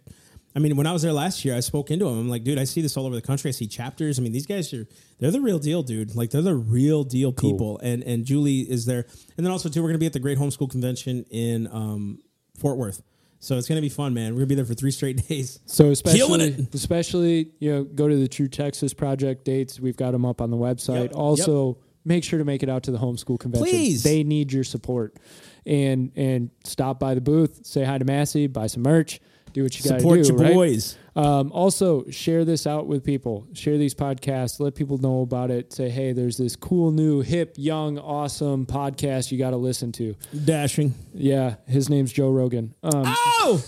I 0.57 0.59
mean, 0.59 0.75
when 0.75 0.87
I 0.87 0.93
was 0.93 1.03
there 1.03 1.13
last 1.13 1.45
year, 1.45 1.55
I 1.55 1.61
spoke 1.61 1.91
into 1.91 2.09
him. 2.09 2.19
I'm 2.19 2.29
like, 2.31 2.43
dude, 2.43 2.59
I 2.59 2.65
see 2.65 2.81
this 2.81 2.97
all 2.97 3.05
over 3.05 3.15
the 3.15 3.21
country. 3.21 3.51
I 3.51 3.53
see 3.53 3.67
chapters. 3.67 4.19
I 4.19 4.23
mean, 4.23 4.33
these 4.33 4.47
guys 4.47 4.73
are 4.73 4.87
they're 5.19 5.31
the 5.31 5.43
real 5.43 5.59
deal, 5.59 5.83
dude. 5.83 6.17
Like 6.17 6.31
they're 6.31 6.41
the 6.41 6.55
real 6.55 7.05
deal 7.05 7.31
people. 7.31 7.79
And 7.83 8.03
and 8.03 8.25
Julie 8.25 8.61
is 8.61 8.87
there. 8.87 9.05
And 9.37 9.45
then 9.45 9.53
also 9.53 9.69
too, 9.69 9.83
we're 9.83 9.91
gonna 9.91 9.99
be 9.99 10.07
at 10.07 10.15
the 10.15 10.19
Great 10.19 10.39
Homeschool 10.39 10.71
Convention 10.71 11.27
in 11.31 11.67
um, 11.71 12.21
Fort 12.59 12.79
Worth. 12.79 13.03
So 13.39 13.59
it's 13.59 13.69
gonna 13.69 13.83
be 13.83 13.91
fun, 13.91 14.15
man. 14.15 14.33
We're 14.33 14.41
gonna 14.41 14.47
be 14.47 14.55
there 14.55 14.65
for 14.65 14.73
three 14.73 14.93
straight 14.93 15.27
days. 15.29 15.61
So 15.67 15.91
especially, 15.91 16.67
especially, 16.73 17.51
you 17.59 17.73
know, 17.73 17.85
go 17.85 18.09
to 18.09 18.17
the 18.17 18.27
True 18.27 18.49
Texas 18.49 18.95
Project 18.95 19.45
dates. 19.45 19.79
We've 19.79 19.97
got 19.97 20.13
them 20.13 20.25
up 20.25 20.41
on 20.41 20.51
the 20.51 20.57
website. 20.57 21.09
Yep, 21.09 21.17
Also, 21.17 21.79
make 22.07 22.25
sure 22.25 22.39
to 22.39 22.47
make 22.47 22.63
it 22.63 22.71
out 22.71 22.85
to 22.85 22.91
the 22.93 22.99
homeschool 22.99 23.39
convention. 23.39 23.69
Please. 23.69 24.03
They 24.03 24.25
need 24.25 24.55
your 24.55 24.65
support. 24.65 25.19
And 25.67 26.13
and 26.17 26.49
stop 26.65 26.99
by 26.99 27.15
the 27.15 27.21
booth, 27.21 27.67
say 27.67 27.85
hi 27.85 27.99
to 27.99 28.07
Massey, 28.07 28.47
buy 28.47 28.69
some 28.69 28.85
merch, 28.85 29.21
do 29.57 29.63
what 29.63 29.79
you 29.79 29.83
got 29.89 29.95
to 29.95 30.01
Support 30.01 30.23
do. 30.23 30.29
your 30.29 30.37
right? 30.37 30.53
boys. 30.55 30.99
Um, 31.17 31.51
also, 31.51 32.05
share 32.11 32.45
this 32.45 32.67
out 32.67 32.87
with 32.87 33.03
people. 33.03 33.47
Share 33.55 33.79
these 33.79 33.95
podcasts. 33.95 34.61
Let 34.61 34.75
people 34.75 34.99
know 34.99 35.23
about 35.23 35.51
it. 35.51 35.73
Say, 35.73 35.89
hey, 35.89 36.13
there's 36.13 36.37
this 36.37 36.57
cool, 36.57 36.91
new, 36.91 37.23
hip, 37.23 37.55
young, 37.57 37.99
awesome 37.99 38.67
podcast 38.67 39.33
you 39.33 39.39
got 39.39 39.51
to 39.51 39.57
listen 39.57 39.93
to. 39.93 40.15
Dashing. 40.45 40.93
Yeah, 41.15 41.55
his 41.67 41.89
name's 41.89 42.13
Joe 42.13 42.31
Rogan. 42.31 42.75
Um, 42.83 43.05
Oh, 43.07 43.65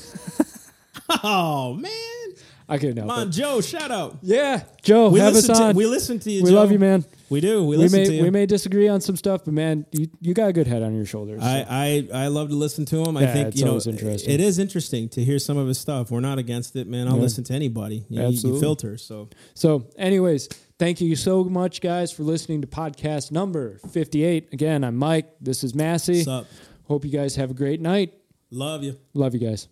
oh 1.25 1.73
man. 1.75 1.93
I 2.71 2.77
couldn't 2.79 2.99
help 2.99 3.09
Come 3.09 3.19
on, 3.19 3.29
it. 3.29 3.31
Joe. 3.31 3.61
Shout 3.63 3.91
out. 3.91 4.19
Yeah, 4.23 4.63
Joe, 4.83 5.09
We 5.09 5.21
have 5.21 5.29
us 5.35 5.49
listen 5.49 5.63
on. 5.65 5.73
to 5.73 5.77
we 5.77 5.87
listen 5.87 6.19
to 6.21 6.31
you. 6.31 6.43
We 6.45 6.51
Joe. 6.51 6.57
love 6.57 6.71
you, 6.71 6.79
man. 6.79 7.05
We 7.31 7.41
do. 7.41 7.63
We 7.65 7.77
We 7.77 7.85
listen 7.85 7.99
may 8.01 8.07
to 8.07 8.15
you. 8.15 8.23
we 8.23 8.31
may 8.31 8.47
disagree 8.47 8.89
on 8.89 9.01
some 9.01 9.17
stuff, 9.17 9.45
but 9.45 9.55
man, 9.55 9.87
you, 9.93 10.09
you 10.21 10.35
got 10.35 10.49
a 10.49 10.53
good 10.53 10.67
head 10.67 10.83
on 10.83 10.95
your 10.95 11.05
shoulders. 11.07 11.43
I, 11.43 12.07
I 12.13 12.25
I 12.25 12.27
love 12.29 12.49
to 12.51 12.55
listen 12.55 12.85
to 12.87 13.03
him. 13.03 13.17
I 13.17 13.23
Yeah, 13.23 13.33
think 13.33 13.49
it's 13.49 13.59
you 13.59 13.65
know 13.65 13.71
always 13.73 13.87
interesting. 13.87 14.33
it 14.35 14.41
is 14.41 14.59
interesting 14.59 15.09
to 15.11 15.25
hear 15.25 15.39
some 15.39 15.57
of 15.57 15.67
his 15.69 15.79
stuff. 15.79 16.11
We're 16.11 16.21
not 16.21 16.39
against 16.39 16.77
it, 16.77 16.87
man. 16.87 17.09
I'll 17.09 17.17
listen 17.17 17.45
to 17.45 17.55
anybody. 17.55 18.05
You, 18.09 18.17
know, 18.17 18.23
you- 18.23 18.29
you 18.29 18.35
Absolutely. 18.35 18.61
filter. 18.61 18.97
So 18.99 19.29
so, 19.55 19.87
anyways, 19.97 20.49
thank 20.79 21.01
you 21.01 21.17
so 21.17 21.45
much, 21.45 21.81
guys, 21.81 22.13
for 22.13 22.23
listening 22.23 22.61
to 22.63 22.67
podcast 22.67 23.33
number 23.33 23.79
fifty 23.91 24.25
eight. 24.25 24.53
Again, 24.53 24.85
I'm 24.85 24.97
Mike. 24.97 25.27
This 25.41 25.65
is 25.65 25.75
Massey. 25.75 26.19
what's 26.19 26.29
up? 26.29 26.47
Hope 26.85 27.05
you 27.05 27.11
guys 27.11 27.37
have 27.37 27.51
a 27.51 27.55
great 27.55 27.81
night. 27.81 28.15
Love 28.51 28.83
you. 28.85 28.97
Love 29.15 29.35
you 29.35 29.41
guys. 29.41 29.69